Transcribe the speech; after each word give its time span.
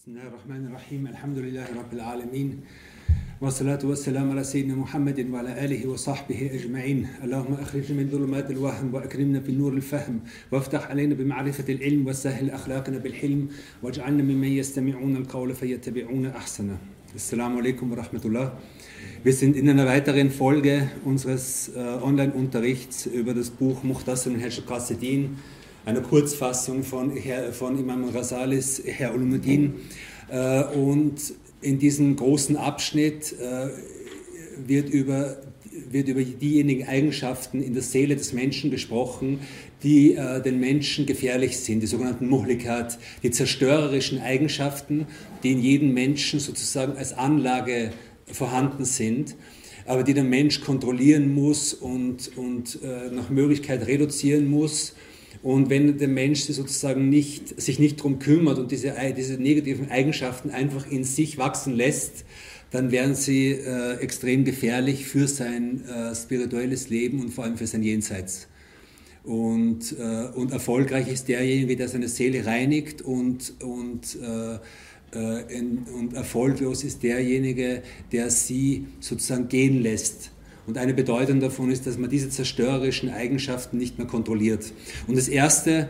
بسم 0.00 0.10
الله 0.10 0.28
الرحمن 0.28 0.66
الرحيم. 0.66 1.06
الحمد 1.06 1.38
لله 1.38 1.66
رب 1.76 1.92
العالمين. 1.92 2.60
والصلاة 3.40 3.78
والسلام 3.84 4.30
على 4.30 4.44
سيدنا 4.44 4.74
محمد 4.74 5.30
وعلى 5.30 5.64
آله 5.64 5.88
وصحبه 5.88 6.50
أجمعين. 6.54 7.06
اللهم 7.24 7.54
أخرجنا 7.54 8.02
من 8.02 8.08
ظلمات 8.08 8.50
الوهم 8.50 8.94
وأكرمنا 8.94 9.38
بنور 9.38 9.72
الفهم. 9.72 10.20
وافتح 10.52 10.90
علينا 10.90 11.14
بمعرفة 11.14 11.72
العلم 11.72 12.06
وسهل 12.06 12.50
أخلاقنا 12.50 12.98
بالحلم. 12.98 13.48
واجعلنا 13.82 14.22
ممن 14.22 14.48
يستمعون 14.48 15.16
القول 15.16 15.54
فيتبعون 15.54 16.26
أحسنه. 16.26 16.78
السلام 17.14 17.56
عليكم 17.56 17.92
ورحمة 17.92 18.20
الله. 18.24 18.52
Wir 19.22 19.34
sind 19.34 19.54
in 19.54 19.68
einer 19.68 19.84
weiteren 19.84 20.30
Folge 20.30 20.88
unseres 21.04 21.68
äh, 21.76 21.78
Online-Unterrichts 21.78 23.04
über 23.04 23.34
das 23.34 23.50
Buch 23.50 23.84
Muhtassim 23.84 24.40
al 24.42 24.50
Qasidin 24.66 25.36
einer 25.84 26.00
Kurzfassung 26.00 26.82
von, 26.82 27.12
von 27.52 27.78
Imam 27.78 28.08
Rasalis, 28.08 28.82
Herr 28.84 29.14
Ulumuddin. 29.14 29.74
Äh, 30.30 30.64
und 30.64 31.34
in 31.62 31.78
diesem 31.78 32.16
großen 32.16 32.56
Abschnitt 32.56 33.34
äh, 33.38 33.68
wird 34.66 34.90
über, 34.90 35.38
wird 35.90 36.08
über 36.08 36.22
diejenigen 36.22 36.86
Eigenschaften 36.86 37.62
in 37.62 37.74
der 37.74 37.82
Seele 37.82 38.16
des 38.16 38.32
Menschen 38.32 38.70
gesprochen, 38.70 39.40
die 39.82 40.14
äh, 40.14 40.42
den 40.42 40.60
Menschen 40.60 41.06
gefährlich 41.06 41.58
sind, 41.58 41.80
die 41.80 41.86
sogenannten 41.86 42.28
Muhlikat, 42.28 42.98
die 43.22 43.30
zerstörerischen 43.30 44.20
Eigenschaften, 44.20 45.06
die 45.42 45.52
in 45.52 45.60
jedem 45.60 45.94
Menschen 45.94 46.40
sozusagen 46.40 46.96
als 46.96 47.12
Anlage 47.12 47.92
vorhanden 48.26 48.84
sind 48.84 49.34
aber 49.86 50.04
die 50.04 50.14
der 50.14 50.24
Mensch 50.24 50.60
kontrollieren 50.60 51.34
muss 51.34 51.74
und, 51.74 52.36
und 52.36 52.78
äh, 52.80 53.10
nach 53.10 53.28
Möglichkeit 53.28 53.88
reduzieren 53.88 54.48
muss 54.48 54.94
und 55.42 55.70
wenn 55.70 55.96
der 55.96 56.08
Mensch 56.08 56.42
sozusagen 56.42 57.08
nicht, 57.08 57.60
sich 57.60 57.78
nicht 57.78 57.98
darum 57.98 58.18
kümmert 58.18 58.58
und 58.58 58.70
diese, 58.70 58.94
diese 59.16 59.34
negativen 59.34 59.90
Eigenschaften 59.90 60.50
einfach 60.50 60.90
in 60.90 61.04
sich 61.04 61.38
wachsen 61.38 61.74
lässt, 61.74 62.24
dann 62.70 62.92
werden 62.92 63.14
sie 63.14 63.52
äh, 63.52 63.96
extrem 63.96 64.44
gefährlich 64.44 65.06
für 65.06 65.26
sein 65.26 65.84
äh, 65.86 66.14
spirituelles 66.14 66.88
Leben 66.88 67.20
und 67.20 67.30
vor 67.30 67.44
allem 67.44 67.56
für 67.56 67.66
sein 67.66 67.82
Jenseits. 67.82 68.48
Und, 69.24 69.96
äh, 69.98 70.28
und 70.34 70.52
erfolgreich 70.52 71.08
ist 71.08 71.28
derjenige, 71.28 71.76
der 71.76 71.88
seine 71.88 72.08
Seele 72.08 72.46
reinigt 72.46 73.02
und, 73.02 73.54
und, 73.62 74.18
äh, 74.22 74.54
äh, 75.16 75.58
in, 75.58 75.78
und 75.98 76.14
erfolglos 76.14 76.84
ist 76.84 77.02
derjenige, 77.02 77.82
der 78.12 78.30
sie 78.30 78.86
sozusagen 79.00 79.48
gehen 79.48 79.82
lässt 79.82 80.30
und 80.70 80.78
eine 80.78 80.94
Bedeutung 80.94 81.40
davon 81.40 81.72
ist, 81.72 81.84
dass 81.88 81.98
man 81.98 82.08
diese 82.08 82.30
zerstörerischen 82.30 83.10
Eigenschaften 83.10 83.76
nicht 83.76 83.98
mehr 83.98 84.06
kontrolliert. 84.06 84.72
Und 85.08 85.18
das 85.18 85.26
Erste, 85.26 85.88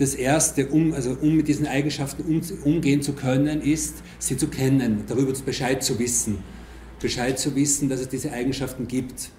das 0.00 0.16
Erste 0.16 0.66
um, 0.66 0.92
also 0.92 1.16
um 1.20 1.36
mit 1.36 1.46
diesen 1.46 1.68
Eigenschaften 1.68 2.24
um, 2.24 2.42
umgehen 2.64 3.00
zu 3.00 3.12
können, 3.12 3.60
ist, 3.60 4.02
sie 4.18 4.36
zu 4.36 4.48
kennen, 4.48 5.04
darüber 5.06 5.32
Bescheid 5.32 5.84
zu 5.84 6.00
wissen. 6.00 6.38
Bescheid 7.00 7.38
zu 7.38 7.54
wissen, 7.54 7.88
dass 7.88 8.00
es 8.00 8.08
diese 8.08 8.32
Eigenschaften 8.32 8.88
gibt. 8.88 9.30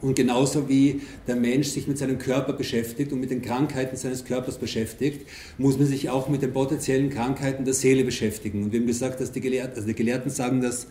Und 0.00 0.14
genauso 0.14 0.66
wie 0.70 1.02
der 1.26 1.36
Mensch 1.36 1.68
sich 1.68 1.86
mit 1.86 1.98
seinem 1.98 2.16
Körper 2.16 2.54
beschäftigt 2.54 3.12
und 3.12 3.20
mit 3.20 3.30
den 3.30 3.42
Krankheiten 3.42 3.96
seines 3.96 4.24
Körpers 4.24 4.56
beschäftigt, 4.56 5.28
muss 5.58 5.76
man 5.76 5.86
sich 5.86 6.08
auch 6.08 6.30
mit 6.30 6.40
den 6.40 6.54
potenziellen 6.54 7.10
Krankheiten 7.10 7.66
der 7.66 7.74
Seele 7.74 8.04
beschäftigen. 8.04 8.62
Und 8.62 8.72
wir 8.72 8.80
haben 8.80 8.86
gesagt, 8.86 9.20
dass 9.20 9.30
die 9.30 9.42
Gelehrten, 9.42 9.74
also 9.74 9.88
die 9.88 9.94
Gelehrten 9.94 10.30
sagen, 10.30 10.62
dass 10.62 10.86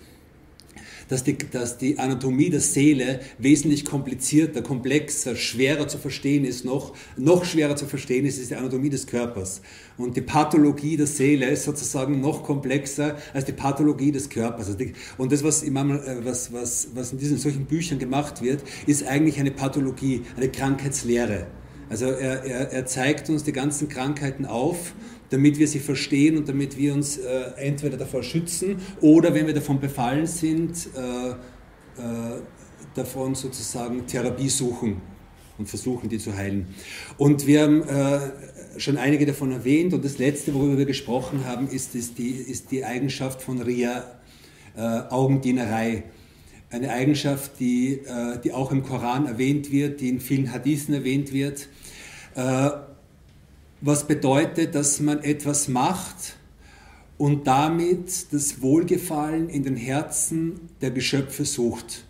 dass 1.07 1.23
die, 1.23 1.37
dass 1.37 1.77
die 1.77 1.97
Anatomie 1.99 2.49
der 2.49 2.59
Seele 2.59 3.19
wesentlich 3.37 3.85
komplizierter, 3.85 4.61
komplexer, 4.61 5.35
schwerer 5.35 5.87
zu 5.87 5.97
verstehen 5.97 6.45
ist, 6.45 6.65
noch, 6.65 6.93
noch 7.15 7.45
schwerer 7.45 7.75
zu 7.75 7.85
verstehen 7.85 8.25
ist, 8.25 8.39
ist 8.39 8.51
die 8.51 8.55
Anatomie 8.55 8.89
des 8.89 9.07
Körpers. 9.07 9.61
Und 9.97 10.15
die 10.15 10.21
Pathologie 10.21 10.97
der 10.97 11.07
Seele 11.07 11.47
ist 11.47 11.63
sozusagen 11.63 12.21
noch 12.21 12.43
komplexer 12.43 13.17
als 13.33 13.45
die 13.45 13.53
Pathologie 13.53 14.11
des 14.11 14.29
Körpers. 14.29 14.67
Also 14.67 14.77
und 15.17 15.31
das, 15.31 15.43
was, 15.43 15.63
immer, 15.63 16.05
äh, 16.05 16.23
was, 16.23 16.53
was, 16.53 16.89
was 16.93 17.11
in 17.11 17.17
diesen 17.17 17.37
solchen 17.37 17.65
Büchern 17.65 17.99
gemacht 17.99 18.41
wird, 18.41 18.63
ist 18.85 19.05
eigentlich 19.07 19.39
eine 19.39 19.51
Pathologie, 19.51 20.21
eine 20.35 20.49
Krankheitslehre. 20.49 21.47
Also 21.89 22.05
er, 22.05 22.43
er, 22.43 22.71
er 22.71 22.85
zeigt 22.85 23.29
uns 23.29 23.43
die 23.43 23.53
ganzen 23.53 23.87
Krankheiten 23.87 24.45
auf 24.45 24.93
damit 25.29 25.57
wir 25.57 25.67
sie 25.67 25.79
verstehen 25.79 26.37
und 26.37 26.47
damit 26.47 26.77
wir 26.77 26.93
uns 26.93 27.17
äh, 27.17 27.51
entweder 27.57 27.97
davor 27.97 28.23
schützen 28.23 28.77
oder 29.01 29.33
wenn 29.33 29.47
wir 29.47 29.53
davon 29.53 29.79
befallen 29.79 30.27
sind, 30.27 30.87
äh, 30.95 31.29
äh, 31.29 31.35
davon 32.95 33.35
sozusagen 33.35 34.05
Therapie 34.07 34.49
suchen 34.49 35.01
und 35.57 35.67
versuchen, 35.67 36.09
die 36.09 36.17
zu 36.17 36.35
heilen. 36.35 36.67
Und 37.17 37.45
wir 37.45 37.63
haben 37.63 37.83
äh, 37.83 38.79
schon 38.79 38.97
einige 38.97 39.25
davon 39.25 39.51
erwähnt 39.51 39.93
und 39.93 40.05
das 40.05 40.17
letzte, 40.17 40.53
worüber 40.53 40.77
wir 40.77 40.85
gesprochen 40.85 41.45
haben, 41.45 41.67
ist, 41.67 41.95
ist, 41.95 42.17
die, 42.17 42.29
ist 42.29 42.71
die 42.71 42.85
Eigenschaft 42.85 43.41
von 43.41 43.61
Ria, 43.61 44.19
äh, 44.75 44.81
Augendienerei. 44.81 46.03
Eine 46.69 46.91
Eigenschaft, 46.91 47.59
die, 47.59 47.93
äh, 47.93 48.39
die 48.43 48.51
auch 48.51 48.71
im 48.71 48.83
Koran 48.83 49.25
erwähnt 49.25 49.71
wird, 49.71 50.01
die 50.01 50.09
in 50.09 50.19
vielen 50.19 50.51
Hadithen 50.51 50.93
erwähnt 50.93 51.33
wird 51.33 51.67
was 53.87 54.05
bedeutet, 54.05 54.75
dass 54.75 54.99
man 54.99 55.23
etwas 55.23 55.69
macht 55.69 56.35
und 57.17 57.47
damit 57.47 58.33
das 58.33 58.61
Wohlgefallen 58.61 59.47
in 59.47 59.63
den 59.63 59.77
Herzen 59.77 60.59
der 60.81 60.91
Geschöpfe 60.91 61.45
sucht. 61.45 62.03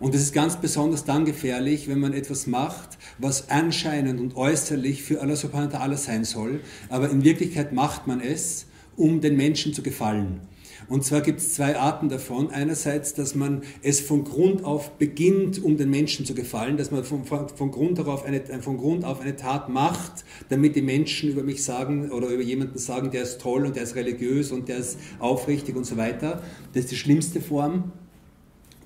Und 0.00 0.14
das 0.14 0.22
ist 0.22 0.34
ganz 0.34 0.56
besonders 0.56 1.04
dann 1.04 1.24
gefährlich, 1.24 1.86
wenn 1.86 2.00
man 2.00 2.12
etwas 2.12 2.48
macht, 2.48 2.98
was 3.18 3.50
anscheinend 3.50 4.18
und 4.18 4.34
äußerlich 4.34 5.04
für 5.04 5.22
Allah 5.22 5.36
subhanahu 5.36 5.72
wa 5.72 5.78
ta'ala 5.78 5.96
sein 5.96 6.24
soll, 6.24 6.60
aber 6.88 7.08
in 7.08 7.22
Wirklichkeit 7.22 7.72
macht 7.72 8.08
man 8.08 8.20
es, 8.20 8.66
um 8.96 9.20
den 9.20 9.36
Menschen 9.36 9.72
zu 9.72 9.82
gefallen. 9.82 10.40
Und 10.88 11.04
zwar 11.04 11.20
gibt 11.20 11.40
es 11.40 11.54
zwei 11.54 11.76
Arten 11.76 12.08
davon. 12.08 12.50
Einerseits, 12.50 13.14
dass 13.14 13.34
man 13.34 13.62
es 13.82 14.00
von 14.00 14.24
Grund 14.24 14.64
auf 14.64 14.92
beginnt, 14.92 15.62
um 15.62 15.76
den 15.76 15.90
Menschen 15.90 16.26
zu 16.26 16.34
gefallen, 16.34 16.76
dass 16.76 16.90
man 16.90 17.04
von, 17.04 17.24
von, 17.24 17.48
von, 17.48 17.70
Grund, 17.70 17.98
darauf 17.98 18.24
eine, 18.24 18.40
von 18.60 18.78
Grund 18.78 19.04
auf 19.04 19.20
eine 19.20 19.36
Tat 19.36 19.68
macht, 19.68 20.24
damit 20.48 20.76
die 20.76 20.82
Menschen 20.82 21.30
über 21.30 21.42
mich 21.42 21.64
sagen 21.64 22.10
oder 22.10 22.28
über 22.28 22.42
jemanden 22.42 22.78
sagen, 22.78 23.10
der 23.10 23.22
ist 23.22 23.40
toll 23.40 23.66
und 23.66 23.76
der 23.76 23.82
ist 23.82 23.94
religiös 23.94 24.52
und 24.52 24.68
der 24.68 24.78
ist 24.78 24.98
aufrichtig 25.18 25.76
und 25.76 25.84
so 25.84 25.96
weiter. 25.96 26.42
Das 26.72 26.84
ist 26.84 26.90
die 26.92 26.96
schlimmste 26.96 27.40
Form. 27.40 27.92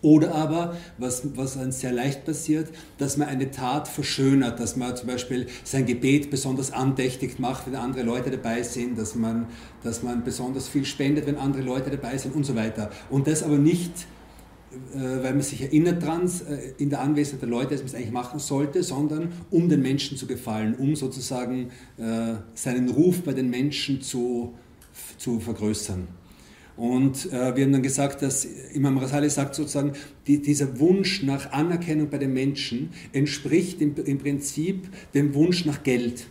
Oder 0.02 0.34
aber, 0.34 0.76
was, 0.96 1.22
was 1.36 1.56
uns 1.56 1.80
sehr 1.80 1.92
leicht 1.92 2.24
passiert, 2.24 2.68
dass 2.96 3.18
man 3.18 3.28
eine 3.28 3.50
Tat 3.50 3.86
verschönert, 3.86 4.58
dass 4.58 4.76
man 4.76 4.96
zum 4.96 5.08
Beispiel 5.08 5.46
sein 5.62 5.84
Gebet 5.84 6.30
besonders 6.30 6.72
andächtig 6.72 7.38
macht, 7.38 7.66
wenn 7.66 7.74
andere 7.74 8.02
Leute 8.02 8.30
dabei 8.30 8.62
sind, 8.62 8.98
dass 8.98 9.14
man, 9.14 9.46
dass 9.82 10.02
man 10.02 10.24
besonders 10.24 10.68
viel 10.68 10.86
spendet, 10.86 11.26
wenn 11.26 11.36
andere 11.36 11.62
Leute 11.62 11.90
dabei 11.90 12.16
sind 12.16 12.34
und 12.34 12.44
so 12.44 12.54
weiter. 12.56 12.90
Und 13.10 13.26
das 13.26 13.42
aber 13.42 13.58
nicht, 13.58 13.92
äh, 14.94 15.22
weil 15.22 15.32
man 15.32 15.42
sich 15.42 15.60
erinnert 15.62 16.02
dran, 16.02 16.30
äh, 16.48 16.82
in 16.82 16.88
der 16.88 17.00
Anwesenheit 17.00 17.42
der 17.42 17.48
Leute, 17.50 17.70
dass 17.72 17.80
man 17.80 17.88
es 17.88 17.94
eigentlich 17.94 18.12
machen 18.12 18.38
sollte, 18.38 18.82
sondern 18.82 19.32
um 19.50 19.68
den 19.68 19.82
Menschen 19.82 20.16
zu 20.16 20.26
gefallen, 20.26 20.76
um 20.76 20.96
sozusagen 20.96 21.70
äh, 21.98 22.36
seinen 22.54 22.88
Ruf 22.88 23.22
bei 23.22 23.34
den 23.34 23.50
Menschen 23.50 24.00
zu, 24.00 24.54
zu 25.18 25.40
vergrößern. 25.40 26.19
Und 26.80 27.30
äh, 27.30 27.54
wir 27.54 27.64
haben 27.64 27.72
dann 27.72 27.82
gesagt, 27.82 28.22
dass 28.22 28.46
Imam 28.72 28.96
Rasali 28.96 29.28
sagt 29.28 29.54
sozusagen, 29.54 29.92
die, 30.26 30.40
dieser 30.40 30.80
Wunsch 30.80 31.22
nach 31.22 31.52
Anerkennung 31.52 32.08
bei 32.08 32.16
den 32.16 32.32
Menschen 32.32 32.88
entspricht 33.12 33.82
im, 33.82 33.94
im 34.02 34.16
Prinzip 34.16 34.88
dem 35.12 35.34
Wunsch 35.34 35.66
nach 35.66 35.82
Geld. 35.82 36.26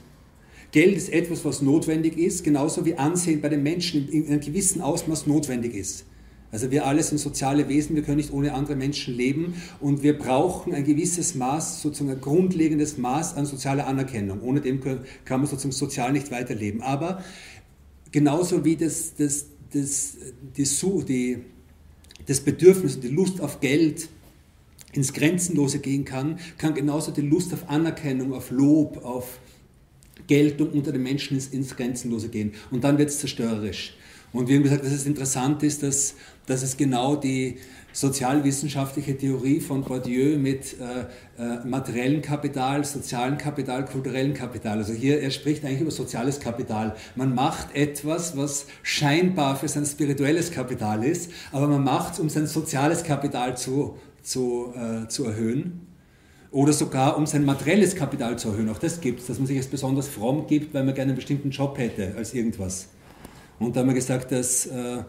Geld 0.72 0.98
ist 0.98 1.14
etwas, 1.14 1.46
was 1.46 1.62
notwendig 1.62 2.18
ist, 2.18 2.44
genauso 2.44 2.84
wie 2.84 2.96
Ansehen 2.96 3.42
bei 3.42 3.50
den 3.50 3.62
Menschen 3.62 4.10
in, 4.10 4.24
in 4.24 4.32
einem 4.32 4.42
gewissen 4.42 4.82
Ausmaß 4.82 5.28
notwendig 5.28 5.76
ist. 5.76 6.06
Also 6.52 6.72
wir 6.72 6.88
alle 6.88 7.04
sind 7.04 7.20
soziale 7.20 7.70
Wesen, 7.70 7.96
wir 7.96 8.02
können 8.02 8.18
nicht 8.18 8.34
ohne 8.34 8.56
andere 8.56 8.76
Menschen 8.76 9.14
leben 9.14 9.54
und 9.80 10.02
wir 10.02 10.18
brauchen 10.18 10.74
ein 10.74 10.84
gewisses 10.84 11.36
Maß, 11.36 11.84
sozusagen 11.84 12.10
ein 12.10 12.22
grundlegendes 12.22 12.98
Maß 12.98 13.36
an 13.36 13.46
sozialer 13.46 13.86
Anerkennung. 13.86 14.42
Ohne 14.42 14.62
dem 14.62 14.82
kann 14.82 15.42
man 15.42 15.46
sozusagen 15.46 15.74
sozial 15.74 16.12
nicht 16.12 16.32
weiterleben. 16.32 16.82
Aber 16.82 17.24
genauso 18.12 18.66
wie 18.66 18.76
das, 18.76 19.14
das, 19.14 19.46
das, 19.74 20.18
das, 20.58 20.86
die, 21.08 21.40
das 22.26 22.42
Bedürfnis 22.42 22.96
und 22.96 23.04
die 23.04 23.10
Lust 23.10 23.42
auf 23.42 23.60
Geld 23.60 24.10
ins 24.94 25.14
Grenzenlose 25.14 25.80
gehen 25.80 26.06
kann, 26.06 26.40
kann 26.58 26.74
genauso 26.74 27.12
die 27.12 27.22
Lust 27.22 27.54
auf 27.54 27.70
Anerkennung, 27.70 28.34
auf 28.34 28.52
Lob, 28.52 29.04
auf 29.04 29.40
Geltung 30.28 30.72
unter 30.72 30.92
den 30.92 31.04
Menschen 31.04 31.36
ins, 31.36 31.48
ins 31.48 31.76
Grenzenlose 31.76 32.30
gehen. 32.30 32.54
Und 32.72 32.84
dann 32.84 32.98
wird 32.98 33.10
es 33.10 33.20
zerstörerisch. 33.20 33.96
Und 34.32 34.48
wir 34.48 34.58
haben 34.58 34.64
gesagt, 34.64 34.84
dass 34.84 34.92
es 34.92 35.06
interessant 35.06 35.64
ist, 35.64 35.84
dass, 35.84 36.16
dass 36.46 36.62
es 36.62 36.78
genau 36.78 37.16
die, 37.16 37.58
sozialwissenschaftliche 37.92 39.18
Theorie 39.18 39.60
von 39.60 39.84
Bourdieu 39.84 40.38
mit 40.38 40.76
äh, 40.80 41.42
äh, 41.42 41.66
materiellem 41.66 42.22
Kapital, 42.22 42.86
sozialem 42.86 43.38
Kapital, 43.38 43.86
kulturellem 43.86 44.34
Kapital. 44.34 44.78
Also 44.78 44.94
hier, 44.94 45.22
er 45.22 45.32
spricht 45.32 45.66
eigentlich 45.66 45.82
über 45.82 45.92
soziales 45.92 46.40
Kapital. 46.40 46.96
Man 47.16 47.34
macht 47.34 47.76
etwas, 47.76 48.38
was 48.38 48.68
scheinbar 48.84 49.56
für 49.56 49.68
sein 49.68 49.86
spirituelles 49.86 50.52
Kapital 50.52 51.04
ist, 51.04 51.32
aber 51.52 51.68
man 51.68 51.84
macht 51.84 52.14
es, 52.14 52.20
um 52.20 52.30
sein 52.30 52.48
soziales 52.48 53.04
Kapital 53.04 53.58
zu, 53.58 53.98
zu, 54.22 54.74
äh, 54.76 55.08
zu 55.08 55.26
erhöhen. 55.26 55.86
Oder 56.52 56.74
sogar 56.74 57.16
um 57.16 57.28
sein 57.28 57.46
materielles 57.46 57.96
Kapital 57.96 58.40
zu 58.40 58.50
erhöhen. 58.50 58.70
Auch 58.70 58.80
das 58.80 59.02
gibt 59.02 59.20
es, 59.20 59.28
dass 59.28 59.38
man 59.38 59.46
sich 59.46 59.58
als 59.58 59.68
besonders 59.68 60.08
fromm 60.08 60.48
gibt, 60.48 60.74
weil 60.74 60.84
man 60.84 60.96
gerne 60.96 61.10
einen 61.12 61.16
bestimmten 61.16 61.52
Job 61.52 61.78
hätte 61.78 62.16
als 62.18 62.34
irgendwas. 62.34 62.88
Und 63.60 63.76
da 63.76 63.82
haben 63.82 63.88
wir 63.88 63.94
gesagt, 63.94 64.32
dass 64.32 64.66
äh, 64.66 65.04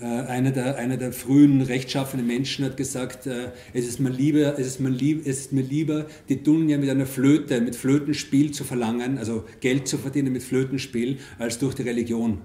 äh, 0.00 0.04
einer 0.04 0.50
der, 0.50 0.76
einer 0.76 0.96
der 0.96 1.12
frühen 1.12 1.60
rechtschaffenen 1.62 2.26
Menschen 2.26 2.64
hat 2.64 2.76
gesagt, 2.76 3.26
äh, 3.26 3.50
es, 3.74 3.86
ist 3.86 4.00
mir 4.00 4.10
lieber, 4.10 4.58
es, 4.58 4.66
ist 4.66 4.80
mir 4.80 4.88
lieb, 4.88 5.26
es 5.26 5.40
ist 5.40 5.52
mir 5.52 5.62
lieber, 5.62 6.06
die 6.28 6.42
Dunja 6.42 6.78
mit 6.78 6.88
einer 6.88 7.06
Flöte, 7.06 7.60
mit 7.60 7.76
Flötenspiel 7.76 8.50
zu 8.52 8.64
verlangen, 8.64 9.18
also 9.18 9.44
Geld 9.60 9.88
zu 9.88 9.98
verdienen 9.98 10.32
mit 10.32 10.42
Flötenspiel, 10.42 11.18
als 11.38 11.58
durch 11.58 11.74
die 11.74 11.82
Religion. 11.82 12.38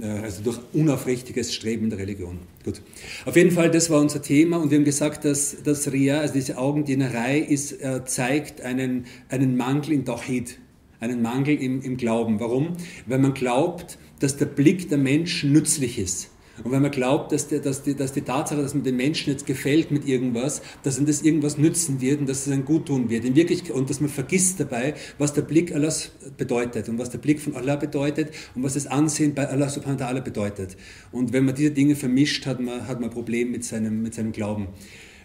Äh, 0.00 0.06
also 0.06 0.42
durch 0.42 0.58
unaufrichtiges 0.72 1.52
Streben 1.52 1.90
der 1.90 1.98
Religion. 1.98 2.38
Gut. 2.64 2.80
Auf 3.24 3.36
jeden 3.36 3.50
Fall, 3.50 3.70
das 3.70 3.90
war 3.90 4.00
unser 4.00 4.22
Thema 4.22 4.58
und 4.58 4.70
wir 4.70 4.78
haben 4.78 4.84
gesagt, 4.84 5.24
dass 5.24 5.56
das 5.64 5.90
Ria, 5.92 6.20
also 6.20 6.34
diese 6.34 6.58
Augendienerei, 6.58 7.38
ist, 7.38 7.72
äh, 7.82 8.04
zeigt 8.04 8.60
einen, 8.60 9.06
einen 9.28 9.56
Mangel 9.56 9.92
in 9.92 10.04
Tawhid, 10.04 10.58
einen 11.00 11.22
Mangel 11.22 11.56
im, 11.56 11.82
im 11.82 11.96
Glauben. 11.96 12.38
Warum? 12.38 12.76
Weil 13.06 13.18
man 13.18 13.34
glaubt, 13.34 13.98
dass 14.20 14.36
der 14.36 14.46
Blick 14.46 14.88
der 14.88 14.98
Menschen 14.98 15.52
nützlich 15.52 15.98
ist. 15.98 16.30
Und 16.62 16.72
wenn 16.72 16.82
man 16.82 16.90
glaubt, 16.90 17.32
dass, 17.32 17.48
der, 17.48 17.60
dass, 17.60 17.82
die, 17.82 17.94
dass 17.94 18.12
die 18.12 18.20
Tatsache, 18.20 18.60
dass 18.60 18.74
man 18.74 18.82
den 18.82 18.96
Menschen 18.96 19.30
jetzt 19.30 19.46
gefällt 19.46 19.90
mit 19.90 20.06
irgendwas, 20.06 20.60
dass 20.82 20.98
ihm 20.98 21.06
das 21.06 21.22
irgendwas 21.22 21.56
nützen 21.56 22.00
wird 22.00 22.20
und 22.20 22.28
dass 22.28 22.46
es 22.46 22.52
einem 22.52 22.64
gut 22.64 22.86
tun 22.86 23.08
wird. 23.08 23.24
In 23.24 23.34
Wirklichkeit, 23.34 23.70
und 23.70 23.88
dass 23.88 24.00
man 24.00 24.10
vergisst 24.10 24.60
dabei, 24.60 24.94
was 25.18 25.32
der 25.32 25.42
Blick 25.42 25.74
Allahs 25.74 26.10
bedeutet 26.36 26.88
und 26.88 26.98
was 26.98 27.10
der 27.10 27.18
Blick 27.18 27.40
von 27.40 27.56
Allah 27.56 27.76
bedeutet 27.76 28.32
und 28.54 28.62
was 28.62 28.74
das 28.74 28.86
Ansehen 28.86 29.34
bei 29.34 29.48
Allah 29.48 29.68
subhanahu 29.68 30.00
wa 30.00 30.06
ta'ala 30.06 30.20
bedeutet. 30.20 30.76
Und 31.12 31.32
wenn 31.32 31.46
man 31.46 31.54
diese 31.54 31.70
Dinge 31.70 31.96
vermischt, 31.96 32.44
hat 32.46 32.60
man, 32.60 32.86
hat 32.86 33.00
man 33.00 33.08
ein 33.08 33.14
Problem 33.14 33.50
mit 33.50 33.64
seinem, 33.64 34.02
mit 34.02 34.14
seinem 34.14 34.32
Glauben. 34.32 34.68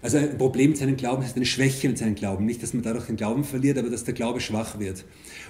Also 0.05 0.19
ein 0.19 0.37
Problem 0.37 0.69
mit 0.69 0.77
seinem 0.77 0.97
Glauben 0.97 1.23
ist 1.23 1.35
eine 1.35 1.47
Schwäche 1.47 1.89
mit 1.89 1.97
seinem 1.97 2.13
Glauben. 2.13 2.45
Nicht, 2.45 2.61
dass 2.61 2.75
man 2.75 2.83
dadurch 2.83 3.07
den 3.07 3.15
Glauben 3.15 3.43
verliert, 3.43 3.79
aber 3.79 3.89
dass 3.89 4.03
der 4.03 4.13
Glaube 4.13 4.39
schwach 4.39 4.77
wird. 4.77 5.03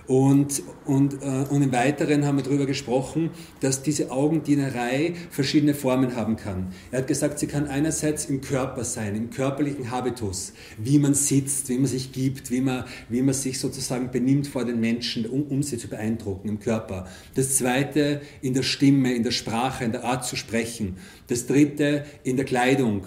Und, 0.07 0.63
und, 0.85 1.15
äh, 1.15 1.45
und 1.49 1.61
im 1.61 1.73
Weiteren 1.73 2.25
haben 2.25 2.37
wir 2.37 2.43
darüber 2.45 2.65
gesprochen, 2.65 3.31
dass 3.59 3.83
diese 3.83 4.11
Augendienerei 4.11 5.13
verschiedene 5.29 5.73
Formen 5.73 6.15
haben 6.15 6.37
kann. 6.37 6.67
Er 6.91 6.99
hat 6.99 7.07
gesagt, 7.07 7.39
sie 7.39 7.47
kann 7.47 7.67
einerseits 7.67 8.27
im 8.27 8.39
Körper 8.39 8.85
sein, 8.85 9.17
im 9.17 9.29
körperlichen 9.29 9.91
Habitus, 9.91 10.53
wie 10.77 10.99
man 10.99 11.15
sitzt, 11.15 11.67
wie 11.67 11.77
man 11.77 11.87
sich 11.87 12.13
gibt, 12.13 12.49
wie 12.49 12.61
man, 12.61 12.85
wie 13.09 13.23
man 13.23 13.33
sich 13.33 13.59
sozusagen 13.59 14.09
benimmt 14.09 14.47
vor 14.47 14.63
den 14.63 14.79
Menschen, 14.79 15.25
um, 15.25 15.43
um 15.47 15.63
sie 15.63 15.77
zu 15.77 15.89
beeindrucken, 15.89 16.47
im 16.47 16.61
Körper. 16.61 17.09
Das 17.33 17.57
zweite 17.57 18.21
in 18.41 18.53
der 18.53 18.63
Stimme, 18.63 19.13
in 19.13 19.23
der 19.23 19.31
Sprache, 19.31 19.83
in 19.83 19.91
der 19.91 20.05
Art 20.05 20.23
zu 20.23 20.37
sprechen. 20.37 20.95
Das 21.27 21.45
dritte 21.45 22.05
in 22.23 22.37
der 22.37 22.45
Kleidung 22.45 23.03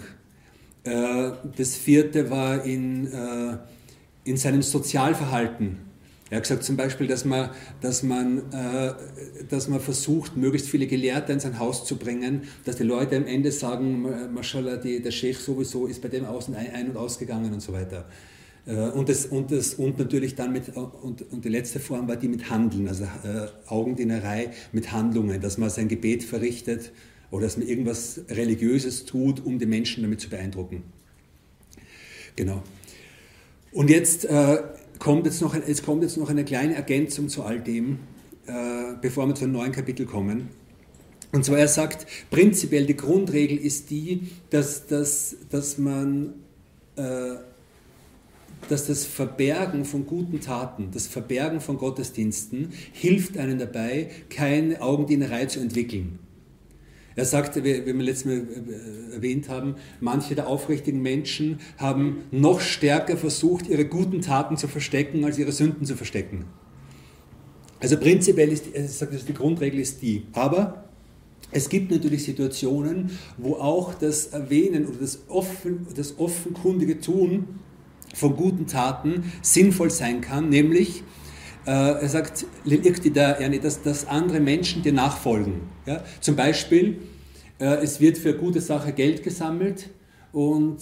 das 0.83 1.75
vierte 1.75 2.29
war 2.29 2.63
in, 2.63 3.07
äh, 3.07 3.57
in 4.23 4.37
seinem 4.37 4.61
Sozialverhalten. 4.61 5.77
Er 6.29 6.37
hat 6.37 6.43
gesagt 6.43 6.63
zum 6.63 6.77
Beispiel, 6.77 7.07
dass 7.07 7.25
man, 7.25 7.49
dass, 7.81 8.03
man, 8.03 8.51
äh, 8.53 8.93
dass 9.49 9.67
man 9.67 9.79
versucht, 9.79 10.37
möglichst 10.37 10.69
viele 10.69 10.85
Gelehrte 10.85 11.33
in 11.33 11.39
sein 11.39 11.57
Haus 11.57 11.85
zu 11.85 11.97
bringen, 11.97 12.43
dass 12.65 12.77
die 12.77 12.83
Leute 12.83 13.17
am 13.17 13.25
Ende 13.25 13.51
sagen, 13.51 14.33
Mashallah, 14.33 14.77
die, 14.77 15.01
der 15.01 15.11
Sheikh 15.11 15.39
sowieso 15.39 15.87
ist 15.87 16.01
bei 16.01 16.07
dem 16.07 16.25
außen 16.25 16.55
ein- 16.55 16.89
und 16.91 16.97
ausgegangen 16.97 17.51
und 17.51 17.61
so 17.61 17.73
weiter. 17.73 18.05
Und, 18.65 19.09
das, 19.09 19.25
und, 19.25 19.51
das, 19.51 19.73
und 19.73 19.97
natürlich 19.97 20.35
dann 20.35 20.53
mit, 20.53 20.75
und, 20.75 21.23
und 21.31 21.43
die 21.43 21.49
letzte 21.49 21.79
Form 21.79 22.07
war 22.07 22.17
die 22.17 22.27
mit 22.27 22.51
Handeln, 22.51 22.87
also 22.87 23.05
äh, 23.05 23.47
Augendienerei 23.65 24.51
mit 24.71 24.91
Handlungen, 24.91 25.41
dass 25.41 25.57
man 25.57 25.71
sein 25.71 25.87
Gebet 25.87 26.23
verrichtet 26.23 26.91
oder 27.31 27.43
dass 27.43 27.57
man 27.57 27.67
irgendwas 27.67 28.21
Religiöses 28.29 29.05
tut, 29.05 29.45
um 29.45 29.59
die 29.59 29.65
Menschen 29.65 30.03
damit 30.03 30.21
zu 30.21 30.29
beeindrucken. 30.29 30.83
Genau. 32.35 32.63
Und 33.71 33.89
jetzt, 33.89 34.25
äh, 34.25 34.63
kommt, 34.97 35.25
jetzt 35.25 35.41
noch, 35.41 35.55
es 35.55 35.83
kommt 35.83 36.03
jetzt 36.03 36.17
noch 36.17 36.29
eine 36.29 36.43
kleine 36.43 36.75
Ergänzung 36.75 37.29
zu 37.29 37.43
all 37.43 37.59
dem, 37.59 37.99
äh, 38.47 38.95
bevor 39.01 39.27
wir 39.27 39.35
zu 39.35 39.43
einem 39.43 39.53
neuen 39.53 39.71
Kapitel 39.71 40.05
kommen. 40.05 40.49
Und 41.31 41.45
zwar, 41.45 41.59
er 41.59 41.67
sagt, 41.67 42.07
prinzipiell 42.31 42.85
die 42.85 42.95
Grundregel 42.95 43.57
ist 43.57 43.91
die, 43.91 44.29
dass, 44.49 44.87
dass, 44.87 45.35
dass 45.49 45.77
man 45.77 46.33
äh, 46.95 47.35
dass 48.67 48.87
das 48.87 49.05
Verbergen 49.05 49.85
von 49.85 50.05
guten 50.05 50.41
Taten, 50.41 50.89
das 50.91 51.07
Verbergen 51.07 51.61
von 51.61 51.77
Gottesdiensten 51.77 52.73
hilft 52.91 53.37
einem 53.37 53.57
dabei, 53.57 54.09
keine 54.29 54.81
Augendienerei 54.81 55.45
zu 55.45 55.59
entwickeln. 55.59 56.19
Er 57.19 57.25
sagte, 57.25 57.65
wie 57.65 57.85
wir 57.85 57.93
letztes 57.95 58.23
Mal 58.27 58.37
äh, 58.37 59.15
erwähnt 59.15 59.49
haben, 59.49 59.75
manche 59.99 60.35
der 60.35 60.47
aufrichtigen 60.47 61.01
Menschen 61.01 61.59
haben 61.77 62.19
noch 62.31 62.61
stärker 62.61 63.17
versucht, 63.17 63.67
ihre 63.67 63.83
guten 63.83 64.21
Taten 64.21 64.55
zu 64.55 64.69
verstecken, 64.69 65.25
als 65.25 65.37
ihre 65.37 65.51
Sünden 65.51 65.85
zu 65.85 65.97
verstecken. 65.97 66.45
Also 67.81 67.97
prinzipiell 67.97 68.49
ist, 68.53 68.73
er 68.73 68.87
sagt, 68.87 69.27
die 69.27 69.33
Grundregel 69.33 69.81
ist 69.81 70.01
die. 70.01 70.27
Aber 70.31 70.85
es 71.51 71.67
gibt 71.67 71.91
natürlich 71.91 72.23
Situationen, 72.23 73.09
wo 73.37 73.55
auch 73.55 73.93
das 73.95 74.27
Erwähnen 74.27 74.87
oder 74.87 74.99
das, 75.01 75.19
offen, 75.27 75.87
das 75.97 76.19
offenkundige 76.19 77.01
Tun 77.01 77.47
von 78.15 78.37
guten 78.37 78.65
Taten 78.65 79.25
sinnvoll 79.41 79.91
sein 79.91 80.21
kann, 80.21 80.47
nämlich 80.47 81.03
er 81.65 82.09
sagt, 82.09 82.45
dass, 82.65 83.81
dass 83.81 84.07
andere 84.07 84.39
Menschen 84.39 84.81
dir 84.81 84.93
nachfolgen. 84.93 85.61
Ja? 85.85 86.03
Zum 86.21 86.35
Beispiel, 86.35 86.97
äh, 87.59 87.83
es 87.83 87.99
wird 87.99 88.17
für 88.17 88.33
gute 88.33 88.61
Sache 88.61 88.93
Geld 88.93 89.23
gesammelt 89.23 89.89
und, 90.31 90.77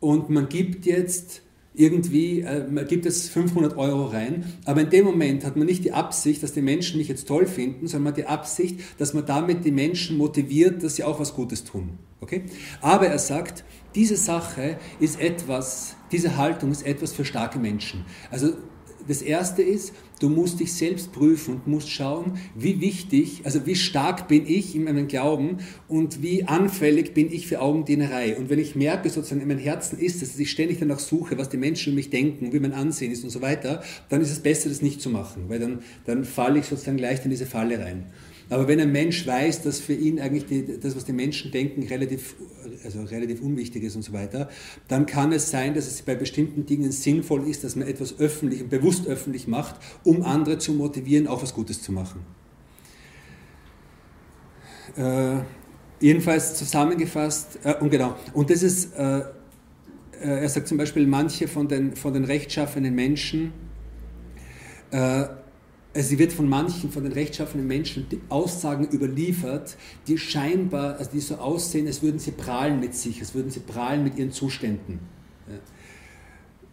und 0.00 0.30
man 0.30 0.48
gibt 0.48 0.86
jetzt 0.86 1.42
irgendwie, 1.76 2.40
äh, 2.40 2.66
man 2.68 2.86
gibt 2.86 3.04
jetzt 3.04 3.30
500 3.30 3.76
Euro 3.76 4.06
rein, 4.06 4.44
aber 4.64 4.80
in 4.80 4.90
dem 4.90 5.04
Moment 5.04 5.44
hat 5.44 5.56
man 5.56 5.66
nicht 5.66 5.84
die 5.84 5.92
Absicht, 5.92 6.42
dass 6.42 6.52
die 6.52 6.62
Menschen 6.62 6.98
mich 6.98 7.08
jetzt 7.08 7.28
toll 7.28 7.46
finden, 7.46 7.86
sondern 7.86 8.04
man 8.04 8.12
hat 8.12 8.18
die 8.18 8.26
Absicht, 8.26 8.80
dass 8.98 9.12
man 9.14 9.26
damit 9.26 9.64
die 9.64 9.72
Menschen 9.72 10.16
motiviert, 10.16 10.82
dass 10.82 10.96
sie 10.96 11.04
auch 11.04 11.20
was 11.20 11.34
Gutes 11.34 11.64
tun. 11.64 11.98
Okay? 12.20 12.44
Aber 12.80 13.08
er 13.08 13.18
sagt, 13.18 13.64
diese 13.94 14.16
Sache 14.16 14.78
ist 15.00 15.20
etwas, 15.20 15.96
diese 16.12 16.36
Haltung 16.36 16.70
ist 16.70 16.86
etwas 16.86 17.12
für 17.12 17.24
starke 17.24 17.58
Menschen. 17.58 18.04
Also 18.30 18.54
das 19.08 19.22
erste 19.22 19.62
ist, 19.62 19.92
du 20.20 20.28
musst 20.28 20.60
dich 20.60 20.72
selbst 20.72 21.12
prüfen 21.12 21.54
und 21.54 21.66
musst 21.66 21.90
schauen, 21.90 22.38
wie 22.54 22.80
wichtig, 22.80 23.42
also 23.44 23.66
wie 23.66 23.74
stark 23.74 24.28
bin 24.28 24.46
ich 24.46 24.74
in 24.74 24.84
meinem 24.84 25.08
Glauben 25.08 25.58
und 25.88 26.22
wie 26.22 26.44
anfällig 26.44 27.14
bin 27.14 27.30
ich 27.30 27.46
für 27.46 27.60
Augendienerei. 27.60 28.36
Und 28.36 28.50
wenn 28.50 28.58
ich 28.58 28.76
merke, 28.76 29.10
sozusagen 29.10 29.40
in 29.40 29.48
meinem 29.48 29.58
Herzen 29.58 29.98
ist, 29.98 30.22
dass 30.22 30.38
ich 30.38 30.50
ständig 30.50 30.78
danach 30.78 30.98
suche, 30.98 31.38
was 31.38 31.48
die 31.48 31.56
Menschen 31.56 31.92
über 31.92 31.96
mich 31.96 32.10
denken, 32.10 32.52
wie 32.52 32.60
mein 32.60 32.72
Ansehen 32.72 33.12
ist 33.12 33.24
und 33.24 33.30
so 33.30 33.42
weiter, 33.42 33.82
dann 34.08 34.20
ist 34.20 34.30
es 34.30 34.40
besser, 34.40 34.68
das 34.68 34.82
nicht 34.82 35.00
zu 35.00 35.10
machen, 35.10 35.44
weil 35.48 35.58
dann, 35.58 35.80
dann 36.04 36.24
falle 36.24 36.58
ich 36.58 36.66
sozusagen 36.66 36.98
leicht 36.98 37.24
in 37.24 37.30
diese 37.30 37.46
Falle 37.46 37.78
rein. 37.78 38.06
Aber 38.48 38.68
wenn 38.68 38.78
ein 38.80 38.92
Mensch 38.92 39.26
weiß, 39.26 39.62
dass 39.62 39.80
für 39.80 39.92
ihn 39.92 40.20
eigentlich 40.20 40.46
die, 40.46 40.78
das, 40.78 40.94
was 40.94 41.04
die 41.04 41.12
Menschen 41.12 41.50
denken, 41.50 41.82
relativ, 41.82 42.36
also 42.84 43.02
relativ 43.02 43.42
unwichtig 43.42 43.82
ist 43.82 43.96
und 43.96 44.02
so 44.02 44.12
weiter, 44.12 44.48
dann 44.86 45.06
kann 45.06 45.32
es 45.32 45.50
sein, 45.50 45.74
dass 45.74 45.88
es 45.88 46.02
bei 46.02 46.14
bestimmten 46.14 46.64
Dingen 46.64 46.92
sinnvoll 46.92 47.48
ist, 47.48 47.64
dass 47.64 47.74
man 47.74 47.88
etwas 47.88 48.20
öffentlich 48.20 48.62
und 48.62 48.70
bewusst 48.70 49.08
öffentlich 49.08 49.48
macht, 49.48 49.76
um 50.04 50.22
andere 50.22 50.58
zu 50.58 50.72
motivieren, 50.72 51.26
auch 51.26 51.42
was 51.42 51.54
Gutes 51.54 51.82
zu 51.82 51.90
machen. 51.90 52.20
Äh, 54.96 55.42
jedenfalls 56.00 56.54
zusammengefasst, 56.54 57.58
äh, 57.64 57.74
und 57.80 57.90
genau, 57.90 58.16
und 58.32 58.48
das 58.48 58.62
ist, 58.62 58.94
äh, 58.94 59.18
äh 59.18 59.24
er 60.20 60.48
sagt 60.48 60.68
zum 60.68 60.78
Beispiel, 60.78 61.06
manche 61.06 61.48
von 61.48 61.66
den, 61.66 61.96
von 61.96 62.14
den 62.14 62.24
rechtschaffenen 62.24 62.94
Menschen, 62.94 63.52
äh, 64.92 65.24
also 65.96 66.10
sie 66.10 66.18
wird 66.18 66.32
von 66.32 66.46
manchen, 66.46 66.90
von 66.90 67.04
den 67.04 67.12
rechtschaffenen 67.12 67.66
Menschen 67.66 68.06
Aussagen 68.28 68.86
überliefert, 68.92 69.76
die 70.06 70.18
scheinbar, 70.18 70.98
also 70.98 71.10
die 71.10 71.20
so 71.20 71.36
aussehen, 71.36 71.86
als 71.86 72.02
würden 72.02 72.18
sie 72.18 72.32
prahlen 72.32 72.80
mit 72.80 72.94
sich, 72.94 73.20
als 73.20 73.34
würden 73.34 73.50
sie 73.50 73.60
prahlen 73.60 74.04
mit 74.04 74.18
ihren 74.18 74.30
Zuständen. 74.30 74.98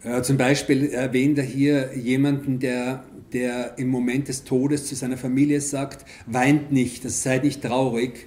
Ja. 0.04 0.22
Zum 0.22 0.36
Beispiel 0.36 0.90
erwähnt 0.90 1.38
er 1.38 1.44
hier 1.44 1.96
jemanden, 1.96 2.58
der, 2.58 3.04
der 3.32 3.78
im 3.78 3.88
Moment 3.88 4.28
des 4.28 4.44
Todes 4.44 4.86
zu 4.86 4.94
seiner 4.94 5.16
Familie 5.16 5.62
sagt, 5.62 6.04
weint 6.26 6.70
nicht, 6.70 7.06
das 7.06 7.22
seid 7.22 7.44
nicht 7.44 7.62
traurig, 7.62 8.26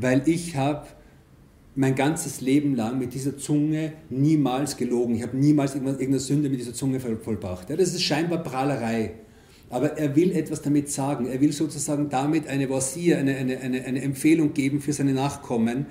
weil 0.00 0.22
ich 0.26 0.56
habe 0.56 0.88
mein 1.76 1.94
ganzes 1.94 2.40
Leben 2.40 2.74
lang 2.74 2.98
mit 2.98 3.14
dieser 3.14 3.36
Zunge 3.36 3.92
niemals 4.10 4.76
gelogen. 4.76 5.14
Ich 5.14 5.22
habe 5.22 5.36
niemals 5.36 5.76
irgendeine 5.76 6.18
Sünde 6.18 6.48
mit 6.48 6.58
dieser 6.58 6.74
Zunge 6.74 6.98
vollbracht. 6.98 7.70
Ja, 7.70 7.76
das 7.76 7.94
ist 7.94 8.02
scheinbar 8.02 8.42
Prahlerei 8.42 9.14
aber 9.70 9.98
er 9.98 10.14
will 10.14 10.32
etwas 10.32 10.62
damit 10.62 10.90
sagen. 10.90 11.26
Er 11.26 11.40
will 11.40 11.52
sozusagen 11.52 12.08
damit 12.08 12.46
eine 12.48 12.68
Wasier, 12.70 13.18
eine, 13.18 13.36
eine, 13.36 13.58
eine, 13.60 13.84
eine 13.84 14.02
Empfehlung 14.02 14.52
geben 14.54 14.80
für 14.80 14.92
seine 14.92 15.12
Nachkommen. 15.12 15.86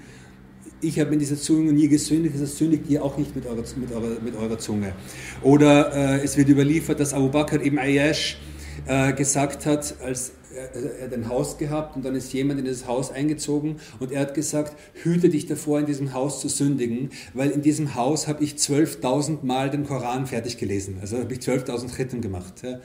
Ich 0.81 0.99
habe 0.99 1.11
mit 1.11 1.21
dieser 1.21 1.37
Zunge 1.37 1.71
nie 1.71 1.87
gesündigt, 1.87 2.35
das 2.39 2.57
sündigt 2.57 2.89
ihr 2.89 3.03
auch 3.03 3.17
nicht 3.17 3.35
mit 3.35 3.45
eurer, 3.45 3.63
mit 3.77 3.91
eurer, 3.91 4.21
mit 4.21 4.35
eurer 4.35 4.57
Zunge. 4.57 4.93
Oder 5.41 6.17
äh, 6.19 6.23
es 6.23 6.35
wird 6.37 6.49
überliefert, 6.49 6.99
dass 6.99 7.13
Abu 7.13 7.29
Bakr 7.29 7.63
ibn 7.63 7.77
Ayyash 7.77 8.37
äh, 8.85 9.13
gesagt 9.13 9.65
hat, 9.65 9.95
als 10.01 10.33
er 10.55 11.05
hat 11.05 11.13
ein 11.13 11.29
Haus 11.29 11.57
gehabt 11.57 11.95
und 11.95 12.05
dann 12.05 12.15
ist 12.15 12.31
jemand 12.33 12.59
in 12.59 12.65
dieses 12.65 12.87
Haus 12.87 13.11
eingezogen 13.11 13.77
und 13.99 14.11
er 14.11 14.21
hat 14.21 14.33
gesagt, 14.33 14.75
hüte 15.01 15.29
dich 15.29 15.47
davor, 15.47 15.79
in 15.79 15.85
diesem 15.85 16.13
Haus 16.13 16.41
zu 16.41 16.49
sündigen, 16.49 17.09
weil 17.33 17.49
in 17.49 17.61
diesem 17.61 17.95
Haus 17.95 18.27
habe 18.27 18.43
ich 18.43 18.53
12.000 18.53 19.43
Mal 19.43 19.69
den 19.69 19.85
Koran 19.85 20.27
fertig 20.27 20.57
gelesen. 20.57 20.97
Also 21.01 21.17
habe 21.17 21.33
ich 21.33 21.39
12.000 21.39 21.97
Ritten 21.97 22.21
gemacht. 22.21 22.61
Ja. 22.63 22.79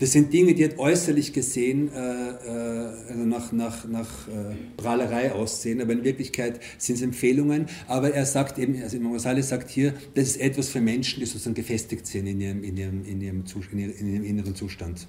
Das 0.00 0.12
sind 0.12 0.32
Dinge, 0.32 0.54
die 0.54 0.64
hat 0.64 0.78
äußerlich 0.78 1.34
gesehen 1.34 1.92
äh, 1.92 1.98
äh, 1.98 3.10
also 3.10 3.22
nach, 3.26 3.52
nach, 3.52 3.86
nach 3.86 4.28
äh, 4.28 4.54
Prahlerei 4.78 5.32
aussehen, 5.32 5.82
aber 5.82 5.92
in 5.92 6.04
Wirklichkeit 6.04 6.58
sind 6.78 6.96
es 6.96 7.02
Empfehlungen. 7.02 7.66
Aber 7.86 8.10
er 8.14 8.24
sagt 8.24 8.58
eben, 8.58 8.82
also 8.82 8.96
Imam 8.96 9.12
Ghazali 9.12 9.42
sagt 9.42 9.68
hier, 9.68 9.92
das 10.14 10.28
ist 10.28 10.40
etwas 10.40 10.70
für 10.70 10.80
Menschen, 10.80 11.20
die 11.20 11.26
sozusagen 11.26 11.54
gefestigt 11.54 12.06
sind 12.06 12.26
in 12.26 12.40
ihrem, 12.40 12.64
in 12.64 12.78
ihrem, 12.78 13.04
in 13.04 13.20
ihrem, 13.20 13.44
in 13.72 14.14
ihrem 14.14 14.24
inneren 14.24 14.54
Zustand. 14.54 15.06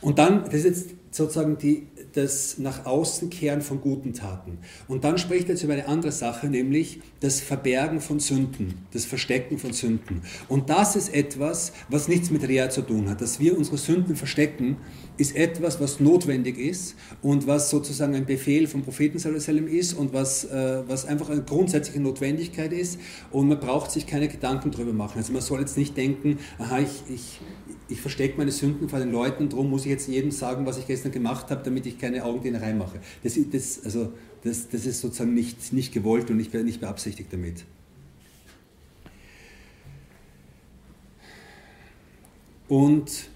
Und 0.00 0.20
dann, 0.20 0.44
das 0.44 0.54
ist 0.54 0.64
jetzt 0.64 0.90
sozusagen 1.10 1.58
die, 1.58 1.88
das 2.16 2.58
nach 2.58 2.86
außen 2.86 3.30
kehren 3.30 3.60
von 3.60 3.80
guten 3.80 4.14
Taten. 4.14 4.58
Und 4.88 5.04
dann 5.04 5.18
spricht 5.18 5.48
er 5.48 5.54
jetzt 5.54 5.62
über 5.62 5.74
eine 5.74 5.86
andere 5.86 6.12
Sache, 6.12 6.48
nämlich 6.48 7.00
das 7.20 7.40
Verbergen 7.40 8.00
von 8.00 8.20
Sünden, 8.20 8.74
das 8.92 9.04
Verstecken 9.04 9.58
von 9.58 9.72
Sünden. 9.72 10.22
Und 10.48 10.70
das 10.70 10.96
ist 10.96 11.14
etwas, 11.14 11.72
was 11.88 12.08
nichts 12.08 12.30
mit 12.30 12.46
Rea 12.48 12.70
zu 12.70 12.82
tun 12.82 13.08
hat. 13.10 13.20
Dass 13.20 13.38
wir 13.38 13.56
unsere 13.56 13.76
Sünden 13.76 14.16
verstecken, 14.16 14.78
ist 15.18 15.36
etwas, 15.36 15.80
was 15.80 16.00
notwendig 16.00 16.58
ist 16.58 16.94
und 17.22 17.46
was 17.46 17.70
sozusagen 17.70 18.14
ein 18.14 18.26
Befehl 18.26 18.66
vom 18.66 18.82
Propheten 18.82 19.16
ist 19.16 19.94
und 19.94 20.12
was, 20.12 20.44
äh, 20.44 20.82
was 20.86 21.06
einfach 21.06 21.30
eine 21.30 21.42
grundsätzliche 21.42 22.00
Notwendigkeit 22.00 22.72
ist 22.72 22.98
und 23.30 23.48
man 23.48 23.58
braucht 23.60 23.90
sich 23.90 24.06
keine 24.06 24.28
Gedanken 24.28 24.70
darüber 24.70 24.92
machen. 24.92 25.18
Also 25.18 25.32
man 25.32 25.42
soll 25.42 25.60
jetzt 25.60 25.76
nicht 25.76 25.96
denken, 25.96 26.38
aha, 26.58 26.80
ich, 26.80 27.14
ich, 27.14 27.40
ich 27.88 28.00
verstecke 28.00 28.36
meine 28.36 28.50
Sünden 28.50 28.88
vor 28.88 28.98
den 28.98 29.12
Leuten, 29.12 29.48
darum 29.48 29.70
muss 29.70 29.82
ich 29.82 29.90
jetzt 29.90 30.08
jedem 30.08 30.30
sagen, 30.30 30.66
was 30.66 30.78
ich 30.78 30.86
gestern 30.86 31.12
gemacht 31.12 31.50
habe, 31.50 31.62
damit 31.62 31.86
ich 31.86 31.98
keine 31.98 32.24
Augendienerei 32.24 32.72
mache. 32.72 33.00
Das, 33.22 33.38
das, 33.52 33.84
also, 33.84 34.12
das, 34.42 34.68
das 34.68 34.86
ist 34.86 35.00
sozusagen 35.00 35.34
nicht, 35.34 35.72
nicht 35.72 35.92
gewollt 35.92 36.30
und 36.30 36.36
nicht, 36.36 36.52
nicht 36.52 36.80
beabsichtigt 36.80 37.32
damit. 37.32 37.64
Und 42.68 43.28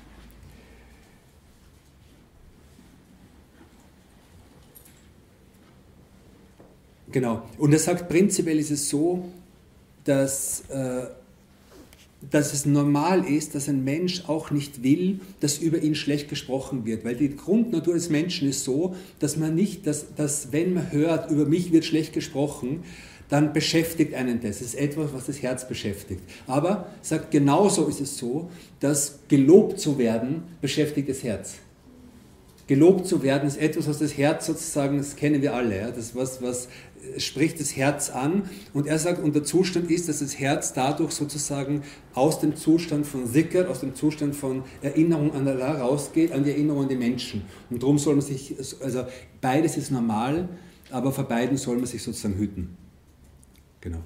genau, 7.13 7.49
und 7.59 7.73
er 7.73 7.79
sagt, 7.79 8.09
prinzipiell 8.09 8.59
ist 8.59 8.73
es 8.73 8.89
so, 8.89 9.31
dass 10.03 10.69
äh, 10.69 11.07
dass 12.29 12.53
es 12.53 12.67
normal 12.67 13.25
ist, 13.25 13.55
dass 13.55 13.69
ein 13.69 13.83
Mensch 13.83 14.25
auch 14.29 14.51
nicht 14.51 14.83
will, 14.83 15.21
dass 15.41 15.59
über 15.59 15.83
ihn 15.83 15.95
schlecht 15.95 16.29
gesprochen 16.29 16.85
wird. 16.85 17.05
Weil 17.05 17.17
die 17.17 17.35
Grundnatur 17.35 17.95
des 17.95 18.11
Menschen 18.11 18.49
ist 18.49 18.65
so, 18.65 18.95
dass 19.19 19.37
man 19.37 19.55
nicht, 19.55 19.87
dass, 19.87 20.15
dass 20.15 20.53
wenn 20.53 20.75
man 20.75 20.93
hört, 20.93 21.31
über 21.31 21.47
mich 21.47 21.73
wird 21.73 21.85
schlecht 21.85 22.13
gesprochen, 22.13 22.85
dann 23.31 23.53
beschäftigt 23.53 24.13
einen 24.15 24.41
das. 24.41 24.59
Das 24.59 24.69
ist 24.69 24.75
etwas, 24.75 25.15
was 25.15 25.27
das 25.27 25.41
Herz 25.41 25.67
beschäftigt. 25.67 26.21
Aber 26.47 26.91
sagt, 27.01 27.31
genauso 27.31 27.87
ist 27.87 28.01
es 28.01 28.19
so, 28.19 28.51
dass 28.81 29.21
gelobt 29.29 29.81
zu 29.81 29.99
werden, 29.99 30.43
beschäftigt 30.61 31.09
das 31.09 31.23
Herz. 31.23 31.55
Gelobt 32.71 33.05
zu 33.09 33.25
werden 33.25 33.49
ist 33.49 33.57
etwas, 33.57 33.89
was 33.89 33.99
das 33.99 34.17
Herz 34.17 34.47
sozusagen, 34.47 34.99
das 34.99 35.17
kennen 35.17 35.43
wir 35.43 35.55
alle, 35.55 35.77
ja, 35.77 35.91
das 35.91 36.15
was, 36.15 36.41
was 36.41 36.69
spricht 37.19 37.59
das 37.59 37.75
Herz 37.75 38.11
an 38.11 38.49
und 38.73 38.87
er 38.87 39.01
sagt, 39.01 39.21
und 39.21 39.35
der 39.35 39.43
Zustand 39.43 39.91
ist, 39.91 40.09
dass 40.09 40.21
das 40.21 40.39
Herz 40.39 40.73
dadurch 40.73 41.11
sozusagen 41.11 41.83
aus 42.15 42.39
dem 42.39 42.55
Zustand 42.55 43.09
von 43.09 43.27
Sicker, 43.27 43.69
aus 43.69 43.81
dem 43.81 43.97
Zustand 43.97 44.37
von 44.37 44.63
Erinnerung 44.83 45.35
an 45.35 45.49
Allah 45.49 45.81
rausgeht, 45.81 46.31
an 46.31 46.45
die 46.45 46.51
Erinnerung 46.51 46.85
an 46.85 46.89
die 46.89 46.95
Menschen. 46.95 47.43
Und 47.71 47.83
darum 47.83 47.99
soll 47.99 48.15
man 48.15 48.25
sich, 48.25 48.55
also 48.81 49.05
beides 49.41 49.77
ist 49.77 49.91
normal, 49.91 50.49
aber 50.93 51.11
vor 51.11 51.25
beiden 51.25 51.57
soll 51.57 51.77
man 51.77 51.87
sich 51.87 52.05
sozusagen 52.05 52.37
hüten. 52.37 52.77
Genau. 53.81 54.05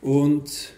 Und, 0.00 0.72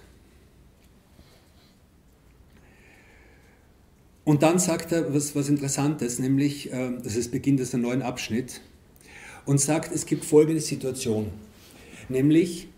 und 4.25 4.43
dann 4.43 4.59
sagt 4.59 4.93
er 4.93 5.13
was, 5.15 5.35
was 5.35 5.49
Interessantes, 5.49 6.19
nämlich, 6.19 6.73
äh, 6.73 6.93
das 7.03 7.17
ist 7.17 7.33
Beginn 7.33 7.57
des 7.57 7.73
neuen 7.73 8.03
Abschnitt, 8.03 8.61
und 9.45 9.61
sagt, 9.61 9.93
es 9.93 10.07
gibt 10.07 10.25
folgende 10.25 10.61
Situation. 10.61 11.29
Nämlich, 12.09 12.69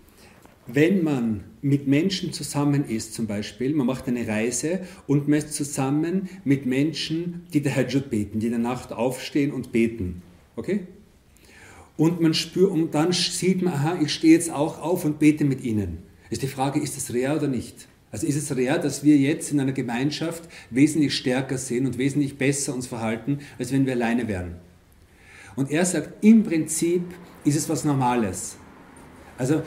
wenn 0.67 1.03
man 1.03 1.45
mit 1.61 1.87
Menschen 1.87 2.33
zusammen 2.33 2.87
ist, 2.89 3.13
zum 3.15 3.27
Beispiel, 3.27 3.75
man 3.75 3.87
macht 3.87 4.09
eine 4.09 4.27
Reise 4.27 4.81
und 5.07 5.29
man 5.29 5.39
ist 5.39 5.53
zusammen 5.53 6.29
mit 6.45 6.65
Menschen, 6.65 7.47
die 7.53 7.61
der 7.61 7.77
Hajjud 7.77 8.09
beten, 8.09 8.41
die 8.41 8.47
in 8.47 8.53
der 8.53 8.61
Nacht 8.61 8.93
aufstehen 8.93 9.53
und 9.53 9.73
beten. 9.73 10.23
Okay? 10.57 10.87
Und 11.97 12.21
man 12.21 12.33
spürt, 12.33 12.71
und 12.71 12.95
dann 12.95 13.13
sieht 13.13 13.63
man, 13.63 13.75
aha, 13.75 13.99
ich 14.03 14.13
stehe 14.13 14.33
jetzt 14.33 14.51
auch 14.51 14.81
auf 14.81 15.05
und 15.05 15.19
bete 15.19 15.45
mit 15.45 15.63
ihnen. 15.63 15.99
Ist 16.31 16.43
die 16.43 16.49
Frage, 16.49 16.81
ist 16.81 16.97
das 16.97 17.13
real 17.13 17.37
oder 17.37 17.49
nicht? 17.49 17.87
Also 18.15 18.29
ist 18.29 18.37
es 18.37 18.57
real, 18.57 18.79
dass 18.79 19.03
wir 19.03 19.17
jetzt 19.17 19.51
in 19.51 19.59
einer 19.59 19.73
Gemeinschaft 19.73 20.45
wesentlich 20.71 21.17
stärker 21.17 21.59
sind 21.59 21.85
und 21.85 21.99
wesentlich 21.99 22.39
besser 22.39 22.73
uns 22.73 22.87
verhalten, 22.87 23.41
als 23.59 23.73
wenn 23.73 23.87
wir 23.87 23.95
alleine 23.95 24.29
wären? 24.29 24.55
Und 25.57 25.73
er 25.73 25.85
sagt, 25.85 26.23
im 26.25 26.45
Prinzip 26.45 27.03
ist 27.45 27.57
es 27.57 27.69
was 27.69 27.85
Normales. 27.85 28.55
Also 29.37 29.63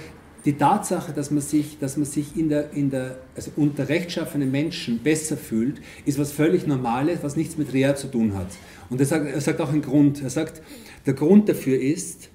die 0.46 0.54
Tatsache, 0.54 1.12
dass 1.12 1.30
man 1.30 1.42
sich, 1.42 1.78
dass 1.80 1.98
man 1.98 2.06
sich 2.06 2.38
in 2.38 2.48
der, 2.48 2.72
in 2.72 2.90
der, 2.90 3.18
also 3.36 3.52
unter 3.58 3.90
rechtschaffenen 3.90 4.50
Menschen 4.50 5.00
besser 5.00 5.36
fühlt, 5.36 5.82
ist 6.06 6.18
was 6.18 6.32
völlig 6.32 6.66
Normales, 6.66 7.20
was 7.24 7.36
nichts 7.36 7.58
mit 7.58 7.74
Rea 7.74 7.98
zu 7.98 8.08
tun 8.08 8.34
hat. 8.34 8.48
Und 8.90 9.02
er 9.02 9.08
sagt, 9.08 9.26
er 9.28 9.42
sagt 9.42 9.60
auch 9.60 9.74
einen 9.74 9.82
Grund. 9.82 10.24
Er 10.24 10.30
sagt, 10.30 10.62
der 11.06 11.16
Grund 11.16 11.50
dafür 11.50 11.78
ist, 11.78 12.30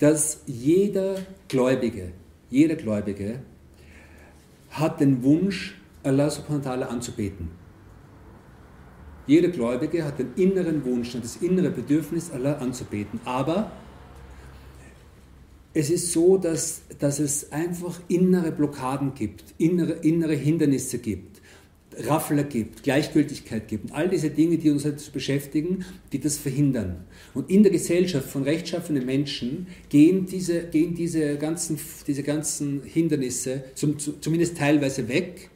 dass 0.00 0.40
jeder 0.46 1.18
Gläubige, 1.46 2.10
jeder 2.50 2.74
Gläubige 2.74 3.42
hat 4.78 5.00
den 5.00 5.22
Wunsch, 5.22 5.74
Allah 6.02 6.30
subhanahu 6.30 6.64
wa 6.64 6.70
ta'ala 6.70 6.84
anzubeten. 6.86 7.48
Jeder 9.26 9.48
Gläubige 9.48 10.04
hat 10.04 10.18
den 10.18 10.34
inneren 10.36 10.84
Wunsch 10.84 11.14
und 11.14 11.24
das 11.24 11.36
innere 11.36 11.70
Bedürfnis, 11.70 12.30
Allah 12.30 12.58
anzubeten. 12.58 13.20
Aber 13.24 13.72
es 15.74 15.90
ist 15.90 16.12
so, 16.12 16.38
dass, 16.38 16.82
dass 16.98 17.18
es 17.18 17.52
einfach 17.52 18.00
innere 18.08 18.52
Blockaden 18.52 19.14
gibt, 19.14 19.54
innere, 19.58 19.92
innere 19.92 20.34
Hindernisse 20.34 20.98
gibt, 20.98 21.35
Raffler 21.98 22.44
gibt, 22.44 22.82
Gleichgültigkeit 22.82 23.68
gibt. 23.68 23.84
Und 23.86 23.92
all 23.92 24.08
diese 24.08 24.30
Dinge, 24.30 24.58
die 24.58 24.70
uns 24.70 24.84
jetzt 24.84 25.12
beschäftigen, 25.12 25.84
die 26.12 26.20
das 26.20 26.36
verhindern. 26.36 27.04
Und 27.34 27.50
in 27.50 27.62
der 27.62 27.72
Gesellschaft 27.72 28.28
von 28.28 28.42
rechtschaffenen 28.42 29.04
Menschen 29.06 29.66
gehen 29.88 30.26
diese, 30.26 30.64
gehen 30.64 30.94
diese, 30.94 31.36
ganzen, 31.36 31.78
diese 32.06 32.22
ganzen 32.22 32.82
Hindernisse 32.84 33.64
zum, 33.74 33.98
zumindest 33.98 34.56
teilweise 34.56 35.08
weg 35.08 35.50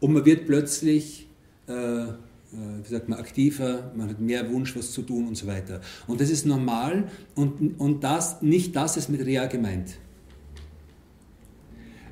und 0.00 0.12
man 0.12 0.24
wird 0.24 0.46
plötzlich 0.46 1.26
äh, 1.66 2.06
äh, 2.52 2.56
wie 2.82 2.88
sagt 2.88 3.08
man, 3.08 3.18
aktiver, 3.18 3.92
man 3.94 4.08
hat 4.08 4.20
mehr 4.20 4.50
Wunsch, 4.50 4.74
was 4.74 4.92
zu 4.92 5.02
tun 5.02 5.28
und 5.28 5.36
so 5.36 5.46
weiter. 5.46 5.80
Und 6.06 6.20
das 6.20 6.30
ist 6.30 6.46
normal 6.46 7.04
und, 7.34 7.78
und 7.78 8.02
das, 8.02 8.40
nicht 8.40 8.74
das 8.74 8.96
ist 8.96 9.10
mit 9.10 9.24
Rea 9.24 9.46
gemeint. 9.46 9.96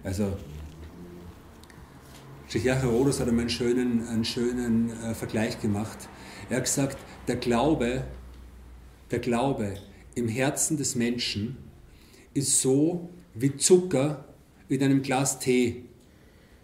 Also, 0.04 0.36
Sheikh 2.48 2.64
Herodos 2.64 3.18
hat 3.18 3.26
einmal 3.26 3.42
einen 3.42 3.50
schönen, 3.50 4.06
einen 4.06 4.24
schönen 4.24 4.90
äh, 4.90 5.14
Vergleich 5.14 5.60
gemacht. 5.60 6.08
Er 6.48 6.58
hat 6.58 6.64
gesagt, 6.64 6.96
der 7.26 7.36
Glaube, 7.36 8.04
der 9.10 9.18
Glaube 9.18 9.74
im 10.14 10.28
Herzen 10.28 10.76
des 10.76 10.94
Menschen 10.94 11.56
ist 12.34 12.60
so 12.60 13.10
wie 13.34 13.56
Zucker 13.56 14.26
in 14.68 14.82
einem 14.82 15.02
Glas 15.02 15.40
Tee. 15.40 15.84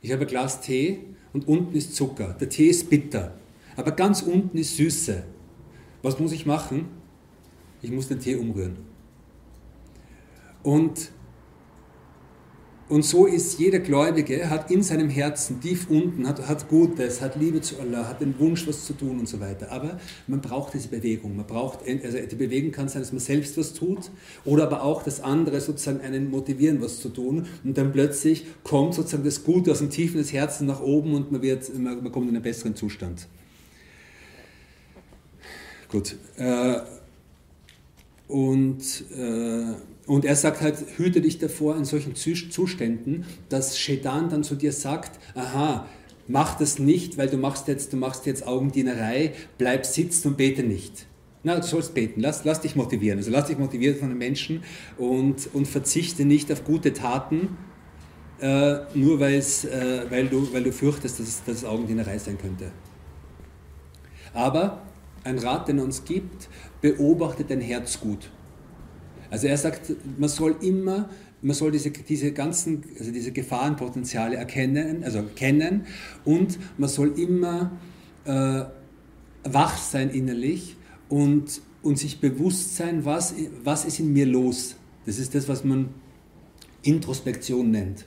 Ich 0.03 0.13
habe 0.13 0.23
ein 0.23 0.29
Glas 0.29 0.61
Tee 0.61 1.01
und 1.33 1.49
unten 1.49 1.77
ist 1.77 1.97
Zucker. 1.97 2.37
Der 2.41 2.49
Tee 2.49 2.69
ist 2.69 2.89
bitter. 2.89 3.35
Aber 3.77 3.91
ganz 3.93 4.23
unten 4.23 4.57
ist 4.57 4.77
Süße. 4.77 5.25
Was 6.03 6.19
muss 6.21 6.33
ich 6.33 6.47
machen? 6.47 6.87
Ich 7.81 7.91
muss 7.91 8.07
den 8.07 8.21
Tee 8.21 8.37
umrühren. 8.37 8.77
Und, 10.63 11.11
und 12.93 13.07
so 13.07 13.25
ist 13.25 13.59
jeder 13.59 13.79
Gläubige, 13.79 14.51
hat 14.51 14.71
in 14.71 14.83
seinem 14.83 15.09
Herzen 15.09 15.63
tief 15.63 15.89
unten, 15.89 16.29
hat, 16.29 16.47
hat 16.47 16.69
Gutes, 16.69 17.23
hat 17.23 17.37
Liebe 17.37 17.63
zu 17.63 17.81
Allah, 17.81 18.07
hat 18.07 18.21
den 18.21 18.39
Wunsch, 18.39 18.67
was 18.67 18.85
zu 18.85 18.93
tun 18.93 19.19
und 19.19 19.27
so 19.27 19.41
weiter. 19.41 19.73
Aber 19.73 19.99
man 20.27 20.43
braucht 20.43 20.75
diese 20.75 20.89
Bewegung. 20.89 21.35
Man 21.35 21.47
braucht, 21.47 21.89
also 21.89 22.19
die 22.19 22.37
Bewegung 22.37 22.71
kann 22.71 22.91
sein, 22.91 23.01
dass 23.01 23.11
man 23.11 23.21
selbst 23.21 23.57
was 23.57 23.73
tut 23.73 24.11
oder 24.45 24.65
aber 24.65 24.83
auch, 24.83 25.03
dass 25.03 25.23
andere 25.23 25.63
sozusagen 25.63 26.03
einen 26.03 26.31
motivieren, 26.31 26.83
was 26.83 27.01
zu 27.01 27.09
tun. 27.09 27.47
Und 27.65 27.79
dann 27.79 27.93
plötzlich 27.93 28.45
kommt 28.63 28.93
sozusagen 28.93 29.25
das 29.25 29.43
Gute 29.43 29.73
aus 29.73 29.79
dem 29.79 29.89
Tiefen 29.89 30.19
des 30.19 30.31
Herzens 30.35 30.69
nach 30.69 30.83
oben 30.83 31.15
und 31.15 31.33
man, 31.33 31.41
wird, 31.41 31.75
man, 31.75 32.03
man 32.03 32.13
kommt 32.13 32.29
in 32.29 32.35
einen 32.35 32.43
besseren 32.43 32.77
Zustand. 32.77 33.27
Gut. 35.89 36.15
Äh, 36.37 36.75
und, 38.29 38.83
äh, 39.17 39.77
und 40.07 40.25
er 40.25 40.37
sagt 40.37 40.61
halt, 40.61 40.77
hüte 40.97 41.21
dich 41.21 41.39
davor 41.39 41.77
in 41.77 41.85
solchen 41.85 42.15
Zuständen, 42.15 43.25
dass 43.49 43.79
Shedan 43.79 44.29
dann 44.29 44.43
zu 44.43 44.57
dir 44.57 44.73
sagt, 44.73 45.19
aha, 45.35 45.87
mach 46.27 46.57
das 46.57 46.79
nicht, 46.79 47.19
weil 47.19 47.29
du 47.29 47.37
machst 47.37 47.69
jetzt, 47.69 47.93
du 47.93 47.97
machst 47.97 48.27
jetzt 48.27 48.47
Augendienerei, 48.47 49.33
bleib 49.59 49.87
sitzen 49.87 50.29
und 50.29 50.37
bete 50.37 50.63
nicht. 50.63 51.07
Na, 51.45 51.57
du 51.57 51.67
sollst 51.67 51.95
beten, 51.95 52.21
lass, 52.21 52.45
lass 52.45 52.61
dich 52.61 52.77
motivieren. 52.77 53.19
Also 53.19 53.31
lass 53.31 53.47
dich 53.47 53.59
motivieren 53.59 53.97
von 53.97 54.09
den 54.09 54.19
Menschen 54.19 54.63
und, 54.97 55.53
und 55.53 55.67
verzichte 55.67 56.25
nicht 56.25 56.53
auf 56.53 56.63
gute 56.65 56.93
Taten, 56.93 57.57
äh, 58.41 58.79
nur 58.95 59.21
äh, 59.21 60.11
weil, 60.11 60.29
du, 60.29 60.53
weil 60.53 60.63
du 60.63 60.73
fürchtest, 60.73 61.19
dass 61.19 61.29
es, 61.29 61.45
dass 61.45 61.57
es 61.59 61.65
Augendienerei 61.65 62.19
sein 62.19 62.39
könnte. 62.39 62.71
Aber 64.35 64.83
ein 65.25 65.39
Rat, 65.39 65.69
den 65.69 65.79
er 65.79 65.85
uns 65.85 66.05
gibt, 66.05 66.49
beobachte 66.81 67.45
dein 67.45 67.61
Herz 67.61 68.01
gut. 68.01 68.31
Also 69.33 69.47
er 69.47 69.57
sagt, 69.57 69.95
man 70.19 70.29
soll 70.29 70.57
immer, 70.61 71.09
man 71.41 71.57
soll 71.57 71.71
diese, 71.71 71.89
diese 71.91 72.33
ganzen, 72.33 72.85
also 72.99 73.11
diese 73.11 73.33
Gefahrenpotenziale 73.33 74.37
erkennen, 74.37 75.03
also 75.05 75.23
kennen 75.35 75.87
und 76.27 76.59
man 76.77 76.91
soll 76.91 77.19
immer 77.19 77.73
äh, 78.27 78.65
wach 79.45 79.79
sein 79.79 80.11
innerlich 80.11 80.77
und, 81.09 81.63
und 81.83 81.99
sich 81.99 82.21
bewusst 82.21 82.77
sein, 82.77 83.07
was, 83.07 83.35
was 83.65 83.87
ist 83.87 84.01
in 84.01 84.13
mir 84.13 84.27
los. 84.27 84.77
Das 85.07 85.19
ist 85.19 85.35
das, 85.35 85.49
was 85.49 85.65
man 85.65 85.89
Introspektion 86.83 87.71
nennt. 87.71 88.05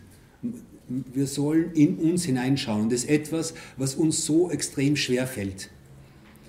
Wir 0.88 1.26
sollen 1.26 1.72
in 1.74 1.98
uns 1.98 2.26
hineinschauen. 2.26 2.92
Das 2.92 3.06
ist 3.06 3.10
etwas, 3.10 3.56
was 3.78 3.96
uns 3.96 4.24
so 4.24 4.52
extrem 4.52 4.96
schwer 4.96 5.26
fällt 5.26 5.72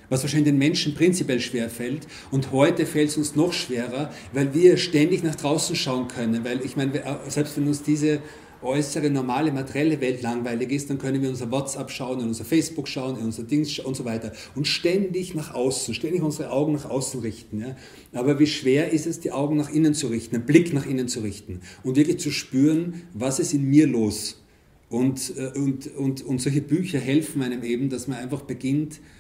was 0.09 0.23
wahrscheinlich 0.23 0.51
den 0.51 0.59
Menschen 0.59 0.95
prinzipiell 0.95 1.41
schwer 1.41 1.69
fällt. 1.69 2.07
Und 2.31 2.53
heute 2.53 2.87
fällt 2.87 3.11
es 3.11 3.17
uns 3.17 3.37
noch 3.37 3.53
schwerer, 3.53 4.13
weil 4.33 4.55
wir 4.55 4.77
ständig 4.77 5.23
nach 5.23 5.35
draußen 5.35 5.77
schauen 5.77 6.09
können. 6.09 6.45
Weil 6.45 6.65
ich 6.65 6.77
meine, 6.77 7.03
selbst 7.29 7.57
wenn 7.57 7.67
uns 7.67 7.83
diese 7.83 8.21
äußere, 8.63 9.11
normale, 9.11 9.53
materielle 9.53 10.01
Welt 10.01 10.23
langweilig 10.23 10.73
ist, 10.73 10.91
dann 10.91 10.99
können 10.99 11.23
wir 11.23 11.29
unser 11.29 11.51
WhatsApp 11.51 11.91
schauen, 11.91 12.21
in 12.21 12.29
unser 12.29 12.45
Facebook 12.45 12.89
schauen, 12.89 13.19
in 13.19 13.25
unser 13.25 13.43
Dings 13.43 13.79
und 13.79 13.97
so 13.97 14.05
weiter. 14.05 14.33
Und 14.55 14.67
ständig 14.67 15.35
nach 15.35 15.55
außen, 15.55 15.95
ständig 15.95 16.23
unsere 16.23 16.51
Augen 16.51 16.73
nach 16.73 16.89
außen 16.89 17.21
richten. 17.21 17.61
Ja? 17.61 17.77
Aber 18.13 18.39
wie 18.39 18.47
schwer 18.47 18.91
ist 18.93 19.07
es, 19.07 19.21
die 19.21 19.33
Augen 19.33 19.57
nach 19.57 19.71
innen 19.71 19.95
zu 19.95 20.09
richten, 20.09 20.37
einen 20.37 20.47
Blick 20.47 20.73
nach 20.73 20.87
innen 20.87 21.09
zu 21.09 21.21
richten 21.21 21.61
und 21.83 21.97
wirklich 21.97 22.19
zu 22.19 22.31
spüren, 22.31 23.03
was 23.15 23.39
ist 23.39 23.55
in 23.55 23.65
mir 23.65 23.87
los. 23.87 24.43
Und, 24.89 25.33
äh, 25.37 25.59
und, 25.59 25.95
und, 25.97 26.23
und 26.23 26.41
solche 26.41 26.63
Bücher 26.63 26.99
helfen 26.99 27.43
einem 27.43 27.63
eben, 27.63 27.89
dass 27.89 28.07
man 28.09 28.19
einfach 28.19 28.43
beginnt, 28.43 28.95
äh, 28.95 29.16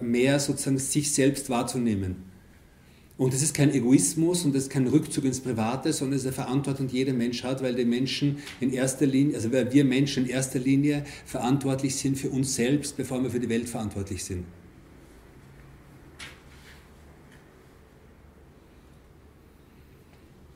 mehr 0.00 0.40
sozusagen 0.40 0.78
sich 0.78 1.12
selbst 1.12 1.50
wahrzunehmen. 1.50 2.32
Und 3.18 3.32
das 3.34 3.42
ist 3.42 3.54
kein 3.54 3.72
Egoismus 3.72 4.44
und 4.44 4.54
das 4.54 4.64
ist 4.64 4.70
kein 4.70 4.88
Rückzug 4.88 5.24
ins 5.24 5.40
Private, 5.40 5.92
sondern 5.92 6.16
es 6.16 6.22
ist 6.22 6.26
eine 6.26 6.34
Verantwortung, 6.34 6.88
die 6.88 6.96
jeder 6.96 7.12
Mensch 7.12 7.44
hat, 7.44 7.62
weil 7.62 7.74
die 7.74 7.84
Menschen 7.84 8.38
in 8.60 8.72
erster 8.72 9.06
Linie, 9.06 9.36
also 9.36 9.52
weil 9.52 9.72
wir 9.72 9.84
Menschen 9.84 10.24
in 10.24 10.30
erster 10.30 10.58
Linie 10.58 11.04
verantwortlich 11.26 11.94
sind 11.94 12.18
für 12.18 12.30
uns 12.30 12.54
selbst, 12.54 12.96
bevor 12.96 13.22
wir 13.22 13.30
für 13.30 13.38
die 13.38 13.48
Welt 13.48 13.68
verantwortlich 13.68 14.24
sind. 14.24 14.44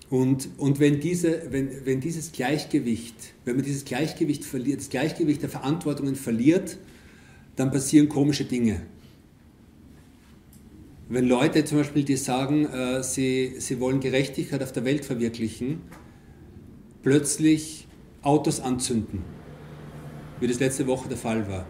Und, 0.09 0.49
und 0.57 0.81
wenn, 0.81 1.01
diese, 1.01 1.43
wenn, 1.51 1.85
wenn 1.85 2.01
dieses 2.01 2.33
Gleichgewicht, 2.33 3.35
wenn 3.45 3.57
man 3.57 3.65
dieses 3.65 3.85
Gleichgewicht 3.85 4.45
verliert, 4.45 4.81
das 4.81 4.89
Gleichgewicht 4.89 5.43
der 5.43 5.51
Verantwortungen 5.51 6.15
verliert, 6.15 6.79
dann 7.57 7.71
passieren 7.71 8.09
komische 8.09 8.45
Dinge. 8.45 8.83
Wenn 11.09 11.29
Leute 11.29 11.65
zum 11.65 11.79
Beispiel, 11.79 12.03
die 12.03 12.17
sagen, 12.17 12.67
äh, 12.67 13.01
sie, 13.05 13.55
sie 13.59 13.79
wollen 13.79 14.01
Gerechtigkeit 14.01 14.61
auf 14.61 14.73
der 14.73 14.85
Welt 14.85 15.05
verwirklichen, 15.05 15.83
plötzlich 17.03 17.87
Autos 18.23 18.59
anzünden, 18.59 19.23
wie 20.41 20.49
das 20.49 20.59
letzte 20.59 20.89
Woche 20.89 21.09
der 21.09 21.17
Fall 21.17 21.49
war, 21.49 21.65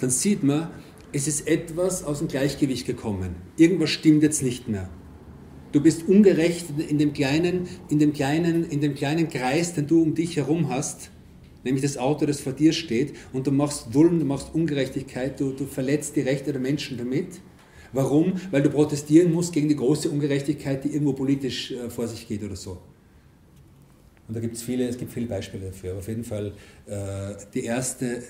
dann 0.00 0.08
sieht 0.08 0.42
man, 0.42 0.70
es 1.12 1.28
ist 1.28 1.46
etwas 1.46 2.02
aus 2.02 2.20
dem 2.20 2.28
Gleichgewicht 2.28 2.86
gekommen. 2.86 3.36
Irgendwas 3.58 3.90
stimmt 3.90 4.22
jetzt 4.22 4.42
nicht 4.42 4.68
mehr. 4.68 4.88
Du 5.72 5.82
bist 5.82 6.08
ungerecht 6.08 6.66
in 6.88 6.96
dem 6.96 7.12
kleinen, 7.12 7.68
in 7.90 7.98
dem 7.98 8.14
kleinen, 8.14 8.64
in 8.64 8.80
dem 8.80 8.94
kleinen 8.94 9.28
Kreis, 9.28 9.74
den 9.74 9.86
du 9.86 10.00
um 10.00 10.14
dich 10.14 10.36
herum 10.36 10.70
hast, 10.70 11.10
nämlich 11.62 11.82
das 11.82 11.98
Auto, 11.98 12.24
das 12.24 12.40
vor 12.40 12.54
dir 12.54 12.72
steht, 12.72 13.14
und 13.34 13.46
du 13.46 13.50
machst 13.50 13.94
Dulm, 13.94 14.18
du 14.18 14.24
machst 14.24 14.54
Ungerechtigkeit, 14.54 15.38
du, 15.38 15.52
du 15.52 15.66
verletzt 15.66 16.16
die 16.16 16.22
Rechte 16.22 16.52
der 16.52 16.62
Menschen 16.62 16.96
damit. 16.96 17.40
Warum? 17.92 18.34
Weil 18.50 18.62
du 18.62 18.70
protestieren 18.70 19.32
musst 19.32 19.52
gegen 19.52 19.68
die 19.68 19.76
große 19.76 20.10
Ungerechtigkeit, 20.10 20.84
die 20.84 20.88
irgendwo 20.88 21.12
politisch 21.12 21.72
äh, 21.72 21.90
vor 21.90 22.06
sich 22.06 22.28
geht 22.28 22.42
oder 22.42 22.56
so. 22.56 22.78
Und 24.28 24.34
da 24.34 24.40
gibt 24.40 24.56
es 24.56 24.62
viele, 24.62 24.86
es 24.86 24.98
gibt 24.98 25.12
viele 25.12 25.26
Beispiele 25.26 25.66
dafür. 25.66 25.92
Aber 25.92 26.00
auf 26.00 26.08
jeden 26.08 26.24
Fall 26.24 26.52
äh, 26.86 27.34
die, 27.54 27.64
erste, 27.64 28.22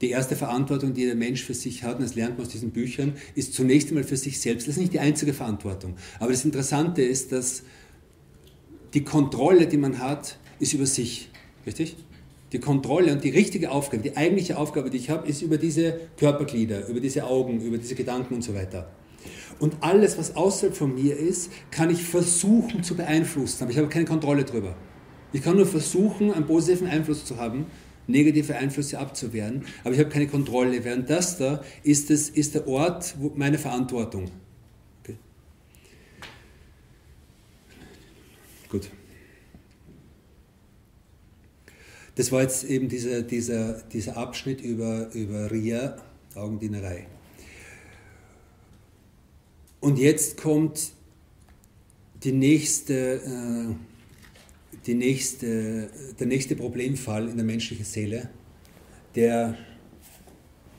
die 0.00 0.10
erste 0.10 0.34
Verantwortung, 0.34 0.92
die 0.92 1.06
der 1.06 1.14
Mensch 1.14 1.44
für 1.44 1.54
sich 1.54 1.84
hat, 1.84 1.96
und 1.98 2.02
das 2.02 2.16
lernt 2.16 2.36
man 2.36 2.46
aus 2.46 2.52
diesen 2.52 2.72
Büchern, 2.72 3.14
ist 3.36 3.54
zunächst 3.54 3.88
einmal 3.88 4.04
für 4.04 4.16
sich 4.16 4.40
selbst. 4.40 4.66
Das 4.66 4.74
ist 4.74 4.80
nicht 4.80 4.92
die 4.92 5.00
einzige 5.00 5.32
Verantwortung. 5.32 5.94
Aber 6.18 6.32
das 6.32 6.44
Interessante 6.44 7.02
ist, 7.02 7.30
dass 7.30 7.62
die 8.92 9.04
Kontrolle, 9.04 9.68
die 9.68 9.76
man 9.76 10.00
hat, 10.00 10.38
ist 10.58 10.72
über 10.72 10.86
sich. 10.86 11.30
Richtig? 11.64 11.96
Die 12.54 12.60
Kontrolle 12.60 13.12
und 13.12 13.24
die 13.24 13.30
richtige 13.30 13.72
Aufgabe, 13.72 14.02
die 14.02 14.16
eigentliche 14.16 14.56
Aufgabe, 14.56 14.88
die 14.88 14.96
ich 14.96 15.10
habe, 15.10 15.28
ist 15.28 15.42
über 15.42 15.58
diese 15.58 15.98
Körperglieder, 16.16 16.86
über 16.86 17.00
diese 17.00 17.24
Augen, 17.24 17.60
über 17.60 17.78
diese 17.78 17.96
Gedanken 17.96 18.34
und 18.34 18.42
so 18.42 18.54
weiter. 18.54 18.88
Und 19.58 19.76
alles, 19.80 20.16
was 20.18 20.36
außerhalb 20.36 20.76
von 20.76 20.94
mir 20.94 21.16
ist, 21.16 21.50
kann 21.72 21.90
ich 21.90 22.02
versuchen 22.04 22.84
zu 22.84 22.94
beeinflussen, 22.96 23.64
aber 23.64 23.72
ich 23.72 23.78
habe 23.78 23.88
keine 23.88 24.04
Kontrolle 24.04 24.44
darüber. 24.44 24.76
Ich 25.32 25.42
kann 25.42 25.56
nur 25.56 25.66
versuchen, 25.66 26.32
einen 26.32 26.46
positiven 26.46 26.86
Einfluss 26.86 27.24
zu 27.24 27.38
haben, 27.38 27.66
negative 28.06 28.54
Einflüsse 28.54 29.00
abzuwehren, 29.00 29.64
aber 29.82 29.94
ich 29.94 29.98
habe 29.98 30.10
keine 30.10 30.28
Kontrolle. 30.28 30.84
Während 30.84 31.10
das 31.10 31.38
da 31.38 31.60
ist, 31.82 32.10
es, 32.10 32.28
ist 32.28 32.54
der 32.54 32.68
Ort 32.68 33.16
meiner 33.34 33.58
Verantwortung. 33.58 34.30
Okay. 35.02 35.16
Gut. 38.68 38.90
Das 42.16 42.30
war 42.30 42.42
jetzt 42.42 42.64
eben 42.64 42.88
dieser, 42.88 43.22
dieser, 43.22 43.82
dieser 43.82 44.16
Abschnitt 44.16 44.60
über, 44.60 45.12
über 45.12 45.50
Ria, 45.50 45.96
Augendienerei. 46.34 47.06
Und 49.80 49.98
jetzt 49.98 50.36
kommt 50.36 50.92
die 52.22 52.32
nächste, 52.32 53.16
äh, 53.16 53.74
die 54.86 54.94
nächste, 54.94 55.90
der 56.18 56.26
nächste 56.26 56.56
Problemfall 56.56 57.28
in 57.28 57.36
der 57.36 57.44
menschlichen 57.44 57.84
Seele, 57.84 58.30
der 59.14 59.56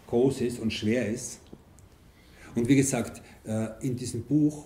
groß 0.08 0.42
ist 0.42 0.60
und 0.60 0.72
schwer 0.72 1.08
ist. 1.10 1.40
Und 2.56 2.68
wie 2.68 2.76
gesagt, 2.76 3.22
äh, 3.46 3.68
in 3.82 3.96
diesem 3.96 4.24
Buch 4.24 4.66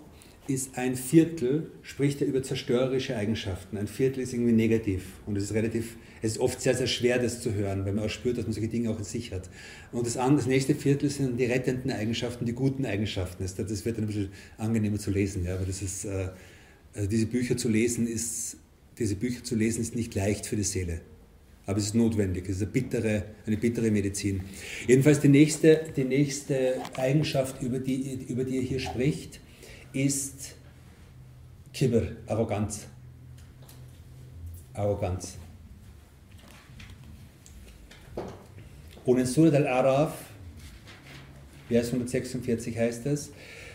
ist 0.50 0.78
ein 0.78 0.96
Viertel, 0.96 1.72
spricht 1.82 2.22
er 2.22 2.28
über 2.28 2.44
zerstörerische 2.44 3.16
Eigenschaften. 3.16 3.78
Ein 3.78 3.88
Viertel 3.88 4.22
ist 4.22 4.34
irgendwie 4.34 4.54
negativ 4.54 5.04
und 5.26 5.38
es 5.38 5.46
ist 5.46 5.54
relativ 5.54 5.96
es 6.22 6.34
ist 6.34 6.40
oft 6.40 6.62
sehr, 6.62 6.76
sehr 6.76 6.88
schwer, 6.88 7.20
das 7.20 7.42
zu 7.42 7.54
hören, 7.54 7.86
weil 7.86 7.94
man 7.94 8.06
auch 8.06 8.10
spürt, 8.10 8.38
dass 8.38 8.46
man 8.46 8.54
solche 8.54 8.70
Dinge 8.70 8.90
auch 8.90 8.98
in 8.98 9.06
sich 9.06 9.32
hat. 9.32 9.50
Und 9.92 10.06
das, 10.06 10.18
andere, 10.18 10.38
das 10.38 10.48
nächste 10.48 10.76
Viertel 10.76 11.10
sind 11.10 11.40
die 11.40 11.46
rettenden 11.46 11.92
Eigenschaften, 11.92 12.46
die 12.46 12.54
guten 12.54 12.86
Eigenschaften. 12.86 13.44
Das, 13.44 13.58
wird 13.58 13.98
dann 13.98 14.04
ein 14.04 14.08
bisschen 14.08 14.30
angenehmer 14.58 15.00
zu 15.00 15.12
lesen. 15.12 15.46
Ja, 15.46 15.56
aber 15.56 15.66
das 15.66 15.82
ist, 15.82 16.06
äh, 16.06 16.30
also 16.94 17.08
diese 17.08 17.26
Bücher 17.26 17.56
zu 17.56 17.70
lesen 17.70 18.08
ist, 18.08 18.58
diese 18.98 19.16
Bücher 19.16 19.44
zu 19.44 19.56
lesen 19.56 19.82
ist 19.82 19.96
nicht 19.96 20.14
leicht 20.16 20.46
für 20.46 20.58
die 20.58 20.64
Seele. 20.64 21.00
Aber 21.66 21.78
es 21.78 21.86
ist 21.86 21.96
notwendig. 21.96 22.50
Es 22.50 22.58
ist 22.58 22.64
eine 22.64 22.72
bittere, 22.72 23.24
eine 23.46 23.58
bittere 23.58 23.92
Medizin. 23.92 24.42
Jedenfalls 24.88 25.22
die 25.22 25.30
nächste, 25.30 25.86
die 25.96 26.04
nächste 26.04 26.82
Eigenschaft, 26.98 27.62
über 27.62 27.80
die, 27.80 28.26
über 28.28 28.44
die 28.44 28.58
er 28.58 28.64
hier 28.64 28.80
spricht, 28.80 29.40
ist 29.93 30.55
Kibber, 31.73 32.03
Arroganz. 32.27 32.87
Arroganz. 34.73 35.39
Und 39.05 39.19
in 39.19 39.27
Surat 39.27 39.55
al-Araf, 39.55 40.15
Vers 41.69 41.89
146 41.89 42.77
heißt 42.79 43.07
es, 43.07 43.33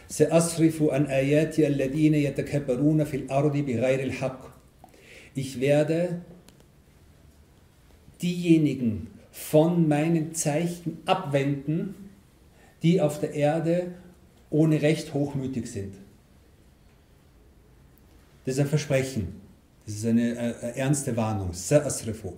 سأصرف 0.10 0.84
عن 0.84 1.06
آياتي 1.06 1.68
الذين 1.68 2.14
يتكبرون 2.14 3.04
في 3.04 3.18
الأرض 3.18 3.58
بغير 3.58 4.04
الحق. 4.04 4.50
Ich 5.36 5.60
werde 5.60 6.22
diejenigen 8.22 9.08
von 9.32 9.88
meinen 9.88 10.34
Zeichen 10.34 10.98
abwenden, 11.06 11.94
die 12.82 13.02
auf 13.02 13.20
der 13.20 13.34
Erde 13.34 13.94
ohne 14.50 14.82
Recht 14.82 15.14
hochmütig 15.14 15.68
sind. 15.68 15.94
Das 18.45 18.55
ist 18.55 18.61
ein 18.61 18.67
Versprechen. 18.67 19.29
Das 19.87 19.97
ist 19.97 20.07
eine 20.07 20.37
äh, 20.37 20.79
ernste 20.79 21.17
Warnung. 21.17 21.51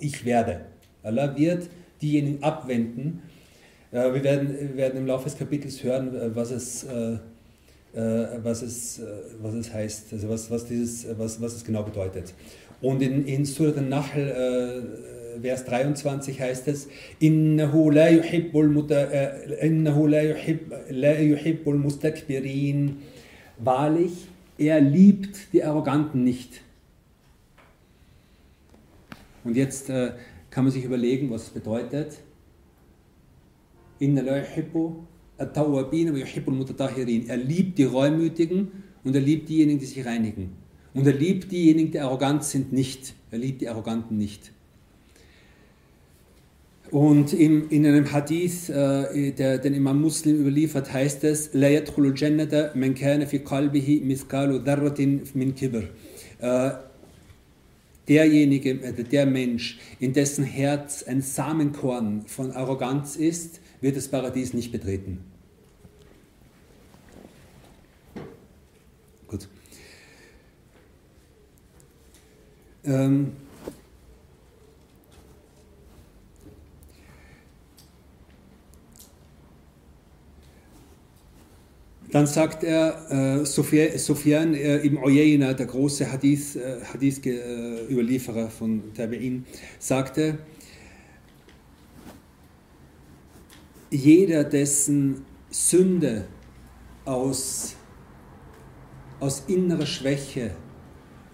Ich 0.00 0.24
werde. 0.24 0.60
Allah 1.02 1.36
wird 1.36 1.68
diejenigen 2.02 2.42
abwenden. 2.42 3.22
Äh, 3.92 4.12
wir, 4.12 4.24
werden, 4.24 4.48
wir 4.58 4.76
werden 4.76 4.98
im 4.98 5.06
Laufe 5.06 5.24
des 5.24 5.38
Kapitels 5.38 5.82
hören, 5.82 6.14
äh, 6.14 6.34
was 6.34 6.50
es, 6.50 6.84
äh, 6.84 7.18
was 8.42 8.62
es, 8.62 9.00
was 9.40 9.54
es 9.54 9.72
heißt, 9.72 10.12
also 10.12 10.28
was, 10.28 10.50
was, 10.50 10.66
dieses, 10.66 11.06
was, 11.16 11.40
was 11.40 11.54
es 11.54 11.64
genau 11.64 11.82
bedeutet. 11.82 12.34
Und 12.82 13.00
in, 13.00 13.24
in 13.24 13.46
Surat 13.46 13.78
al-Nahl, 13.78 14.84
Vers 15.40 15.64
23 15.64 16.38
heißt 16.38 16.68
es, 16.68 16.88
Innahu 17.20 17.90
la 17.90 18.10
yuhibbul, 18.10 18.68
muta. 18.68 19.08
Wahrlich, 23.58 24.12
er 24.58 24.80
liebt 24.80 25.52
die 25.52 25.62
Arroganten 25.62 26.24
nicht. 26.24 26.60
Und 29.44 29.56
jetzt 29.56 29.88
kann 29.88 30.64
man 30.64 30.72
sich 30.72 30.84
überlegen, 30.84 31.30
was 31.30 31.44
es 31.44 31.50
bedeutet. 31.50 32.18
Er 37.28 37.36
liebt 37.36 37.78
die 37.78 37.84
Reumütigen 37.84 38.84
und 39.04 39.14
er 39.14 39.20
liebt 39.20 39.48
diejenigen, 39.48 39.78
die 39.78 39.86
sich 39.86 40.04
reinigen. 40.04 40.52
Und 40.94 41.06
er 41.06 41.12
liebt 41.12 41.52
diejenigen, 41.52 41.92
die 41.92 42.00
arrogant 42.00 42.42
sind, 42.42 42.72
nicht. 42.72 43.14
Er 43.30 43.38
liebt 43.38 43.60
die 43.60 43.68
Arroganten 43.68 44.16
nicht. 44.16 44.52
Und 46.96 47.34
in, 47.34 47.68
in 47.68 47.84
einem 47.84 48.10
Hadith, 48.10 48.70
äh, 48.70 49.30
der 49.32 49.58
den 49.58 49.74
Imam 49.74 50.00
Muslim 50.00 50.40
überliefert, 50.40 50.90
heißt 50.90 51.24
es, 51.24 51.50
La 51.52 51.68
yadkhulu 51.68 52.14
jannata 52.14 52.70
man 52.74 52.94
kana 52.94 53.26
fi 53.26 53.38
qalbihi 53.38 54.00
mithqalu 54.00 54.60
dharratin 54.60 55.20
min 55.34 55.54
kibr. 55.54 55.82
Äh, 56.38 56.70
derjenige, 58.08 58.70
äh, 58.70 59.04
der 59.04 59.26
Mensch, 59.26 59.78
in 60.00 60.14
dessen 60.14 60.42
Herz 60.42 61.02
ein 61.02 61.20
Samenkorn 61.20 62.22
von 62.28 62.52
Arroganz 62.52 63.16
ist, 63.16 63.60
wird 63.82 63.98
das 63.98 64.08
Paradies 64.08 64.54
nicht 64.54 64.72
betreten. 64.72 65.18
Gut. 69.28 69.48
Ähm, 72.86 73.32
Dann 82.16 82.26
sagt 82.26 82.64
er, 82.64 83.42
äh, 83.42 83.44
Sufyan 83.44 84.54
äh, 84.54 84.78
ibn 84.86 84.96
Uyayna, 84.96 85.52
der 85.52 85.66
große 85.66 86.10
Hadith, 86.10 86.56
äh, 86.56 86.80
Hadith-Überlieferer 86.82 88.48
von 88.48 88.84
Tabi'in, 88.96 89.42
sagte, 89.78 90.38
jeder, 93.90 94.44
dessen 94.44 95.26
Sünde 95.50 96.24
aus, 97.04 97.76
aus 99.20 99.42
innerer 99.46 99.84
Schwäche 99.84 100.52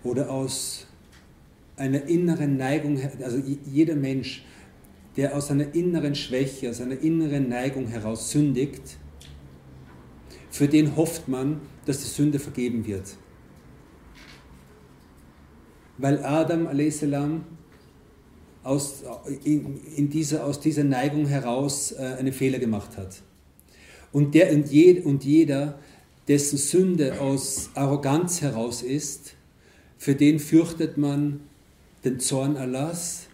oder 0.02 0.30
aus 0.30 0.88
einer 1.76 2.08
inneren 2.08 2.56
Neigung, 2.56 2.98
also 3.22 3.40
jeder 3.66 3.94
Mensch, 3.94 4.44
der 5.16 5.36
aus 5.36 5.48
einer 5.52 5.76
inneren 5.76 6.16
Schwäche, 6.16 6.70
aus 6.70 6.80
einer 6.80 6.98
inneren 6.98 7.48
Neigung 7.48 7.86
heraus 7.86 8.32
sündigt, 8.32 8.98
für 10.52 10.68
den 10.68 10.96
hofft 10.96 11.28
man, 11.28 11.62
dass 11.86 12.00
die 12.00 12.08
Sünde 12.08 12.38
vergeben 12.38 12.86
wird. 12.86 13.16
Weil 15.96 16.22
Adam 16.22 16.66
a.s. 16.66 17.04
Aus, 18.62 19.02
in, 19.42 19.80
in 19.96 20.10
dieser, 20.10 20.44
aus 20.44 20.60
dieser 20.60 20.84
Neigung 20.84 21.26
heraus 21.26 21.92
äh, 21.92 22.16
einen 22.18 22.32
Fehler 22.32 22.60
gemacht 22.60 22.96
hat. 22.96 23.22
Und, 24.12 24.34
der, 24.34 24.52
und, 24.52 24.70
je, 24.70 25.00
und 25.00 25.24
jeder, 25.24 25.80
dessen 26.28 26.58
Sünde 26.58 27.20
aus 27.20 27.70
Arroganz 27.74 28.42
heraus 28.42 28.82
ist, 28.82 29.34
für 29.96 30.14
den 30.14 30.38
fürchtet 30.38 30.96
man 30.96 31.40
den 32.04 32.20
Zorn 32.20 32.56
Allahs, 32.56 33.26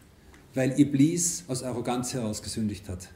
weil 0.54 0.78
Iblis 0.80 1.44
aus 1.48 1.62
Arroganz 1.62 2.14
heraus 2.14 2.42
gesündigt 2.42 2.88
hat. 2.88 3.08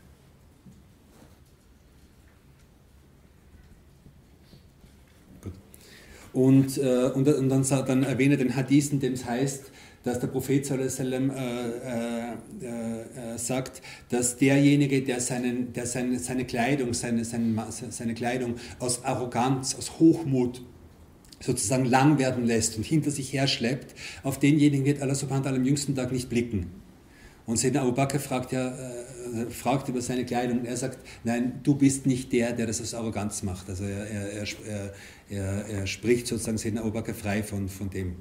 Und, 6.32 6.78
äh, 6.78 7.10
und, 7.14 7.28
und 7.28 7.48
dann, 7.48 7.64
dann 7.68 8.02
erwähne 8.02 8.36
den 8.36 8.56
Hadith, 8.56 8.90
in 8.92 9.00
dem 9.00 9.12
es 9.12 9.24
heißt, 9.24 9.70
dass 10.04 10.18
der 10.18 10.26
Prophet 10.26 10.68
äh, 10.70 10.74
äh, 10.74 12.32
äh, 12.64 13.38
sagt, 13.38 13.82
dass 14.08 14.36
derjenige, 14.36 15.02
der, 15.02 15.20
seinen, 15.20 15.72
der 15.72 15.86
seine, 15.86 16.18
seine 16.18 16.44
Kleidung, 16.44 16.92
seine, 16.92 17.24
seine, 17.24 17.66
seine 17.70 18.14
Kleidung 18.14 18.56
aus 18.78 19.04
Arroganz, 19.04 19.74
aus 19.74 19.98
Hochmut 20.00 20.62
sozusagen 21.40 21.84
lang 21.84 22.18
werden 22.18 22.46
lässt 22.46 22.76
und 22.76 22.84
hinter 22.84 23.10
sich 23.10 23.32
herschleppt, 23.32 23.94
auf 24.22 24.38
denjenigen 24.38 24.84
wird 24.84 25.02
Allah 25.02 25.14
subhanahu 25.14 25.44
wa 25.44 25.50
ta'ala 25.50 25.56
am 25.56 25.64
jüngsten 25.64 25.94
Tag 25.94 26.12
nicht 26.12 26.28
blicken. 26.28 26.66
Und 27.44 27.56
Sayyidina 27.58 27.82
Abu 27.82 27.92
Bakr 27.92 28.20
fragt, 28.20 28.52
ja, 28.52 28.68
äh, 28.68 29.50
fragt 29.50 29.88
über 29.88 30.00
seine 30.00 30.24
Kleidung 30.24 30.60
und 30.60 30.64
er 30.66 30.76
sagt, 30.76 30.98
nein, 31.24 31.60
du 31.64 31.74
bist 31.74 32.06
nicht 32.06 32.32
der, 32.32 32.52
der 32.52 32.66
das 32.66 32.80
aus 32.80 32.94
Arroganz 32.94 33.42
macht. 33.42 33.68
Also 33.68 33.84
er, 33.84 34.06
er, 34.06 34.42
er, 34.42 34.94
er, 35.32 35.66
er 35.66 35.86
spricht 35.86 36.26
sozusagen 36.26 36.78
Abu 36.78 36.90
Bakr 36.90 37.14
frei 37.14 37.42
von, 37.42 37.68
von 37.68 37.90
dem. 37.90 38.16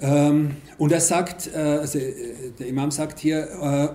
Ähm, 0.00 0.56
und 0.78 0.92
er 0.92 1.00
sagt, 1.00 1.50
äh, 1.52 1.58
also 1.58 1.98
äh, 1.98 2.14
der 2.58 2.66
Imam 2.66 2.90
sagt 2.90 3.18
hier, 3.18 3.48
äh, 3.60 3.88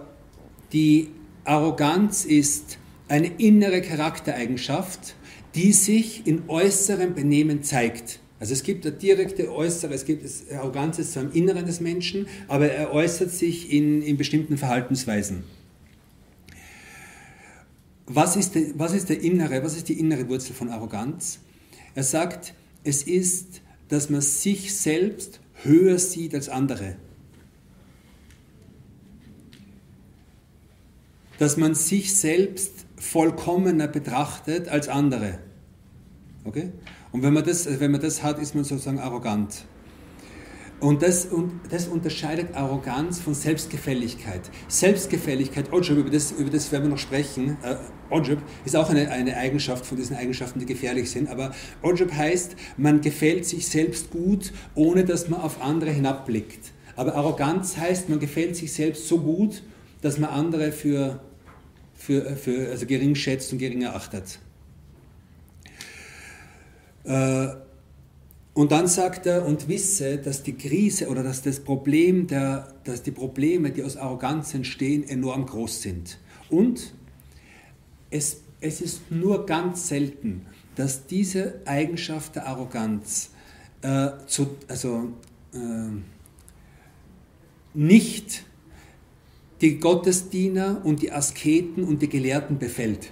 die 0.72 1.10
Arroganz 1.46 2.26
ist 2.26 2.78
eine 3.08 3.28
innere 3.38 3.82
Charaktereigenschaft, 3.82 5.16
die 5.56 5.72
sich 5.72 6.28
in 6.28 6.44
äußerem 6.48 7.16
Benehmen 7.16 7.64
zeigt. 7.64 8.20
Also 8.40 8.54
es 8.54 8.64
gibt 8.64 8.86
eine 8.86 8.96
direkte 8.96 9.52
äußere, 9.52 9.94
es 9.94 10.06
gibt 10.06 10.28
Arroganz 10.54 11.00
ist 11.00 11.14
zwar 11.14 11.24
im 11.24 11.32
Inneren 11.32 11.66
des 11.66 11.80
Menschen, 11.80 12.28
aber 12.48 12.70
er 12.70 12.92
äußert 12.92 13.32
sich 13.32 13.72
in, 13.72 14.02
in 14.02 14.18
bestimmten 14.18 14.58
Verhaltensweisen. 14.58 15.44
Was 18.08 18.36
ist, 18.36 18.56
der, 18.56 18.78
was 18.78 18.94
ist 18.94 19.10
der 19.10 19.22
innere, 19.22 19.64
was 19.64 19.76
ist 19.76 19.90
die 19.90 20.00
innere 20.00 20.28
Wurzel 20.30 20.54
von 20.54 20.70
Arroganz? 20.70 21.40
Er 21.96 22.04
sagt, 22.04 22.54
es 22.84 23.04
ist, 23.04 23.62
dass 23.88 24.10
man 24.10 24.22
sich 24.22 24.76
selbst 24.76 25.40
höher 25.64 25.98
sieht 25.98 26.36
als 26.36 26.50
andere. 26.50 26.98
Dass 31.40 31.58
man 31.58 31.74
sich 31.74 32.16
selbst 32.16 32.86
vollkommener 32.98 33.88
betrachtet 33.88 34.68
als 34.68 34.88
andere. 34.88 35.40
Okay? 36.44 36.72
Und 37.12 37.24
wenn 37.24 37.34
man 37.34 37.44
das, 37.44 37.80
wenn 37.80 37.92
man 37.92 38.02
das 38.02 38.24
hat, 38.24 38.40
ist 38.40 38.56
man 38.56 38.64
sozusagen 38.64 39.00
arrogant. 39.00 39.66
Und 40.86 41.02
das, 41.02 41.26
und 41.26 41.62
das 41.72 41.88
unterscheidet 41.88 42.54
Arroganz 42.54 43.20
von 43.20 43.34
Selbstgefälligkeit. 43.34 44.52
Selbstgefälligkeit, 44.68 45.74
Ojab, 45.74 45.98
über 45.98 46.12
das, 46.12 46.32
über 46.34 46.52
das 46.52 46.72
werden 46.72 46.84
wir 46.84 46.90
noch 46.92 47.00
sprechen, 47.00 47.58
äh, 47.64 47.78
Ojab 48.12 48.38
ist 48.66 48.76
auch 48.76 48.92
eine, 48.92 49.10
eine 49.10 49.36
Eigenschaft 49.36 49.84
von 49.84 49.98
diesen 49.98 50.16
Eigenschaften, 50.16 50.60
die 50.60 50.68
gefährlich 50.68 51.10
sind, 51.10 51.28
aber 51.28 51.56
Ojab 51.82 52.14
heißt, 52.14 52.56
man 52.78 53.02
gefällt 53.02 53.46
sich 53.46 53.68
selbst 53.68 54.12
gut, 54.12 54.54
ohne 54.76 55.06
dass 55.06 55.28
man 55.28 55.42
auf 55.42 55.60
andere 55.60 55.90
hinabblickt. 55.90 56.72
Aber 56.96 57.16
Arroganz 57.16 57.78
heißt, 57.78 58.08
man 58.10 58.20
gefällt 58.20 58.56
sich 58.56 58.72
selbst 58.72 59.08
so 59.08 59.18
gut, 59.18 59.64
dass 60.04 60.20
man 60.20 60.30
andere 60.30 60.72
für, 60.72 61.20
für, 61.96 62.36
für 62.36 62.70
also 62.70 62.86
gering 62.86 63.16
schätzt 63.16 63.52
und 63.52 63.58
gering 63.58 63.82
erachtet. 63.82 64.38
Äh, 67.06 67.65
und 68.56 68.72
dann 68.72 68.88
sagt 68.88 69.26
er, 69.26 69.46
und 69.46 69.68
wisse, 69.68 70.18
dass 70.18 70.42
die 70.42 70.54
Krise 70.54 71.10
oder 71.10 71.24
dass 71.24 71.42
das 71.42 71.60
Problem, 71.60 72.26
der, 72.26 72.74
dass 72.86 73.04
die 73.04 73.12
Probleme, 73.12 73.70
die 73.72 73.84
aus 73.84 73.98
Arroganz 73.98 74.54
entstehen, 74.54 75.04
enorm 75.04 75.46
groß 75.46 75.82
sind. 75.82 76.18
Und 76.50 76.94
es, 78.10 78.38
es 78.62 78.80
ist 78.80 79.12
nur 79.12 79.46
ganz 79.46 79.90
selten, 79.90 80.46
dass 80.76 81.06
diese 81.06 81.56
Eigenschaft 81.66 82.38
der 82.38 82.48
Arroganz 82.48 83.32
äh, 83.82 84.12
zu, 84.26 84.48
also, 84.70 85.10
äh, 85.54 85.58
nicht 87.74 88.46
die 89.60 89.80
Gottesdiener 89.80 90.80
und 90.86 91.02
die 91.02 91.12
Asketen 91.12 91.84
und 91.84 92.02
die 92.02 92.10
Gelehrten 92.10 92.58
befällt. 92.58 93.12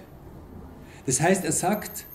Das 1.04 1.20
heißt, 1.20 1.44
er 1.44 1.52
sagt, 1.52 2.06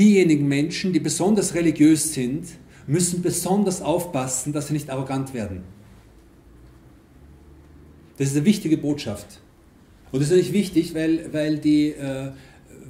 diejenigen 0.00 0.48
Menschen, 0.48 0.92
die 0.92 1.00
besonders 1.00 1.54
religiös 1.54 2.14
sind, 2.14 2.46
müssen 2.86 3.22
besonders 3.22 3.82
aufpassen, 3.82 4.52
dass 4.52 4.68
sie 4.68 4.72
nicht 4.72 4.88
arrogant 4.90 5.34
werden. 5.34 5.62
Das 8.16 8.28
ist 8.28 8.36
eine 8.36 8.46
wichtige 8.46 8.78
Botschaft. 8.78 9.40
Und 10.10 10.20
das 10.20 10.30
ist 10.30 10.36
natürlich 10.36 10.52
wichtig, 10.52 10.94
weil, 10.94 11.32
weil, 11.32 11.58
die, 11.58 11.90
äh, 11.90 12.30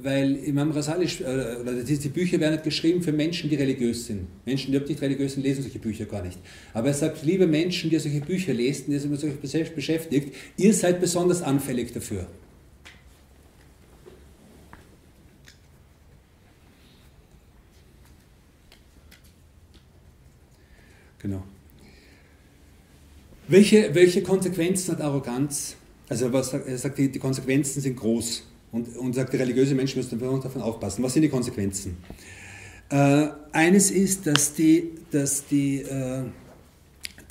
weil 0.01 0.35
Imam 0.37 0.71
Rasali, 0.71 1.05
äh, 1.05 1.83
die, 1.83 2.09
Bücher 2.09 2.39
werden 2.39 2.53
nicht 2.53 2.63
geschrieben 2.63 3.03
für 3.03 3.11
Menschen, 3.11 3.49
die 3.49 3.55
religiös 3.55 4.07
sind. 4.07 4.27
Menschen, 4.45 4.71
die 4.71 4.79
nicht 4.79 5.01
religiös 5.01 5.33
sind, 5.33 5.43
lesen 5.43 5.61
solche 5.61 5.79
Bücher 5.79 6.05
gar 6.05 6.23
nicht. 6.23 6.39
Aber 6.73 6.87
er 6.87 6.93
sagt, 6.93 7.23
liebe 7.23 7.45
Menschen, 7.45 7.89
die 7.89 7.99
solche 7.99 8.21
Bücher 8.21 8.53
lesen, 8.53 8.91
die 8.91 8.97
sich 8.97 9.09
mit 9.09 9.19
solchen 9.19 9.75
beschäftigt, 9.75 10.33
ihr 10.57 10.73
seid 10.73 10.99
besonders 10.99 11.41
anfällig 11.41 11.93
dafür. 11.93 12.27
Genau. 21.21 21.43
Welche, 23.47 23.93
welche 23.93 24.23
Konsequenzen 24.23 24.93
hat 24.93 25.01
Arroganz? 25.01 25.75
Also 26.09 26.31
was, 26.33 26.53
er 26.53 26.77
sagt, 26.77 26.97
die, 26.97 27.11
die 27.11 27.19
Konsequenzen 27.19 27.81
sind 27.81 27.95
groß 27.97 28.47
und, 28.71 28.95
und 28.97 29.13
sagt, 29.13 29.33
die 29.33 29.37
religiöse 29.37 29.75
Menschen 29.75 29.99
müssen 29.99 30.19
davon 30.19 30.61
aufpassen. 30.61 31.03
Was 31.03 31.13
sind 31.13 31.23
die 31.23 31.29
Konsequenzen? 31.29 31.97
Äh, 32.89 33.27
eines 33.51 33.91
ist, 33.91 34.27
dass 34.27 34.53
die, 34.53 34.91
dass 35.11 35.45
die, 35.45 35.81
äh, 35.81 36.23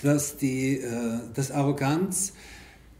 dass, 0.02 0.36
die, 0.36 0.78
äh, 0.78 1.18
dass 1.34 1.50
Arroganz 1.50 2.32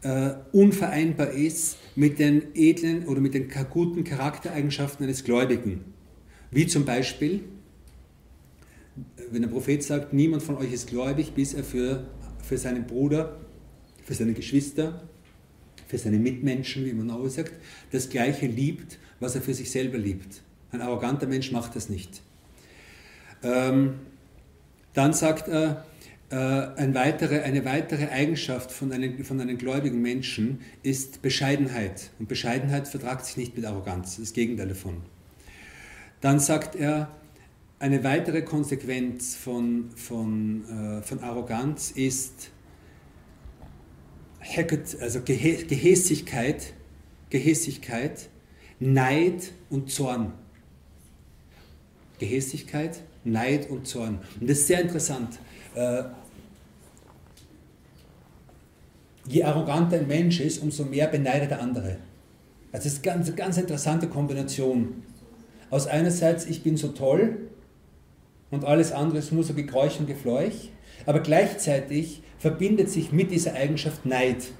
äh, 0.03 0.31
unvereinbar 0.51 1.31
ist 1.31 1.77
mit 1.95 2.19
den 2.19 2.55
edlen 2.55 3.07
oder 3.07 3.21
mit 3.21 3.33
den 3.33 3.49
guten 3.69 4.03
Charaktereigenschaften 4.03 5.05
eines 5.05 5.23
Gläubigen. 5.23 5.85
Wie 6.51 6.67
zum 6.67 6.85
Beispiel, 6.85 7.41
wenn 9.31 9.41
der 9.41 9.49
Prophet 9.49 9.83
sagt, 9.83 10.13
niemand 10.13 10.43
von 10.43 10.57
euch 10.57 10.73
ist 10.73 10.87
gläubig, 10.87 11.33
bis 11.33 11.53
er 11.53 11.63
für, 11.63 12.05
für 12.43 12.57
seinen 12.57 12.85
Bruder, 12.85 13.37
für 14.03 14.13
seine 14.13 14.33
Geschwister, 14.33 15.01
für 15.87 15.97
seine 15.97 16.17
Mitmenschen, 16.17 16.85
wie 16.85 16.93
man 16.93 17.09
auch 17.11 17.27
sagt, 17.27 17.53
das 17.91 18.09
Gleiche 18.09 18.47
liebt, 18.47 18.97
was 19.19 19.35
er 19.35 19.41
für 19.41 19.53
sich 19.53 19.71
selber 19.71 19.97
liebt. 19.97 20.41
Ein 20.71 20.81
arroganter 20.81 21.27
Mensch 21.27 21.51
macht 21.51 21.75
das 21.75 21.89
nicht. 21.89 22.21
Ähm, 23.43 23.95
dann 24.93 25.13
sagt 25.13 25.47
er, 25.47 25.85
äh, 26.29 26.35
ein 26.35 26.95
weitere, 26.95 27.41
eine 27.41 27.65
weitere 27.65 28.07
Eigenschaft 28.07 28.71
von 28.71 28.91
einem, 28.91 29.23
von 29.23 29.39
einem 29.41 29.57
gläubigen 29.57 30.01
Menschen 30.01 30.59
ist 30.81 31.21
Bescheidenheit. 31.21 32.11
Und 32.19 32.29
Bescheidenheit 32.29 32.87
vertragt 32.87 33.25
sich 33.25 33.37
nicht 33.37 33.55
mit 33.55 33.65
Arroganz, 33.65 34.17
das 34.17 34.33
Gegenteil 34.33 34.69
davon. 34.69 35.01
Dann 36.21 36.39
sagt 36.39 36.75
er, 36.75 37.09
eine 37.81 38.03
weitere 38.03 38.43
Konsequenz 38.43 39.35
von, 39.35 39.89
von, 39.95 40.63
äh, 40.69 41.01
von 41.01 41.19
Arroganz 41.19 41.89
ist 41.89 42.51
also 44.99 45.21
Gehässigkeit, 45.23 46.73
Gehässigkeit, 47.31 48.29
Neid 48.79 49.51
und 49.71 49.89
Zorn. 49.89 50.33
Gehässigkeit, 52.19 53.01
Neid 53.23 53.67
und 53.71 53.87
Zorn. 53.87 54.19
Und 54.39 54.47
das 54.47 54.59
ist 54.59 54.67
sehr 54.67 54.81
interessant. 54.81 55.39
Äh, 55.73 56.03
je 59.27 59.43
arroganter 59.43 59.97
ein 59.97 60.07
Mensch 60.07 60.39
ist, 60.39 60.61
umso 60.61 60.83
mehr 60.85 61.07
beneidet 61.07 61.49
der 61.49 61.61
andere. 61.61 61.97
Das 62.71 62.85
ist 62.85 63.07
eine 63.07 63.17
ganz, 63.17 63.35
ganz 63.35 63.57
interessante 63.57 64.07
Kombination. 64.07 65.03
Aus 65.71 65.87
einerseits, 65.87 66.45
ich 66.45 66.61
bin 66.61 66.77
so 66.77 66.89
toll 66.89 67.50
und 68.51 68.65
alles 68.65 68.91
andere 68.91 69.19
ist 69.19 69.31
nur 69.31 69.43
so 69.43 69.53
Gekräusch 69.53 69.99
und 69.99 70.07
Gefleuch, 70.07 70.69
aber 71.05 71.21
gleichzeitig 71.21 72.21
verbindet 72.37 72.89
sich 72.89 73.11
mit 73.11 73.31
dieser 73.31 73.53
Eigenschaft 73.53 74.05
Neid. 74.05 74.51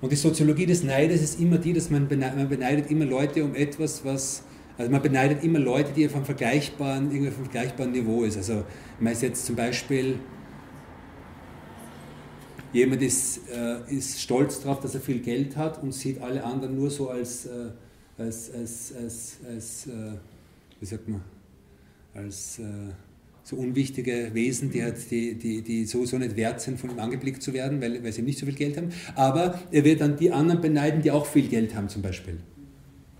Und 0.00 0.12
die 0.12 0.16
Soziologie 0.16 0.66
des 0.66 0.84
Neides 0.84 1.20
ist 1.20 1.40
immer 1.40 1.58
die, 1.58 1.72
dass 1.72 1.90
man 1.90 2.06
beneidet, 2.06 2.38
man 2.38 2.48
beneidet 2.48 2.90
immer 2.90 3.04
Leute 3.04 3.44
um 3.44 3.54
etwas, 3.56 4.04
was, 4.04 4.44
also 4.78 4.90
man 4.90 5.02
beneidet 5.02 5.42
immer 5.42 5.58
Leute, 5.58 5.92
die 5.92 6.06
auf 6.06 6.14
einem 6.14 6.24
vergleichbaren, 6.24 7.10
irgendwie 7.10 7.28
auf 7.28 7.36
einem 7.36 7.46
vergleichbaren 7.46 7.92
Niveau 7.92 8.22
ist. 8.22 8.36
Also 8.36 8.64
man 9.00 9.12
ist 9.12 9.22
jetzt 9.22 9.44
zum 9.44 9.56
Beispiel, 9.56 10.20
jemand 12.72 13.02
ist, 13.02 13.40
äh, 13.48 13.92
ist 13.92 14.20
stolz 14.20 14.60
darauf, 14.60 14.78
dass 14.78 14.94
er 14.94 15.00
viel 15.00 15.18
Geld 15.18 15.56
hat 15.56 15.82
und 15.82 15.92
sieht 15.92 16.22
alle 16.22 16.44
anderen 16.44 16.76
nur 16.76 16.90
so 16.90 17.08
als, 17.08 17.46
äh, 17.46 17.70
als, 18.16 18.52
als, 18.54 18.94
als, 18.96 19.36
als 19.52 19.86
äh, 19.88 20.12
wie 20.78 20.86
sagt 20.86 21.08
man, 21.08 21.22
als 22.14 22.58
äh, 22.58 22.62
so 23.48 23.56
unwichtige 23.56 24.30
Wesen, 24.34 24.70
die, 24.70 24.82
halt, 24.82 25.10
die, 25.10 25.34
die, 25.34 25.62
die 25.62 25.86
sowieso 25.86 26.18
nicht 26.18 26.36
wert 26.36 26.60
sind, 26.60 26.78
von 26.78 26.90
ihm 26.90 26.98
angeblickt 26.98 27.42
zu 27.42 27.54
werden, 27.54 27.80
weil, 27.80 28.04
weil 28.04 28.12
sie 28.12 28.22
nicht 28.22 28.38
so 28.38 28.44
viel 28.44 28.54
Geld 28.54 28.76
haben. 28.76 28.90
Aber 29.14 29.58
er 29.70 29.84
wird 29.84 30.02
dann 30.02 30.16
die 30.16 30.30
anderen 30.30 30.60
beneiden, 30.60 31.00
die 31.00 31.10
auch 31.10 31.24
viel 31.24 31.48
Geld 31.48 31.74
haben 31.74 31.88
zum 31.88 32.02
Beispiel. 32.02 32.38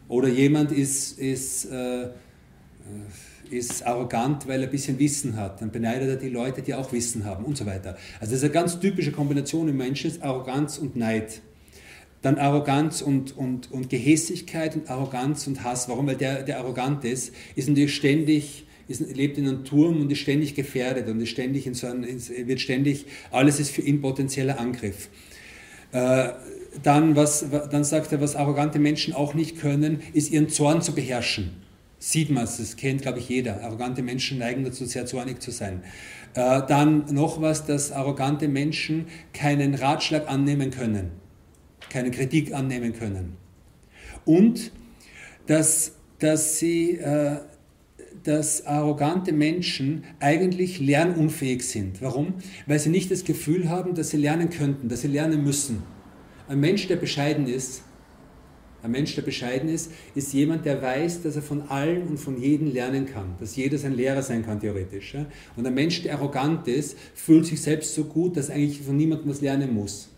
Oder 0.08 0.28
jemand 0.28 0.70
ist, 0.70 1.18
ist, 1.18 1.64
äh, 1.66 2.08
ist 3.50 3.86
arrogant, 3.86 4.46
weil 4.46 4.60
er 4.60 4.68
ein 4.68 4.70
bisschen 4.70 4.98
Wissen 4.98 5.36
hat. 5.36 5.62
Dann 5.62 5.70
beneidet 5.70 6.08
er 6.08 6.16
die 6.16 6.28
Leute, 6.28 6.60
die 6.60 6.74
auch 6.74 6.92
Wissen 6.92 7.24
haben 7.24 7.44
und 7.44 7.56
so 7.56 7.64
weiter. 7.64 7.96
Also 8.20 8.32
das 8.32 8.40
ist 8.40 8.44
eine 8.44 8.52
ganz 8.52 8.78
typische 8.80 9.12
Kombination 9.12 9.68
im 9.68 9.78
Menschen, 9.78 10.20
Arroganz 10.20 10.76
und 10.76 10.94
Neid. 10.96 11.40
Dann 12.20 12.36
Arroganz 12.36 13.00
und, 13.00 13.36
und, 13.36 13.70
und 13.70 13.88
Gehässigkeit 13.88 14.74
und 14.76 14.90
Arroganz 14.90 15.46
und 15.46 15.64
Hass. 15.64 15.88
Warum? 15.88 16.06
Weil 16.06 16.16
der, 16.16 16.42
der 16.42 16.58
arrogant 16.58 17.04
ist, 17.04 17.32
ist 17.54 17.68
natürlich 17.68 17.94
ständig 17.94 18.66
ist, 18.88 19.00
lebt 19.14 19.38
in 19.38 19.46
einem 19.46 19.64
Turm 19.64 20.00
und 20.00 20.10
ist 20.10 20.18
ständig 20.18 20.54
gefährdet 20.54 21.08
und 21.08 21.20
ist 21.20 21.28
ständig 21.28 21.66
in 21.66 21.74
so 21.74 21.86
einem, 21.86 22.04
wird 22.04 22.60
ständig, 22.60 23.06
alles 23.30 23.60
ist 23.60 23.70
für 23.70 23.82
ihn 23.82 24.00
potenzieller 24.00 24.58
Angriff. 24.58 25.08
Äh, 25.92 26.30
dann, 26.82 27.16
was, 27.16 27.46
dann 27.70 27.84
sagt 27.84 28.12
er, 28.12 28.20
was 28.20 28.36
arrogante 28.36 28.78
Menschen 28.78 29.14
auch 29.14 29.34
nicht 29.34 29.58
können, 29.58 30.00
ist 30.12 30.30
ihren 30.30 30.48
Zorn 30.48 30.82
zu 30.82 30.94
beherrschen. 30.94 31.50
Sieht 31.98 32.30
man 32.30 32.44
es, 32.44 32.58
das 32.58 32.76
kennt, 32.76 33.02
glaube 33.02 33.18
ich, 33.18 33.28
jeder. 33.28 33.62
Arrogante 33.64 34.02
Menschen 34.02 34.38
neigen 34.38 34.64
dazu, 34.64 34.84
sehr 34.84 35.06
zornig 35.06 35.40
zu 35.40 35.50
sein. 35.50 35.82
Äh, 36.34 36.62
dann 36.68 37.06
noch 37.12 37.40
was, 37.40 37.66
dass 37.66 37.90
arrogante 37.90 38.48
Menschen 38.48 39.06
keinen 39.32 39.74
Ratschlag 39.74 40.28
annehmen 40.28 40.70
können, 40.70 41.10
keine 41.90 42.10
Kritik 42.10 42.54
annehmen 42.54 42.92
können. 42.92 43.36
Und 44.24 44.72
dass, 45.46 45.92
dass 46.18 46.58
sie 46.58 46.98
äh, 46.98 47.38
dass 48.24 48.66
arrogante 48.66 49.32
Menschen 49.32 50.04
eigentlich 50.20 50.80
lernunfähig 50.80 51.66
sind. 51.66 52.02
Warum? 52.02 52.34
Weil 52.66 52.78
sie 52.78 52.90
nicht 52.90 53.10
das 53.10 53.24
Gefühl 53.24 53.68
haben, 53.68 53.94
dass 53.94 54.10
sie 54.10 54.16
lernen 54.16 54.50
könnten, 54.50 54.88
dass 54.88 55.02
sie 55.02 55.08
lernen 55.08 55.42
müssen. 55.44 55.82
Ein 56.48 56.60
Mensch, 56.60 56.86
der 56.88 56.96
bescheiden 56.96 57.46
ist, 57.46 57.82
ein 58.82 58.92
Mensch, 58.92 59.14
der 59.16 59.22
bescheiden 59.22 59.68
ist, 59.68 59.90
ist 60.14 60.32
jemand, 60.32 60.64
der 60.64 60.80
weiß, 60.80 61.22
dass 61.22 61.34
er 61.34 61.42
von 61.42 61.62
allen 61.62 62.06
und 62.06 62.18
von 62.18 62.40
jedem 62.40 62.72
lernen 62.72 63.06
kann, 63.06 63.34
dass 63.40 63.56
jeder 63.56 63.76
sein 63.76 63.94
Lehrer 63.94 64.22
sein 64.22 64.44
kann, 64.44 64.60
theoretisch. 64.60 65.16
Und 65.56 65.66
ein 65.66 65.74
Mensch, 65.74 66.02
der 66.02 66.14
arrogant 66.14 66.68
ist, 66.68 66.96
fühlt 67.14 67.46
sich 67.46 67.60
selbst 67.60 67.94
so 67.94 68.04
gut, 68.04 68.36
dass 68.36 68.50
eigentlich 68.50 68.80
von 68.80 68.96
niemandem 68.96 69.30
was 69.30 69.40
lernen 69.40 69.74
muss. 69.74 70.10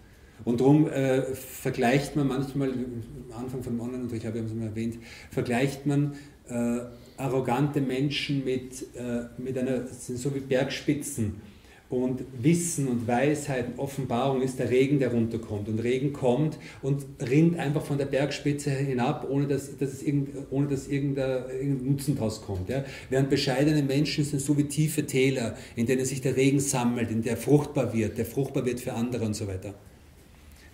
Und 0.45 0.61
darum 0.61 0.89
äh, 0.89 1.23
vergleicht 1.35 2.17
man 2.17 2.29
manchmal, 2.29 2.71
am 2.71 3.45
Anfang 3.45 3.63
von 3.63 3.81
Online-Unterricht 3.81 4.27
habe 4.27 4.39
ich 4.39 4.45
es 4.45 4.55
mal 4.55 4.67
erwähnt, 4.67 4.99
vergleicht 5.31 5.87
man 5.87 6.15
äh, 6.49 6.81
arrogante 7.21 7.81
Menschen 7.81 8.45
mit, 8.45 8.83
äh, 8.95 9.25
mit 9.39 9.57
einer, 9.57 9.87
sind 9.87 10.19
so 10.19 10.35
wie 10.35 10.41
Bergspitzen. 10.41 11.41
Und 11.89 12.23
Wissen 12.41 12.87
und 12.87 13.09
Weisheit 13.09 13.77
Offenbarung 13.77 14.43
ist 14.43 14.61
der 14.61 14.71
Regen, 14.71 15.01
der 15.01 15.11
runterkommt. 15.11 15.69
Und 15.69 15.81
Regen 15.81 16.13
kommt 16.13 16.57
und 16.83 17.05
rinnt 17.21 17.59
einfach 17.59 17.85
von 17.85 17.99
der 17.99 18.05
Bergspitze 18.05 18.71
hinab, 18.71 19.29
ohne 19.29 19.49
dass, 19.49 19.77
dass, 19.77 19.95
es 19.95 20.03
irgend, 20.05 20.29
ohne 20.51 20.69
dass 20.69 20.87
irgendein, 20.87 21.85
Nutzen 21.85 22.17
draus 22.17 22.43
kommt. 22.43 22.69
Ja? 22.69 22.85
Während 23.09 23.29
bescheidene 23.29 23.83
Menschen 23.83 24.23
sind 24.23 24.41
so 24.41 24.57
wie 24.57 24.65
tiefe 24.65 25.05
Täler, 25.05 25.57
in 25.75 25.87
denen 25.87 26.05
sich 26.05 26.21
der 26.21 26.37
Regen 26.37 26.61
sammelt, 26.61 27.11
in 27.11 27.23
der 27.23 27.37
fruchtbar 27.37 27.93
wird, 27.93 28.19
der 28.19 28.25
fruchtbar 28.25 28.65
wird 28.65 28.79
für 28.79 28.93
andere 28.93 29.25
und 29.25 29.35
so 29.35 29.49
weiter. 29.49 29.75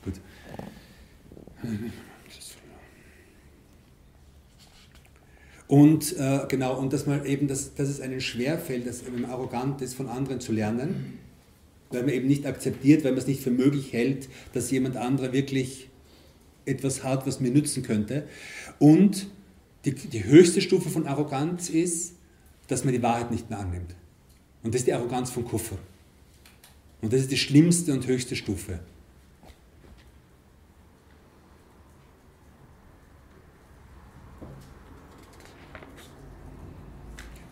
Gut. 0.04 0.20
Und 5.68 6.16
äh, 6.16 6.40
genau, 6.48 6.78
und 6.78 6.92
dass 6.92 7.06
man 7.06 7.24
eben, 7.26 7.48
dass, 7.48 7.74
dass 7.74 7.88
es 7.88 8.00
einen 8.00 8.20
schwerfällt, 8.20 8.86
dass 8.86 9.02
man 9.10 9.24
arrogant 9.24 9.82
ist, 9.82 9.94
von 9.94 10.08
anderen 10.08 10.40
zu 10.40 10.52
lernen, 10.52 11.18
weil 11.90 12.02
man 12.02 12.12
eben 12.12 12.28
nicht 12.28 12.46
akzeptiert, 12.46 13.04
weil 13.04 13.12
man 13.12 13.18
es 13.18 13.26
nicht 13.26 13.40
für 13.40 13.50
möglich 13.50 13.92
hält, 13.92 14.28
dass 14.52 14.70
jemand 14.70 14.96
anderer 14.96 15.32
wirklich 15.32 15.88
etwas 16.64 17.02
hat, 17.04 17.26
was 17.26 17.40
mir 17.40 17.50
nützen 17.50 17.82
könnte. 17.82 18.28
Und 18.78 19.28
die, 19.84 19.92
die 19.92 20.24
höchste 20.24 20.60
Stufe 20.60 20.88
von 20.88 21.06
Arroganz 21.06 21.68
ist, 21.68 22.14
dass 22.68 22.84
man 22.84 22.92
die 22.92 23.02
Wahrheit 23.02 23.30
nicht 23.30 23.50
mehr 23.50 23.60
annimmt. 23.60 23.94
Und 24.62 24.74
das 24.74 24.80
ist 24.80 24.88
die 24.88 24.92
Arroganz 24.92 25.30
von 25.30 25.44
Kuffer. 25.44 25.78
Und 27.02 27.12
das 27.12 27.20
ist 27.20 27.30
die 27.30 27.36
schlimmste 27.36 27.92
und 27.92 28.06
höchste 28.06 28.34
Stufe. 28.34 28.80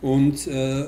Und, 0.01 0.47
äh, 0.47 0.87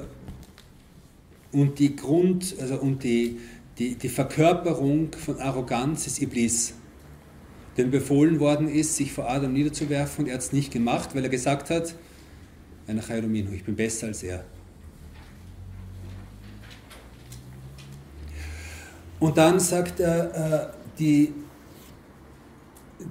und 1.51 1.79
die 1.79 1.95
Grund, 1.95 2.55
also 2.59 2.79
und 2.79 3.03
die, 3.03 3.39
die, 3.77 3.95
die 3.95 4.09
Verkörperung 4.09 5.11
von 5.13 5.39
Arroganz 5.39 6.07
ist 6.07 6.21
Iblis, 6.21 6.73
dem 7.77 7.91
befohlen 7.91 8.39
worden 8.39 8.67
ist, 8.67 8.95
sich 8.95 9.11
vor 9.11 9.29
Adam 9.29 9.53
niederzuwerfen 9.53 10.25
und 10.25 10.29
er 10.29 10.35
hat 10.35 10.41
es 10.41 10.51
nicht 10.51 10.71
gemacht, 10.71 11.15
weil 11.15 11.23
er 11.23 11.29
gesagt 11.29 11.69
hat, 11.69 11.95
ich 12.87 13.63
bin 13.65 13.75
besser 13.75 14.07
als 14.07 14.23
er. 14.23 14.45
Und 19.19 19.37
dann 19.37 19.59
sagt 19.59 19.99
er, 19.99 20.33
äh, 20.33 20.67
die, 20.99 21.33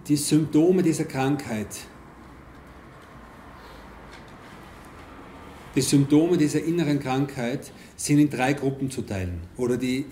die 0.06 0.16
Symptome 0.16 0.82
dieser 0.82 1.04
Krankheit, 1.04 1.68
Die 5.76 5.82
Symptome 5.82 6.38
dieser 6.38 6.64
inneren 6.64 6.98
Krankheit 7.00 7.70
sind 7.96 8.18
in 8.18 8.30
drei 8.30 8.54
Gruppen 8.54 8.90
zu 8.90 9.02
teilen. 9.02 9.42
Oder 9.58 9.76
die, 9.76 10.06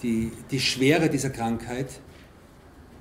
die, 0.00 0.30
die 0.48 0.60
Schwere 0.60 1.10
dieser 1.10 1.30
Krankheit 1.30 2.00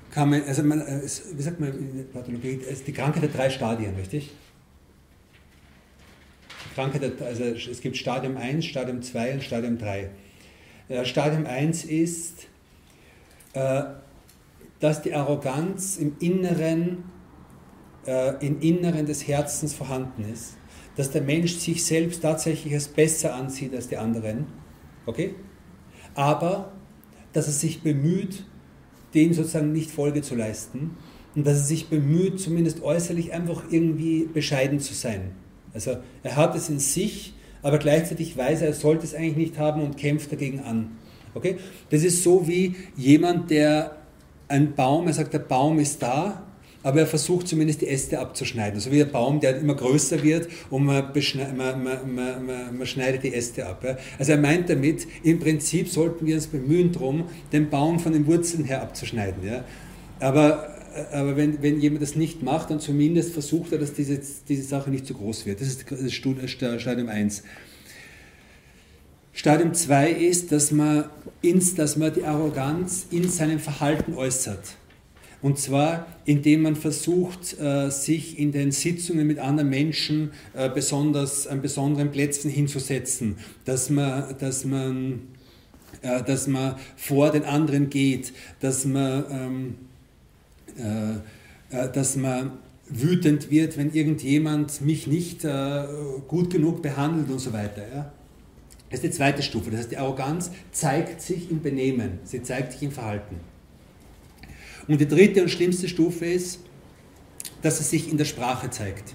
kann 0.09 0.31
man, 0.31 0.41
also 0.43 0.63
man, 0.63 0.79
wie 0.79 1.41
sagt 1.41 1.59
man 1.59 1.69
in 1.77 1.97
der 1.97 2.03
Pathologie, 2.05 2.59
die 2.87 2.91
Krankheit 2.91 3.21
der 3.21 3.29
drei 3.29 3.51
Stadien, 3.51 3.95
richtig? 3.95 4.31
Die 6.65 6.73
Krankheit, 6.73 7.21
also 7.21 7.43
es 7.43 7.81
gibt 7.81 7.97
Stadium 7.97 8.35
1, 8.35 8.65
Stadium 8.65 9.03
2 9.03 9.33
und 9.33 9.43
Stadium 9.43 9.77
3. 9.77 10.09
Stadium 11.03 11.45
1 11.45 11.85
ist, 11.85 12.47
äh, 13.53 13.83
dass 14.79 15.03
die 15.03 15.13
Arroganz 15.13 15.97
im 15.97 16.15
Inneren, 16.19 17.03
äh, 18.07 18.43
im 18.43 18.59
Inneren 18.59 19.05
des 19.05 19.27
Herzens 19.27 19.75
vorhanden 19.75 20.25
ist. 20.33 20.58
Dass 20.99 21.11
der 21.11 21.21
Mensch 21.21 21.55
sich 21.55 21.85
selbst 21.85 22.23
tatsächlich 22.23 22.73
als 22.73 22.89
besser 22.89 23.33
ansieht 23.33 23.73
als 23.73 23.87
die 23.87 23.95
anderen. 23.95 24.47
Okay? 25.05 25.33
Aber 26.13 26.73
dass 27.31 27.47
er 27.47 27.53
sich 27.53 27.81
bemüht, 27.83 28.43
dem 29.13 29.31
sozusagen 29.31 29.71
nicht 29.71 29.91
Folge 29.91 30.21
zu 30.21 30.35
leisten 30.35 30.97
und 31.35 31.47
dass 31.47 31.59
er 31.59 31.63
sich 31.63 31.87
bemüht, 31.87 32.41
zumindest 32.41 32.83
äußerlich 32.83 33.31
einfach 33.31 33.63
irgendwie 33.71 34.25
bescheiden 34.25 34.81
zu 34.81 34.93
sein. 34.93 35.31
Also 35.73 35.95
er 36.21 36.35
hat 36.35 36.53
es 36.57 36.67
in 36.67 36.79
sich, 36.79 37.33
aber 37.61 37.77
gleichzeitig 37.77 38.35
weiß 38.35 38.59
er, 38.59 38.67
er 38.67 38.73
sollte 38.73 39.05
es 39.05 39.15
eigentlich 39.15 39.37
nicht 39.37 39.57
haben 39.57 39.81
und 39.81 39.95
kämpft 39.95 40.33
dagegen 40.33 40.59
an. 40.59 40.97
Okay? 41.33 41.55
Das 41.91 42.03
ist 42.03 42.23
so 42.23 42.45
wie 42.45 42.75
jemand, 42.97 43.51
der 43.51 43.95
ein 44.49 44.75
Baum, 44.75 45.07
er 45.07 45.13
sagt, 45.13 45.33
der 45.33 45.39
Baum 45.39 45.79
ist 45.79 46.03
da, 46.03 46.43
aber 46.81 47.01
er 47.01 47.07
versucht 47.07 47.47
zumindest 47.47 47.81
die 47.81 47.87
Äste 47.87 48.19
abzuschneiden. 48.19 48.79
So 48.79 48.91
wie 48.91 49.01
ein 49.01 49.11
Baum, 49.11 49.39
der 49.39 49.57
immer 49.57 49.75
größer 49.75 50.23
wird 50.23 50.47
und 50.69 50.85
man, 50.85 51.11
man, 51.57 52.15
man, 52.15 52.77
man 52.77 52.87
schneidet 52.87 53.23
die 53.23 53.33
Äste 53.33 53.65
ab. 53.65 53.83
Also 54.17 54.31
er 54.31 54.37
meint 54.37 54.69
damit, 54.69 55.05
im 55.23 55.39
Prinzip 55.39 55.89
sollten 55.89 56.25
wir 56.25 56.35
uns 56.35 56.47
bemühen 56.47 56.91
darum, 56.91 57.25
den 57.51 57.69
Baum 57.69 57.99
von 57.99 58.13
den 58.13 58.25
Wurzeln 58.27 58.63
her 58.63 58.81
abzuschneiden. 58.81 59.45
Ja? 59.45 59.65
Aber, 60.19 60.75
aber 61.11 61.35
wenn, 61.35 61.61
wenn 61.61 61.81
jemand 61.81 62.01
das 62.01 62.15
nicht 62.15 62.43
macht, 62.43 62.69
dann 62.69 62.79
zumindest 62.79 63.33
versucht 63.33 63.73
er, 63.73 63.77
dass 63.77 63.93
diese, 63.93 64.19
diese 64.47 64.63
Sache 64.63 64.89
nicht 64.89 65.05
zu 65.05 65.13
groß 65.13 65.45
wird. 65.45 65.59
Das 65.59 65.67
ist 65.67 65.85
das 65.91 66.13
Stadium 66.13 67.09
1. 67.09 67.43
Stadium 69.33 69.73
2 69.73 70.11
ist, 70.11 70.51
dass 70.51 70.71
man, 70.71 71.05
ins, 71.41 71.75
dass 71.75 71.97
man 71.97 72.13
die 72.13 72.23
Arroganz 72.23 73.05
in 73.11 73.29
seinem 73.29 73.59
Verhalten 73.59 74.13
äußert. 74.13 74.75
Und 75.41 75.57
zwar, 75.57 76.05
indem 76.25 76.63
man 76.63 76.75
versucht, 76.75 77.57
äh, 77.59 77.89
sich 77.89 78.37
in 78.37 78.51
den 78.51 78.71
Sitzungen 78.71 79.25
mit 79.25 79.39
anderen 79.39 79.69
Menschen 79.69 80.31
äh, 80.53 80.69
besonders 80.69 81.47
an 81.47 81.61
besonderen 81.61 82.11
Plätzen 82.11 82.51
hinzusetzen, 82.51 83.37
dass 83.63 83.89
man, 83.89 84.35
dass 84.37 84.65
man, 84.65 85.21
äh, 86.01 86.21
dass 86.23 86.47
man 86.47 86.75
vor 86.97 87.31
den 87.31 87.45
anderen 87.45 87.89
geht, 87.89 88.33
dass 88.59 88.85
man, 88.85 89.25
ähm, 89.31 89.75
dass 91.69 92.15
man 92.15 92.51
wütend 92.87 93.51
wird, 93.51 93.77
wenn 93.77 93.91
irgendjemand 93.93 94.79
mich 94.79 95.07
nicht 95.07 95.45
gut 96.27 96.51
genug 96.51 96.81
behandelt 96.81 97.29
und 97.29 97.39
so 97.39 97.51
weiter. 97.51 98.13
Das 98.89 98.99
ist 98.99 99.03
die 99.03 99.11
zweite 99.11 99.43
Stufe. 99.43 99.71
Das 99.71 99.81
heißt, 99.81 99.91
die 99.91 99.97
Arroganz 99.97 100.51
zeigt 100.71 101.21
sich 101.21 101.51
im 101.51 101.61
Benehmen, 101.61 102.19
sie 102.23 102.41
zeigt 102.41 102.71
sich 102.71 102.83
im 102.83 102.91
Verhalten. 102.91 103.35
Und 104.89 104.99
die 104.99 105.07
dritte 105.07 105.43
und 105.43 105.49
schlimmste 105.49 105.87
Stufe 105.87 106.25
ist, 106.25 106.59
dass 107.61 107.79
es 107.79 107.91
sich 107.91 108.11
in 108.11 108.17
der 108.17 108.25
Sprache 108.25 108.71
zeigt. 108.71 109.13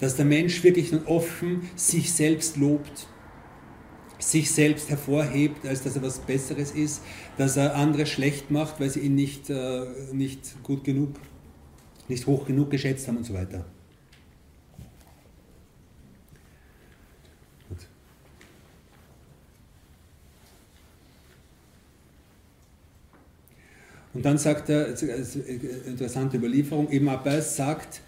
Dass 0.00 0.16
der 0.16 0.24
Mensch 0.24 0.64
wirklich 0.64 0.92
nun 0.92 1.04
offen 1.04 1.68
sich 1.76 2.10
selbst 2.10 2.56
lobt, 2.56 3.06
sich 4.18 4.50
selbst 4.50 4.88
hervorhebt, 4.88 5.66
als 5.66 5.82
dass 5.82 5.96
er 5.96 6.02
was 6.02 6.20
Besseres 6.20 6.70
ist, 6.70 7.02
dass 7.36 7.58
er 7.58 7.76
andere 7.76 8.06
schlecht 8.06 8.50
macht, 8.50 8.80
weil 8.80 8.88
sie 8.88 9.00
ihn 9.00 9.14
nicht, 9.14 9.50
äh, 9.50 9.84
nicht 10.12 10.62
gut 10.62 10.84
genug, 10.84 11.10
nicht 12.08 12.26
hoch 12.26 12.46
genug 12.46 12.70
geschätzt 12.70 13.06
haben 13.06 13.18
und 13.18 13.24
so 13.24 13.34
weiter. 13.34 13.66
Und 24.14 24.24
dann 24.24 24.38
sagt 24.38 24.68
er, 24.68 24.88
interessante 25.86 26.36
Überlieferung, 26.36 26.90
Ibn 26.90 27.08
Abbas 27.08 27.56
sagt, 27.56 28.00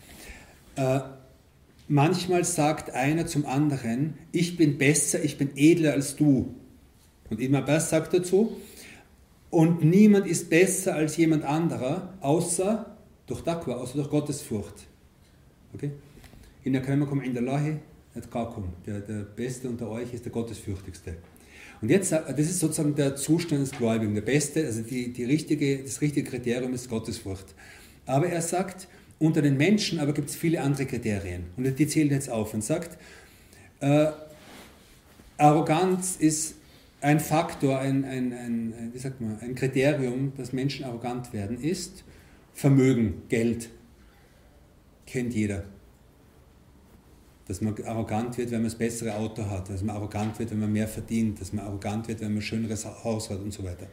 äh, 0.77 1.01
manchmal 1.89 2.45
sagt 2.45 2.91
einer 2.91 3.27
zum 3.27 3.45
anderen, 3.45 4.15
ich 4.31 4.57
bin 4.57 4.79
besser, 4.79 5.23
ich 5.23 5.37
bin 5.37 5.51
edler 5.57 5.93
als 5.93 6.15
du. 6.15 6.55
Und 7.29 7.41
Ibn 7.41 7.57
Abbas 7.57 7.91
sagt 7.91 8.15
dazu, 8.15 8.57
und 9.51 9.85
niemand 9.85 10.27
ist 10.27 10.49
besser 10.49 10.95
als 10.95 11.17
jemand 11.17 11.45
anderer, 11.45 12.15
außer 12.21 12.97
durch 13.27 13.43
Taqwa, 13.43 13.75
außer 13.75 13.95
durch 13.95 14.11
Gottesfurcht. 14.11 14.87
In 16.63 16.73
der 16.73 16.83
Kremakum 16.83 17.21
in 17.21 17.35
der 17.35 17.43
Lahi, 17.43 17.79
der 18.87 19.23
Beste 19.37 19.69
unter 19.69 19.89
euch 19.89 20.15
ist 20.15 20.25
der 20.25 20.33
Gottesfürchtigste. 20.33 21.17
Und 21.81 21.91
jetzt, 21.91 22.13
äh, 22.13 22.21
das 22.29 22.47
ist 22.47 22.61
sozusagen 22.61 22.95
der 22.95 23.17
Zustand 23.17 23.63
des 23.63 23.73
Gläubigen, 23.73 24.15
der 24.15 24.23
beste, 24.23 24.65
also 24.65 24.83
die, 24.83 25.13
die 25.13 25.25
richtige, 25.25 25.79
das 25.79 26.01
richtige 26.01 26.29
Kriterium 26.29 26.75
ist 26.75 26.89
Gottesfurcht. 26.89 27.55
Aber 28.07 28.27
er 28.29 28.43
sagt, 28.43 28.89
unter 29.19 29.43
den 29.43 29.57
Menschen 29.57 29.99
aber 29.99 30.13
gibt 30.13 30.31
es 30.31 30.37
viele 30.37 30.61
andere 30.61 30.87
Kriterien. 30.87 31.45
Und 31.57 31.79
die 31.79 31.87
zählt 31.87 32.11
jetzt 32.11 32.31
auf 32.31 32.55
und 32.55 32.63
sagt, 32.63 32.99
äh, 33.81 34.09
Arroganz 35.39 36.17
ist 36.17 36.55
ein 37.01 37.21
Faktor, 37.21 37.79
ein, 37.79 38.05
ein, 38.05 38.33
ein, 38.33 38.91
wie 38.93 38.99
sagt 38.99 39.21
man, 39.21 39.39
ein 39.41 39.55
Kriterium, 39.55 40.33
dass 40.37 40.53
Menschen 40.53 40.85
arrogant 40.85 41.33
werden, 41.33 41.61
ist 41.61 42.05
Vermögen, 42.55 43.23
Geld. 43.29 43.69
Kennt 45.07 45.35
jeder 45.35 45.65
dass 47.47 47.61
man 47.61 47.75
arrogant 47.85 48.37
wird, 48.39 48.51
wenn 48.51 48.59
man 48.59 48.71
das 48.71 48.79
bessere 48.79 49.15
Auto 49.15 49.49
hat, 49.49 49.71
dass 49.71 49.83
man 49.83 49.95
arrogant 49.97 50.39
wird, 50.39 50.51
wenn 50.51 50.61
man 50.61 50.73
mehr 50.73 50.89
verdient, 50.89 51.41
dass 51.41 51.53
man 51.53 51.65
arrogant 51.65 52.09
wird, 52.09 52.21
wenn 52.21 52.29
man 52.29 52.39
ein 52.39 52.43
schöneres 52.43 52.85
Haus 53.05 53.31
hat 53.31 53.41
und 53.41 53.53
so 53.53 53.63
weiter. 53.65 53.87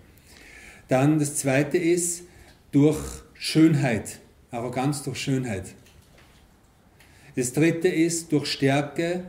Dann 0.87 1.19
das 1.19 1.35
zweite 1.35 1.77
ist 1.77 2.23
durch 2.71 2.99
Schönheit, 3.33 4.19
Arroganz 4.51 5.03
durch 5.03 5.19
Schönheit. 5.19 5.75
Das 7.35 7.53
dritte 7.53 7.87
ist 7.87 8.31
durch 8.31 8.47
Stärke 8.47 9.23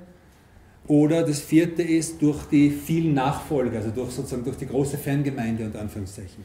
oder 0.86 1.22
das 1.22 1.40
vierte 1.40 1.82
ist 1.82 2.20
durch 2.20 2.44
die 2.46 2.70
vielen 2.70 3.14
Nachfolger, 3.14 3.78
also 3.78 3.90
durch 3.90 4.10
sozusagen 4.10 4.44
durch 4.44 4.56
die 4.56 4.66
große 4.66 4.98
Fangemeinde 4.98 5.66
und 5.66 5.76
Anführungszeichen. 5.76 6.44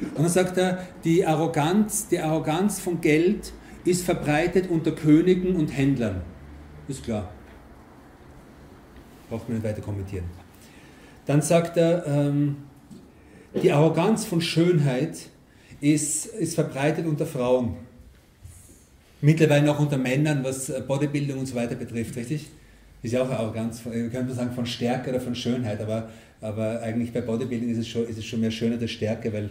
Und 0.00 0.18
dann 0.18 0.28
sagt 0.28 0.56
er, 0.56 0.86
die 1.04 1.26
Arroganz, 1.26 2.08
die 2.08 2.18
Arroganz 2.18 2.80
von 2.80 3.00
Geld 3.00 3.52
ist 3.84 4.04
verbreitet 4.04 4.68
unter 4.68 4.92
Königen 4.92 5.56
und 5.56 5.68
Händlern. 5.68 6.22
Ist 6.88 7.04
klar. 7.04 7.30
Braucht 9.28 9.48
man 9.48 9.58
nicht 9.58 9.66
weiter 9.66 9.80
kommentieren. 9.80 10.24
Dann 11.26 11.40
sagt 11.42 11.76
er, 11.76 12.06
ähm, 12.06 12.56
die 13.62 13.72
Arroganz 13.72 14.24
von 14.24 14.40
Schönheit 14.40 15.28
ist, 15.80 16.26
ist 16.26 16.54
verbreitet 16.54 17.06
unter 17.06 17.26
Frauen. 17.26 17.76
Mittlerweile 19.20 19.70
auch 19.70 19.78
unter 19.78 19.98
Männern, 19.98 20.42
was 20.44 20.72
Bodybuilding 20.86 21.38
und 21.38 21.46
so 21.46 21.54
weiter 21.54 21.74
betrifft, 21.74 22.16
richtig? 22.16 22.48
Ist 23.02 23.12
ja 23.12 23.22
auch 23.22 23.28
eine 23.28 23.38
Arroganz, 23.38 23.84
äh, 23.86 24.08
könnte 24.08 24.24
man 24.24 24.34
sagen, 24.34 24.52
von 24.52 24.66
Stärke 24.66 25.10
oder 25.10 25.20
von 25.20 25.34
Schönheit, 25.34 25.80
aber, 25.80 26.10
aber 26.40 26.80
eigentlich 26.82 27.12
bei 27.12 27.20
Bodybuilding 27.20 27.70
ist 27.70 27.78
es, 27.78 27.88
schon, 27.88 28.06
ist 28.06 28.18
es 28.18 28.24
schon 28.24 28.40
mehr 28.40 28.50
Schönheit 28.50 28.80
als 28.80 28.90
Stärke, 28.90 29.32
weil 29.32 29.44
äh, 29.44 29.48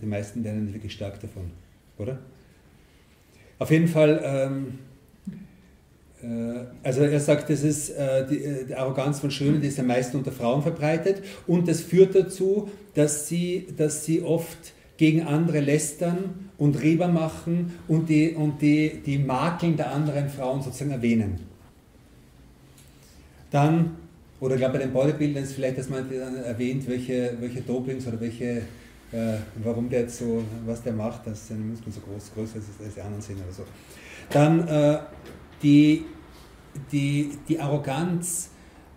die 0.00 0.06
meisten 0.06 0.42
lernen 0.42 0.72
wirklich 0.72 0.92
stark 0.92 1.20
davon, 1.20 1.50
oder? 1.98 2.18
Auf 3.62 3.70
jeden 3.70 3.86
Fall, 3.86 4.20
ähm, 4.24 4.78
äh, 6.20 6.64
also 6.82 7.02
er 7.02 7.20
sagt, 7.20 7.48
das 7.48 7.62
ist 7.62 7.90
äh, 7.90 8.26
die, 8.26 8.42
äh, 8.42 8.64
die, 8.64 8.74
Arroganz 8.74 9.20
von 9.20 9.30
Schönen, 9.30 9.60
die 9.60 9.68
ist 9.68 9.78
am 9.78 9.86
meisten 9.86 10.16
unter 10.16 10.32
Frauen 10.32 10.62
verbreitet 10.62 11.22
und 11.46 11.68
das 11.68 11.80
führt 11.80 12.16
dazu, 12.16 12.72
dass 12.94 13.28
sie, 13.28 13.68
dass 13.76 14.04
sie 14.04 14.20
oft 14.20 14.72
gegen 14.96 15.22
andere 15.22 15.60
lästern 15.60 16.50
und 16.58 16.82
Reber 16.82 17.06
machen 17.06 17.74
und 17.86 18.08
die, 18.08 18.32
und 18.32 18.60
die, 18.60 19.00
die 19.06 19.18
Makeln 19.18 19.76
der 19.76 19.92
anderen 19.92 20.28
Frauen 20.28 20.60
sozusagen 20.60 20.90
erwähnen. 20.90 21.38
Dann, 23.52 23.92
oder 24.40 24.56
ich 24.56 24.60
glaube 24.60 24.78
bei 24.78 24.84
den 24.84 24.92
Bodybuildern 24.92 25.44
ist 25.44 25.52
vielleicht, 25.52 25.78
dass 25.78 25.88
man 25.88 26.10
erwähnt, 26.10 26.88
welche, 26.88 27.36
welche 27.38 27.60
Dopings 27.60 28.08
oder 28.08 28.20
welche 28.20 28.62
äh, 29.12 29.36
warum 29.62 29.88
der 29.88 30.00
jetzt 30.00 30.18
so, 30.18 30.42
was 30.66 30.82
der 30.82 30.92
macht, 30.92 31.26
dass 31.26 31.48
seine 31.48 31.60
Muskeln 31.60 31.92
so 31.92 32.00
groß, 32.00 32.32
größer 32.34 32.58
ist 32.58 32.68
als 32.82 32.94
die 32.94 33.00
anderen 33.00 33.22
sind 33.22 33.36
oder 33.42 33.52
so. 33.52 33.64
Dann 34.30 34.66
äh, 34.66 34.98
die, 35.62 36.06
die, 36.90 37.30
die 37.48 37.60
Arroganz 37.60 38.50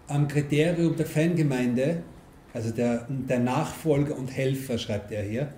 am 0.07 0.27
Kriterium 0.27 0.95
der 0.95 1.05
Fangemeinde, 1.05 2.03
also 2.53 2.71
der, 2.71 3.05
der 3.09 3.39
Nachfolger 3.39 4.17
und 4.17 4.27
Helfer, 4.27 4.77
schreibt 4.77 5.11
er 5.11 5.23
hier, 5.23 5.49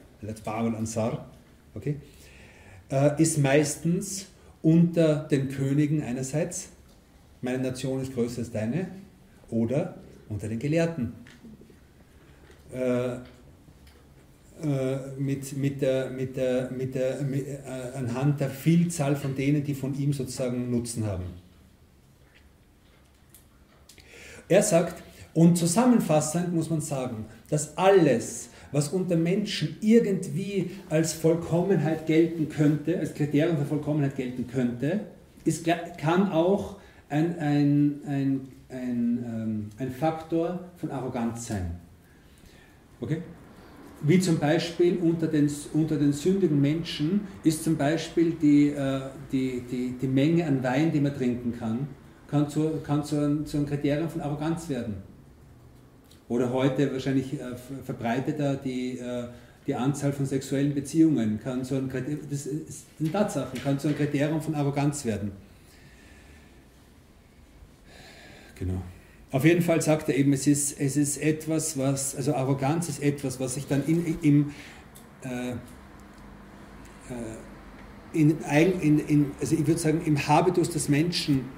Barul 0.43 0.75
Ansar, 0.75 1.29
okay, 1.75 1.97
äh, 2.89 3.21
ist 3.21 3.37
meistens 3.37 4.27
unter 4.63 5.27
den 5.27 5.49
Königen 5.49 6.01
einerseits, 6.01 6.69
meine 7.41 7.59
Nation 7.59 8.01
ist 8.01 8.13
größer 8.13 8.39
als 8.39 8.51
deine, 8.51 8.87
oder 9.49 9.95
unter 10.29 10.47
den 10.47 10.59
Gelehrten. 10.59 11.13
Äh, 12.73 13.17
mit, 15.17 15.57
mit 15.57 15.81
der, 15.81 16.09
mit 16.09 16.35
der, 16.35 16.71
mit 16.71 16.95
der, 16.95 17.21
mit, 17.21 17.47
äh, 17.47 17.57
anhand 17.95 18.39
der 18.39 18.49
Vielzahl 18.49 19.15
von 19.15 19.35
denen, 19.35 19.63
die 19.63 19.73
von 19.73 19.97
ihm 19.97 20.13
sozusagen 20.13 20.71
Nutzen 20.71 21.05
haben. 21.05 21.25
Er 24.49 24.63
sagt, 24.63 25.03
Und 25.37 25.55
zusammenfassend 25.55 26.51
muss 26.51 26.71
man 26.71 26.81
sagen, 26.81 27.25
dass 27.51 27.77
alles, 27.77 28.49
was 28.71 28.89
unter 28.89 29.15
Menschen 29.15 29.77
irgendwie 29.81 30.71
als 30.89 31.13
Vollkommenheit 31.13 32.07
gelten 32.07 32.49
könnte, 32.49 32.97
als 32.97 33.13
Kriterium 33.13 33.55
für 33.59 33.65
Vollkommenheit 33.65 34.15
gelten 34.15 34.47
könnte, 34.47 35.01
ist, 35.45 35.63
kann 35.99 36.31
auch 36.31 36.77
ein, 37.07 37.37
ein, 37.37 38.01
ein, 38.07 38.47
ein, 38.69 39.25
ähm, 39.27 39.69
ein 39.77 39.91
Faktor 39.91 40.71
von 40.77 40.89
Arroganz 40.89 41.45
sein. 41.45 41.75
Okay? 42.99 43.21
Wie 44.01 44.19
zum 44.19 44.37
Beispiel 44.37 44.97
unter 44.97 45.27
den, 45.27 45.49
unter 45.73 45.97
den 45.97 46.13
sündigen 46.13 46.61
Menschen 46.61 47.21
ist 47.43 47.63
zum 47.63 47.77
Beispiel 47.77 48.31
die, 48.39 48.69
äh, 48.69 49.01
die, 49.31 49.63
die, 49.69 49.95
die 49.99 50.07
Menge 50.07 50.45
an 50.45 50.63
Wein, 50.63 50.91
die 50.91 50.99
man 50.99 51.15
trinken 51.15 51.57
kann, 51.57 51.87
kann 52.27 52.47
zu, 52.47 52.79
kann 52.83 53.03
zu, 53.03 53.17
einem, 53.17 53.45
zu 53.45 53.57
einem 53.57 53.65
Kriterium 53.65 54.09
von 54.09 54.21
Arroganz 54.21 54.69
werden. 54.69 54.95
Oder 56.29 56.51
heute 56.51 56.91
wahrscheinlich 56.91 57.33
äh, 57.33 57.55
verbreiteter 57.83 58.55
die, 58.55 58.99
äh, 58.99 59.29
die 59.65 59.73
Anzahl 59.73 60.13
von 60.13 60.25
sexuellen 60.25 60.75
Beziehungen 60.75 61.39
kann 61.41 61.63
so 61.63 61.75
ein, 61.75 61.89
das 62.29 62.43
sind 62.43 63.11
Tatsachen, 63.11 63.61
kann 63.63 63.79
zu 63.79 63.87
einem 63.87 63.97
Kriterium 63.97 64.41
von 64.41 64.53
Arroganz 64.53 65.05
werden. 65.05 65.31
Genau. 68.55 68.81
Auf 69.31 69.43
jeden 69.43 69.61
Fall 69.61 69.81
sagt 69.81 70.07
er 70.09 70.15
eben, 70.15 70.31
es 70.31 70.47
ist, 70.47 70.79
es 70.79 70.95
ist 70.95 71.17
etwas, 71.17 71.77
was, 71.77 72.15
also 72.15 72.33
Arroganz 72.33 72.87
ist 72.87 73.01
etwas, 73.01 73.39
was 73.39 73.55
sich 73.55 73.67
dann 73.67 73.85
in, 73.85 74.17
im, 74.21 74.51
äh, 75.23 75.51
äh 75.51 75.55
in, 78.13 78.37
in, 78.39 78.99
in, 78.99 79.31
also 79.39 79.53
ich 79.55 79.67
würde 79.67 79.79
sagen, 79.79 80.01
im 80.05 80.27
Habitus 80.27 80.69
des 80.69 80.87
Menschen 80.87 81.49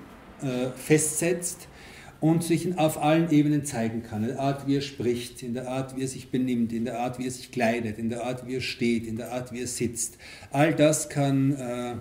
äh, 0.41 0.71
festsetzt 0.75 1.67
und 2.19 2.43
sich 2.43 2.77
auf 2.77 3.01
allen 3.01 3.31
Ebenen 3.31 3.65
zeigen 3.65 4.03
kann. 4.03 4.23
In 4.23 4.29
der 4.29 4.39
Art, 4.39 4.67
wie 4.67 4.75
er 4.75 4.81
spricht, 4.81 5.41
in 5.43 5.53
der 5.53 5.69
Art, 5.69 5.95
wie 5.95 6.01
er 6.01 6.07
sich 6.07 6.31
benimmt, 6.31 6.73
in 6.73 6.85
der 6.85 6.99
Art, 6.99 7.19
wie 7.19 7.27
er 7.27 7.31
sich 7.31 7.51
kleidet, 7.51 7.97
in 7.97 8.09
der 8.09 8.25
Art, 8.25 8.45
wie 8.45 8.55
er 8.55 8.61
steht, 8.61 9.07
in 9.07 9.15
der 9.15 9.31
Art, 9.31 9.51
wie 9.53 9.61
er 9.61 9.67
sitzt. 9.67 10.17
All 10.51 10.73
das 10.73 11.09
kann, 11.09 11.53
äh, 11.53 11.95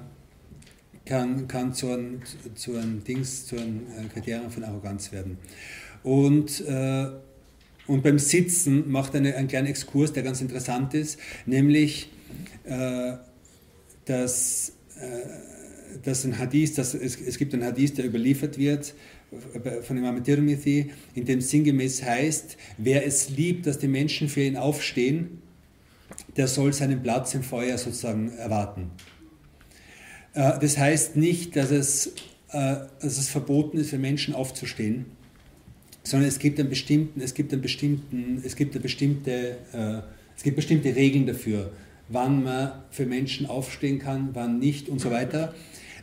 kann, 1.08 1.48
kann 1.48 1.72
zu 1.72 1.90
einem, 1.90 2.20
zu 2.54 2.76
einem 2.76 3.02
Dings, 3.02 3.46
zu 3.46 3.56
einem 3.56 3.86
äh, 3.98 4.08
Kriterium 4.12 4.50
von 4.50 4.62
Arroganz 4.62 5.10
werden. 5.10 5.38
Und, 6.02 6.60
äh, 6.66 7.06
und 7.86 8.02
beim 8.02 8.18
Sitzen 8.18 8.90
macht 8.90 9.16
eine, 9.16 9.34
einen 9.34 9.48
kleinen 9.48 9.68
Exkurs, 9.68 10.12
der 10.12 10.22
ganz 10.22 10.40
interessant 10.40 10.94
ist, 10.94 11.18
nämlich, 11.46 12.10
äh, 12.64 13.14
dass, 14.04 14.72
äh, 15.00 15.98
dass 16.02 16.24
ein 16.24 16.38
Hadith, 16.38 16.74
dass 16.74 16.94
es, 16.94 17.18
es 17.20 17.38
gibt 17.38 17.54
einen 17.54 17.64
Hadith, 17.64 17.94
der 17.94 18.04
überliefert 18.04 18.58
wird, 18.58 18.94
äh, 19.64 19.82
von 19.82 19.96
Imam 19.96 20.22
Tirmidhi, 20.22 20.90
in 21.14 21.24
dem 21.24 21.40
sinngemäß 21.40 22.02
heißt, 22.02 22.58
wer 22.76 23.06
es 23.06 23.30
liebt, 23.30 23.66
dass 23.66 23.78
die 23.78 23.88
Menschen 23.88 24.28
für 24.28 24.42
ihn 24.42 24.56
aufstehen, 24.56 25.42
der 26.36 26.48
soll 26.48 26.72
seinen 26.74 27.02
Platz 27.02 27.34
im 27.34 27.42
Feuer 27.42 27.78
sozusagen 27.78 28.30
erwarten. 28.36 28.90
Äh, 30.38 30.58
das 30.60 30.78
heißt 30.78 31.16
nicht, 31.16 31.56
dass 31.56 31.70
es, 31.70 32.14
äh, 32.52 32.76
dass 33.00 33.18
es 33.18 33.28
verboten 33.28 33.76
ist, 33.78 33.90
für 33.90 33.98
Menschen 33.98 34.34
aufzustehen, 34.34 35.06
sondern 36.04 36.28
es 36.28 36.38
gibt 36.38 36.58
einen 36.60 36.70
bestimmten, 36.70 37.20
es 37.20 37.34
gibt 37.34 37.52
einen 37.52 37.60
bestimmten, 37.60 38.40
es 38.44 38.54
gibt 38.54 38.74
eine 38.74 38.82
bestimmte, 38.82 39.58
äh, 39.72 40.00
es 40.36 40.44
gibt 40.44 40.56
bestimmte 40.56 40.94
Regeln 40.94 41.26
dafür, 41.26 41.72
wann 42.08 42.44
man 42.44 42.70
für 42.90 43.04
Menschen 43.04 43.46
aufstehen 43.46 43.98
kann, 43.98 44.30
wann 44.32 44.60
nicht 44.60 44.88
und 44.88 45.00
so 45.00 45.10
weiter. 45.10 45.54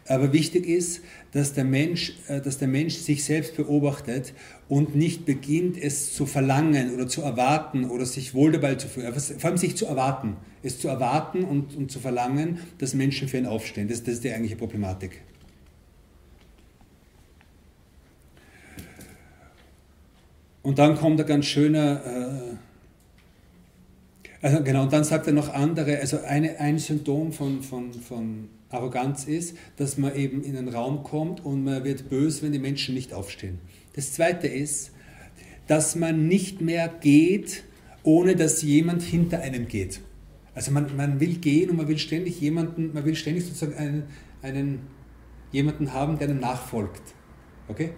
Aber 0.07 0.33
wichtig 0.33 0.67
ist, 0.67 1.01
dass 1.31 1.53
der 1.53 1.65
Mensch, 1.65 2.13
dass 2.27 2.59
der 2.59 2.67
Mensch 2.67 2.95
sich 2.95 3.23
selbst 3.23 3.55
beobachtet 3.55 4.33
und 4.69 4.95
nicht 4.95 5.25
beginnt, 5.25 5.81
es 5.81 6.13
zu 6.13 6.25
verlangen 6.25 6.93
oder 6.93 7.07
zu 7.07 7.21
erwarten 7.21 7.85
oder 7.85 8.05
sich 8.05 8.35
wohl 8.35 8.51
dabei 8.51 8.75
zu 8.75 8.87
fühlen. 8.87 9.13
Vor 9.13 9.49
allem 9.49 9.57
sich 9.57 9.75
zu 9.75 9.85
erwarten 9.87 10.37
es 10.65 10.79
zu 10.79 10.87
erwarten 10.87 11.43
und, 11.43 11.75
und 11.75 11.91
zu 11.91 11.99
verlangen, 11.99 12.59
dass 12.79 12.95
Menschen 12.95 13.27
für 13.27 13.37
ihn 13.37 13.45
aufstehen. 13.45 13.87
Das, 13.87 14.01
das 14.03 14.15
ist 14.15 14.23
die 14.23 14.31
eigentliche 14.31 14.55
Problematik. 14.55 15.21
Und 20.63 20.79
dann 20.79 20.95
kommt 20.95 21.21
ein 21.21 21.27
ganz 21.27 21.45
schöner, 21.45 22.01
äh, 22.03 22.55
also 24.41 24.63
genau, 24.63 24.81
und 24.81 24.91
dann 24.91 25.03
sagt 25.03 25.27
er 25.27 25.33
noch 25.33 25.53
andere, 25.53 25.99
also 25.99 26.19
eine, 26.23 26.59
ein 26.59 26.79
Symptom 26.79 27.31
von, 27.31 27.61
von, 27.61 27.93
von 27.93 28.49
Arroganz 28.69 29.25
ist, 29.25 29.55
dass 29.77 29.97
man 29.97 30.15
eben 30.15 30.43
in 30.43 30.57
einen 30.57 30.69
Raum 30.69 31.03
kommt 31.03 31.45
und 31.45 31.63
man 31.63 31.83
wird 31.83 32.09
böse, 32.09 32.41
wenn 32.41 32.51
die 32.51 32.59
Menschen 32.59 32.95
nicht 32.95 33.13
aufstehen. 33.13 33.59
Das 33.93 34.13
zweite 34.13 34.47
ist, 34.47 34.91
dass 35.67 35.95
man 35.95 36.27
nicht 36.27 36.61
mehr 36.61 36.87
geht, 36.87 37.63
ohne 38.03 38.35
dass 38.35 38.61
jemand 38.61 39.01
hinter 39.01 39.39
einem 39.41 39.67
geht. 39.67 40.01
Also 40.53 40.71
man, 40.71 40.95
man 40.95 41.19
will 41.19 41.35
gehen 41.35 41.69
und 41.69 41.77
man 41.77 41.87
will 41.87 41.97
ständig 41.97 42.39
jemanden, 42.39 42.93
man 42.93 43.03
will 43.05 43.15
ständig 43.15 43.45
sozusagen 43.45 43.75
einen, 43.75 44.03
einen, 44.41 44.79
jemanden 45.51 45.93
haben, 45.93 46.17
der 46.17 46.29
einem 46.29 46.39
nachfolgt. 46.39 47.01
Okay? 47.67 47.91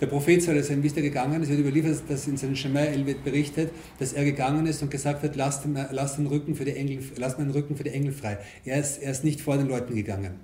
Der 0.00 0.06
Prophet 0.06 0.42
soll 0.42 0.60
sein, 0.62 0.82
wie 0.82 0.88
ist 0.88 0.96
er 0.96 1.02
gegangen? 1.02 1.40
Es 1.42 1.48
wird 1.48 1.60
überliefert, 1.60 2.02
dass 2.08 2.26
in 2.26 2.36
seinem 2.36 2.56
Shemai 2.56 3.00
wird 3.06 3.22
berichtet, 3.22 3.70
dass 3.98 4.12
er 4.12 4.24
gegangen 4.24 4.66
ist 4.66 4.82
und 4.82 4.90
gesagt 4.90 5.22
hat, 5.22 5.36
lasst 5.36 5.64
den, 5.64 5.78
lasst 5.92 6.18
den, 6.18 6.26
Rücken, 6.26 6.56
für 6.56 6.64
die 6.64 6.72
Engel, 6.72 6.98
lasst 7.16 7.38
meinen 7.38 7.52
Rücken 7.52 7.76
für 7.76 7.84
die 7.84 7.90
Engel 7.90 8.12
frei. 8.12 8.38
Er 8.64 8.80
ist, 8.80 8.98
er 8.98 9.12
ist 9.12 9.22
nicht 9.22 9.40
vor 9.40 9.56
den 9.56 9.68
Leuten 9.68 9.94
gegangen. 9.94 10.40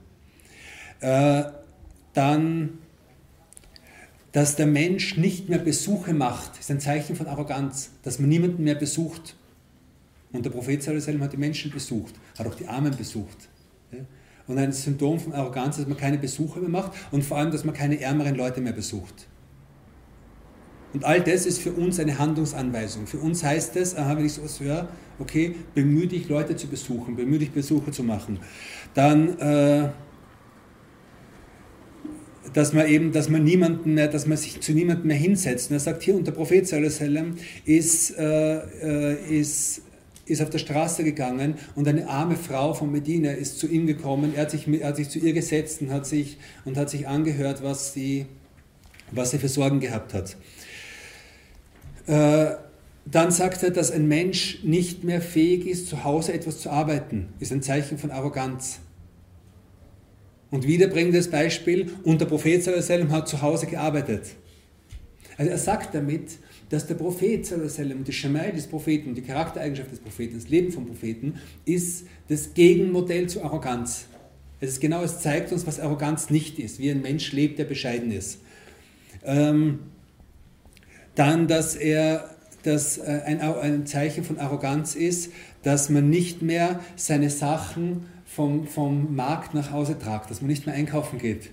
Äh, 1.01 1.44
dann, 2.14 2.78
dass 4.32 4.55
der 4.55 4.66
Mensch 4.66 5.16
nicht 5.16 5.48
mehr 5.48 5.59
Besuche 5.59 6.14
macht, 6.14 6.59
ist 6.61 6.70
ein 6.70 6.78
Zeichen 6.78 7.16
von 7.16 7.26
Arroganz, 7.26 7.90
dass 8.03 8.20
man 8.20 8.28
niemanden 8.28 8.62
mehr 8.62 8.76
besucht. 8.76 9.34
Und 10.32 10.44
der 10.44 10.51
Prophet 10.51 10.80
Sallallahu 10.80 11.24
hat 11.24 11.32
die 11.32 11.38
Menschen 11.38 11.72
besucht, 11.72 12.14
hat 12.38 12.46
auch 12.46 12.55
die 12.55 12.68
Armen 12.68 12.96
besucht. 12.96 13.48
Und 14.46 14.59
ein 14.59 14.72
Symptom 14.72 15.18
von 15.18 15.32
Arroganz 15.32 15.76
dass 15.76 15.86
man 15.86 15.96
keine 15.96 16.18
Besuche 16.18 16.61
mehr 16.61 16.68
macht 16.68 16.92
und 17.11 17.24
vor 17.24 17.38
allem, 17.38 17.51
dass 17.51 17.64
man 17.64 17.74
keine 17.74 18.01
ärmeren 18.01 18.36
Leute 18.36 18.61
mehr 18.61 18.72
besucht. 18.72 19.26
Und 20.93 21.05
all 21.05 21.20
das 21.20 21.47
ist 21.47 21.61
für 21.61 21.72
uns 21.72 22.01
eine 22.01 22.18
Handlungsanweisung. 22.18 23.07
Für 23.07 23.18
uns 23.18 23.45
heißt 23.45 23.76
es, 23.76 23.97
aha, 23.97 24.16
wenn 24.16 24.26
ich 24.26 24.32
sowas 24.32 24.59
höre, 24.61 24.88
okay, 25.18 25.55
bemühe 25.74 26.07
dich, 26.07 26.28
Leute 26.28 26.57
zu 26.57 26.66
besuchen, 26.66 27.14
bemühe 27.14 27.38
dich, 27.38 27.53
Besuche 27.53 27.93
zu 27.93 28.03
machen. 28.03 28.41
Dann, 28.95 29.38
äh, 29.38 29.91
dass 32.53 32.72
man 32.72 32.88
eben, 32.88 33.12
dass 33.12 33.28
man 33.28 33.45
niemanden 33.45 33.95
mehr, 33.95 34.09
dass 34.09 34.26
man 34.26 34.36
sich 34.36 34.61
zu 34.61 34.72
niemandem 34.72 35.07
mehr 35.07 35.16
hinsetzt. 35.16 35.70
Und 35.70 35.76
er 35.76 35.80
sagt 35.80 36.03
hier, 36.03 36.16
und 36.16 36.26
der 36.26 36.32
Prophet 36.32 36.70
ist, 37.64 38.18
äh, 38.18 38.57
äh, 38.57 39.41
ist 39.41 39.82
ist 40.30 40.41
auf 40.41 40.51
der 40.51 40.59
Straße 40.59 41.03
gegangen 41.03 41.55
und 41.74 41.88
eine 41.88 42.09
arme 42.09 42.36
Frau 42.36 42.72
von 42.72 42.93
Medina 42.93 43.32
ist 43.32 43.59
zu 43.59 43.66
ihm 43.66 43.86
gekommen. 43.86 44.32
Er 44.34 44.43
hat 44.43 44.53
sich, 44.53 44.68
er 44.68 44.88
hat 44.88 44.97
sich 44.97 45.09
zu 45.09 45.18
ihr 45.18 45.32
gesetzt 45.32 45.82
und 45.82 45.91
hat 45.91 46.07
sich, 46.07 46.38
und 46.64 46.76
hat 46.76 46.88
sich 46.88 47.09
angehört, 47.09 47.64
was 47.64 47.93
sie, 47.93 48.26
was 49.11 49.32
sie 49.32 49.38
für 49.38 49.49
Sorgen 49.49 49.80
gehabt 49.80 50.14
hat. 50.14 50.36
Äh, 52.11 52.57
dann 53.07 53.31
sagt 53.31 53.63
er, 53.63 53.71
dass 53.71 53.93
ein 53.93 54.09
Mensch 54.09 54.65
nicht 54.65 55.05
mehr 55.05 55.23
fähig 55.23 55.67
ist, 55.67 55.89
zu 55.89 56.03
Hause 56.03 56.33
etwas 56.33 56.59
zu 56.59 56.69
arbeiten. 56.71 57.29
Ist 57.39 57.53
ein 57.53 57.63
Zeichen 57.63 57.99
von 57.99 58.11
Arroganz. 58.11 58.81
Und 60.51 60.67
wieder 60.67 60.89
bringt 60.89 61.15
das 61.15 61.29
Beispiel, 61.29 61.93
und 62.03 62.21
der 62.21 62.27
Prophet 62.27 62.67
hat 62.67 63.29
zu 63.29 63.41
Hause 63.43 63.67
gearbeitet. 63.67 64.25
Also 65.37 65.53
er 65.53 65.59
sagt 65.59 65.95
damit, 65.95 66.33
dass 66.69 66.89
der 66.89 66.97
Prophet, 66.97 67.49
die 67.49 68.13
Schemai 68.13 68.51
des 68.51 68.67
Propheten, 68.67 69.15
die 69.15 69.23
Charaktereigenschaft 69.23 69.93
des 69.93 70.01
Propheten, 70.01 70.35
das 70.35 70.49
Leben 70.49 70.73
vom 70.73 70.87
Propheten, 70.87 71.35
ist 71.65 72.07
das 72.29 72.55
Gegenmodell 72.55 73.29
zu 73.29 73.45
Arroganz. 73.45 74.07
Es 74.59 74.71
ist 74.71 74.81
genau, 74.81 75.05
es 75.05 75.21
zeigt 75.21 75.53
uns, 75.53 75.65
was 75.65 75.79
Arroganz 75.79 76.29
nicht 76.29 76.59
ist, 76.59 76.81
wie 76.81 76.91
ein 76.91 77.03
Mensch 77.03 77.31
lebt, 77.33 77.61
der 77.61 77.65
bescheiden 77.65 78.11
ist. 78.11 78.41
Ähm, 79.25 79.79
dann, 81.21 81.47
dass 81.49 81.77
er 81.77 82.31
dass 82.62 82.99
äh, 82.99 83.23
ein, 83.25 83.41
ein, 83.41 83.87
Zeichen 83.87 84.23
von 84.23 84.39
Arroganz 84.39 84.95
ist, 84.95 85.33
dass 85.62 85.89
man 85.89 86.11
nicht 86.11 86.43
mehr 86.43 86.81
seine 86.97 87.31
Sachen 87.31 88.07
vom, 88.27 88.66
vom 88.66 89.14
Markt 89.16 89.55
nach 89.55 89.71
Hause 89.71 89.99
tragt, 89.99 90.31
dass 90.31 90.43
man 90.43 90.49
nicht 90.49 90.66
mehr 90.66 90.75
einkaufen 90.75 91.18
geht. 91.18 91.51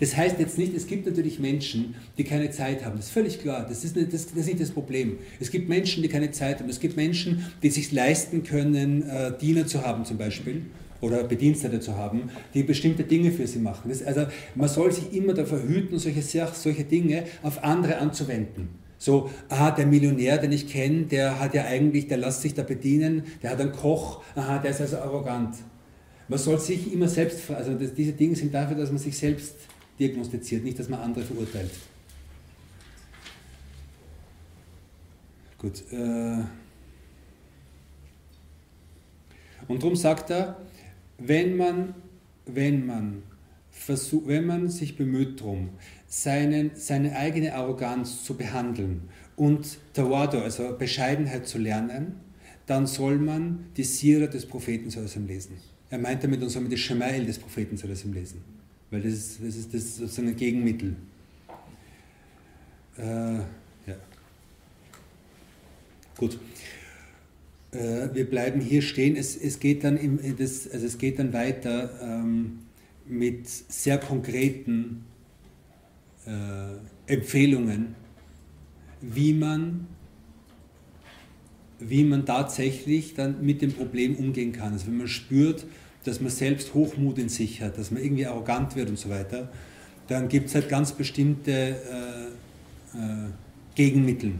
Das 0.00 0.16
heißt 0.16 0.38
jetzt 0.38 0.58
nicht, 0.58 0.74
es 0.74 0.86
gibt 0.86 1.06
natürlich 1.06 1.38
Menschen, 1.38 1.94
die 2.18 2.24
keine 2.24 2.50
Zeit 2.50 2.84
haben. 2.84 2.96
Das 2.96 3.06
ist 3.06 3.12
völlig 3.12 3.40
klar. 3.40 3.66
Das 3.66 3.84
ist, 3.84 3.96
nicht, 3.96 4.12
das, 4.12 4.26
das 4.26 4.36
ist 4.36 4.46
nicht 4.46 4.60
das 4.60 4.70
Problem. 4.70 5.18
Es 5.40 5.50
gibt 5.50 5.68
Menschen, 5.68 6.02
die 6.02 6.08
keine 6.08 6.30
Zeit 6.30 6.60
haben. 6.60 6.68
Es 6.68 6.78
gibt 6.78 6.96
Menschen, 6.96 7.46
die 7.62 7.70
sich 7.70 7.90
leisten 7.90 8.42
können, 8.42 9.08
äh, 9.08 9.32
Diener 9.38 9.66
zu 9.66 9.84
haben 9.84 10.04
zum 10.04 10.18
Beispiel 10.18 10.62
oder 11.00 11.24
Bedienstete 11.24 11.80
zu 11.80 11.96
haben, 11.96 12.30
die 12.54 12.62
bestimmte 12.62 13.04
Dinge 13.04 13.30
für 13.30 13.46
sie 13.46 13.58
machen. 13.58 13.88
Das, 13.88 14.02
also 14.02 14.26
man 14.54 14.68
soll 14.68 14.92
sich 14.92 15.12
immer 15.12 15.34
davor 15.34 15.60
hüten, 15.62 15.98
solche, 15.98 16.22
solche 16.22 16.84
Dinge 16.84 17.24
auf 17.42 17.62
andere 17.62 17.98
anzuwenden. 17.98 18.68
So, 18.98 19.30
aha, 19.48 19.70
der 19.70 19.86
Millionär, 19.86 20.38
den 20.38 20.50
ich 20.50 20.66
kenne, 20.66 21.04
der 21.04 21.38
hat 21.38 21.54
ja 21.54 21.64
eigentlich, 21.64 22.08
der 22.08 22.18
lässt 22.18 22.42
sich 22.42 22.54
da 22.54 22.64
bedienen, 22.64 23.22
der 23.42 23.50
hat 23.50 23.60
einen 23.60 23.72
Koch, 23.72 24.22
aha, 24.34 24.58
der 24.58 24.72
ist 24.72 24.80
also 24.80 24.98
arrogant. 24.98 25.54
Man 26.26 26.38
soll 26.38 26.58
sich 26.58 26.92
immer 26.92 27.06
selbst, 27.06 27.48
also 27.50 27.74
das, 27.74 27.94
diese 27.94 28.12
Dinge 28.12 28.34
sind 28.34 28.52
dafür, 28.52 28.76
dass 28.76 28.90
man 28.90 28.98
sich 28.98 29.16
selbst 29.16 29.54
diagnostiziert, 30.00 30.64
nicht, 30.64 30.78
dass 30.78 30.88
man 30.88 31.00
andere 31.00 31.24
verurteilt. 31.24 31.70
Gut. 35.58 35.82
Äh 35.92 36.42
und 39.68 39.82
darum 39.82 39.96
sagt 39.96 40.30
er, 40.30 40.56
wenn 41.18 41.56
man, 41.56 41.94
wenn 42.46 42.86
man, 42.86 43.22
versuch, 43.70 44.26
wenn 44.26 44.46
man 44.46 44.68
sich 44.68 44.96
bemüht 44.96 45.40
darum, 45.40 45.70
seinen, 46.06 46.72
seine 46.74 47.16
eigene 47.16 47.54
Arroganz 47.54 48.24
zu 48.24 48.36
behandeln 48.36 49.02
und 49.36 49.78
Tawadu, 49.92 50.38
also 50.38 50.76
Bescheidenheit 50.76 51.46
zu 51.46 51.58
lernen, 51.58 52.16
dann 52.66 52.86
soll 52.86 53.18
man 53.18 53.66
die 53.76 53.84
Sira 53.84 54.26
des 54.26 54.46
Propheten 54.46 54.90
lesen. 55.26 55.56
Er 55.90 55.98
meint 55.98 56.22
damit, 56.22 56.40
man 56.40 56.48
soll 56.48 56.62
man 56.62 56.70
die 56.70 56.76
Shemail 56.76 57.24
des 57.24 57.38
Propheten 57.38 57.76
lesen, 58.12 58.42
weil 58.90 59.00
das 59.00 59.12
ist, 59.12 59.40
das 59.42 59.56
ist, 59.56 59.74
das 59.74 59.82
ist 59.82 59.96
sozusagen 59.96 60.28
ein 60.28 60.36
Gegenmittel. 60.36 60.96
Äh, 62.98 63.34
ja. 63.34 63.96
Gut. 66.16 66.38
Äh, 67.72 68.14
wir 68.14 68.28
bleiben 68.28 68.60
hier 68.60 68.82
stehen. 68.82 69.16
Es, 69.16 69.36
es, 69.36 69.60
geht, 69.60 69.84
dann 69.84 69.96
im, 69.96 70.18
das, 70.36 70.70
also 70.70 70.86
es 70.86 70.98
geht 70.98 71.18
dann 71.18 71.32
weiter 71.32 71.90
ähm, 72.02 72.60
mit 73.06 73.48
sehr 73.48 73.98
konkreten 73.98 75.04
äh, 76.26 77.12
Empfehlungen, 77.12 77.94
wie 79.00 79.32
man, 79.32 79.86
wie 81.78 82.04
man 82.04 82.26
tatsächlich 82.26 83.14
dann 83.14 83.44
mit 83.44 83.62
dem 83.62 83.72
Problem 83.72 84.16
umgehen 84.16 84.52
kann. 84.52 84.72
Also 84.72 84.86
wenn 84.86 84.98
man 84.98 85.08
spürt, 85.08 85.66
dass 86.04 86.20
man 86.20 86.30
selbst 86.30 86.74
Hochmut 86.74 87.18
in 87.18 87.28
sich 87.28 87.60
hat, 87.60 87.78
dass 87.78 87.90
man 87.90 88.02
irgendwie 88.02 88.26
arrogant 88.26 88.76
wird 88.76 88.88
und 88.88 88.98
so 88.98 89.08
weiter, 89.10 89.50
dann 90.08 90.28
gibt 90.28 90.48
es 90.48 90.54
halt 90.54 90.68
ganz 90.68 90.92
bestimmte 90.92 91.52
äh, 91.52 92.96
äh, 92.96 93.28
Gegenmittel. 93.74 94.32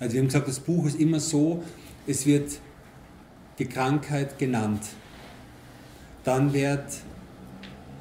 Also 0.00 0.14
wir 0.14 0.20
haben 0.20 0.26
gesagt, 0.26 0.48
das 0.48 0.60
Buch 0.60 0.86
ist 0.86 1.00
immer 1.00 1.20
so, 1.20 1.62
es 2.06 2.26
wird 2.26 2.58
die 3.58 3.66
Krankheit 3.66 4.38
genannt. 4.38 4.82
Dann, 6.24 6.52
wird, 6.52 6.84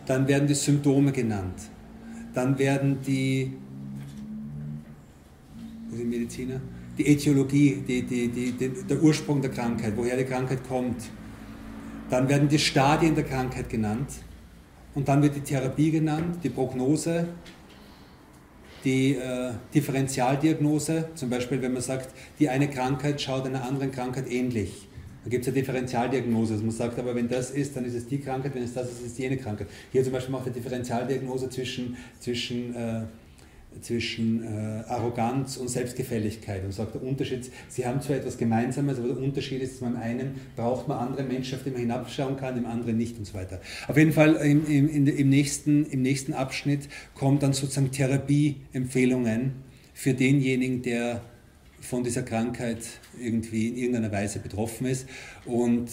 dann 0.06 0.28
werden 0.28 0.47
die 0.47 0.54
Symptome 0.54 1.12
genannt. 1.12 1.56
Dann 2.34 2.58
werden 2.58 2.99
die, 3.06 3.54
die 5.91 6.04
Mediziner, 6.04 6.60
die 6.97 7.08
Äthiologie, 7.08 7.84
die, 7.88 8.01
die, 8.04 8.28
die, 8.30 8.70
der 8.89 9.04
Ursprung 9.04 9.41
der 9.41 9.51
Krankheit, 9.51 9.93
woher 9.95 10.18
die 10.18 10.24
Krankheit 10.24 10.68
kommt. 10.68 11.04
Dann 12.10 12.28
werden 12.30 12.47
die 12.47 12.60
Stadien 12.60 13.16
der 13.16 13.24
Krankheit 13.24 13.70
genannt. 13.70 14.10
Und 14.95 15.08
dann 15.08 15.22
wird 15.22 15.36
die 15.36 15.41
Therapie 15.41 15.91
genannt, 15.91 16.38
die 16.43 16.49
Prognose, 16.49 17.28
die 18.84 19.16
äh, 19.16 19.52
Differentialdiagnose, 19.74 21.10
zum 21.16 21.30
Beispiel 21.30 21.62
wenn 21.62 21.74
man 21.74 21.82
sagt, 21.82 22.10
die 22.40 22.50
eine 22.50 22.70
Krankheit 22.70 23.22
schaut 23.22 23.46
einer 23.46 23.64
anderen 23.64 23.92
Krankheit 23.92 24.30
ähnlich. 24.30 24.88
Da 25.24 25.30
gibt 25.30 25.44
es 25.44 25.48
eine 25.48 25.60
Differentialdiagnose. 25.60 26.54
Also 26.54 26.66
man 26.66 26.76
sagt 26.76 27.00
aber, 27.00 27.16
wenn 27.16 27.30
das 27.30 27.52
ist, 27.52 27.78
dann 27.78 27.86
ist 27.86 27.94
es 27.94 28.08
die 28.08 28.20
Krankheit, 28.20 28.54
wenn 28.56 28.64
es 28.64 28.74
das 28.74 28.90
ist, 28.90 29.00
ist 29.02 29.14
es 29.14 29.18
jene 29.18 29.38
Krankheit. 29.38 29.68
Hier 29.92 30.04
zum 30.04 30.12
Beispiel 30.12 30.34
macht 30.34 30.48
er 30.48 30.52
Differentialdiagnose 30.52 31.50
zwischen, 31.50 31.96
zwischen 32.20 32.76
äh, 32.76 33.04
zwischen 33.82 34.43
äh, 34.43 34.84
Arroganz 34.88 35.57
und 35.57 35.69
Selbstgefälligkeit 35.69 36.63
und 36.63 36.74
sagt, 36.74 36.95
der 36.95 37.03
Unterschied, 37.03 37.51
sie 37.69 37.86
haben 37.86 38.01
zwar 38.01 38.17
etwas 38.17 38.38
Gemeinsames, 38.38 38.97
aber 38.97 39.09
der 39.09 39.17
Unterschied 39.17 39.61
ist, 39.61 39.82
man 39.82 39.95
einem 39.95 40.36
braucht 40.55 40.88
man 40.88 40.97
andere 40.97 41.24
Menschen, 41.24 41.57
auf 41.57 41.63
die 41.63 41.71
man 41.71 41.82
hinabschauen 41.82 42.38
kann, 42.38 42.55
dem 42.55 42.65
anderen 42.65 42.97
nicht 42.97 43.17
und 43.17 43.26
so 43.26 43.34
weiter. 43.34 43.59
Auf 43.88 43.97
jeden 43.97 44.13
Fall 44.13 44.36
im, 44.36 44.65
im, 44.67 45.07
im, 45.07 45.30
nächsten, 45.30 45.86
im 45.86 46.01
nächsten 46.01 46.34
Abschnitt 46.34 46.88
kommen 47.15 47.39
dann 47.39 47.53
sozusagen 47.53 47.91
Therapieempfehlungen 47.91 49.53
für 49.93 50.13
denjenigen, 50.13 50.82
der 50.82 51.21
von 51.80 52.03
dieser 52.03 52.24
Krankheit 52.24 52.80
irgendwie 53.21 53.67
in 53.67 53.78
irgendeiner 53.78 54.11
Weise 54.11 54.39
betroffen 54.39 54.88
ist 54.88 55.05
und 55.45 55.89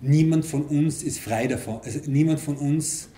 niemand 0.00 0.44
von 0.44 0.62
uns 0.64 1.02
ist 1.02 1.20
frei 1.20 1.46
davon, 1.46 1.80
also 1.84 2.00
niemand 2.06 2.40
von 2.40 2.56
uns 2.56 3.08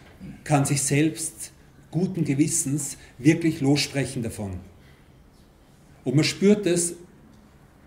kann 0.44 0.64
sich 0.64 0.82
selbst 0.82 1.51
guten 1.92 2.24
Gewissens 2.24 2.96
wirklich 3.18 3.60
lossprechen 3.60 4.24
davon. 4.24 4.54
Und 6.04 6.16
man 6.16 6.24
spürt 6.24 6.66
es 6.66 6.94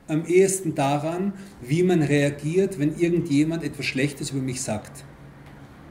am 0.08 0.26
ehesten 0.26 0.76
daran, 0.76 1.34
wie 1.62 1.84
man 1.84 2.02
reagiert, 2.02 2.80
wenn 2.80 2.98
irgendjemand 2.98 3.64
etwas 3.64 3.86
Schlechtes 3.86 4.30
über 4.32 4.42
mich 4.42 4.62
sagt. 4.62 5.04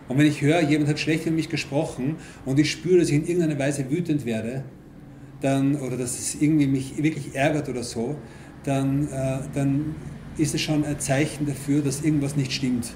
Und 0.08 0.18
wenn 0.18 0.26
ich 0.26 0.40
höre, 0.40 0.60
jemand 0.62 0.88
hat 0.88 0.98
schlecht 0.98 1.26
über 1.26 1.34
mich 1.34 1.48
gesprochen 1.48 2.16
und 2.44 2.58
ich 2.58 2.70
spüre, 2.70 2.98
dass 2.98 3.08
ich 3.08 3.16
in 3.16 3.26
irgendeiner 3.26 3.58
Weise 3.58 3.90
wütend 3.90 4.24
werde, 4.24 4.64
dann, 5.40 5.76
oder 5.76 5.96
dass 5.96 6.18
es 6.18 6.40
irgendwie 6.40 6.66
mich 6.66 7.02
wirklich 7.02 7.34
ärgert 7.34 7.68
oder 7.68 7.82
so, 7.82 8.16
dann, 8.64 9.08
äh, 9.08 9.40
dann 9.52 9.94
ist 10.38 10.54
es 10.54 10.60
schon 10.60 10.84
ein 10.84 10.98
Zeichen 11.00 11.46
dafür, 11.46 11.82
dass 11.82 12.02
irgendwas 12.02 12.36
nicht 12.36 12.52
stimmt. 12.52 12.94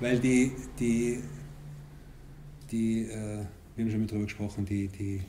Weil 0.00 0.18
die, 0.18 0.52
die 0.78 1.20
die, 2.72 3.02
äh, 3.02 3.44
wir 3.76 3.84
haben 3.84 3.90
schon 3.90 4.00
mal 4.00 4.06
darüber 4.06 4.24
gesprochen, 4.24 4.64
die, 4.64 4.88
die, 4.88 5.20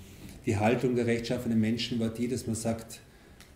die 0.46 0.58
Haltung 0.58 0.96
der 0.96 1.06
rechtschaffenen 1.06 1.60
Menschen 1.60 2.00
war 2.00 2.10
die, 2.10 2.28
dass 2.28 2.48
man 2.48 2.56
sagt, 2.56 3.02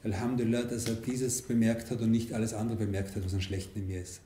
Alhamdulillah, 0.04 0.64
dass 0.64 0.88
er 0.88 0.96
dieses 0.96 1.42
bemerkt 1.42 1.90
hat 1.90 2.02
und 2.02 2.12
nicht 2.12 2.34
alles 2.34 2.54
andere 2.54 2.78
bemerkt 2.78 3.16
hat, 3.16 3.26
was 3.26 3.34
am 3.34 3.42
schlechten 3.42 3.80
in 3.80 3.88
mir 3.88 4.02
ist. 4.02 4.22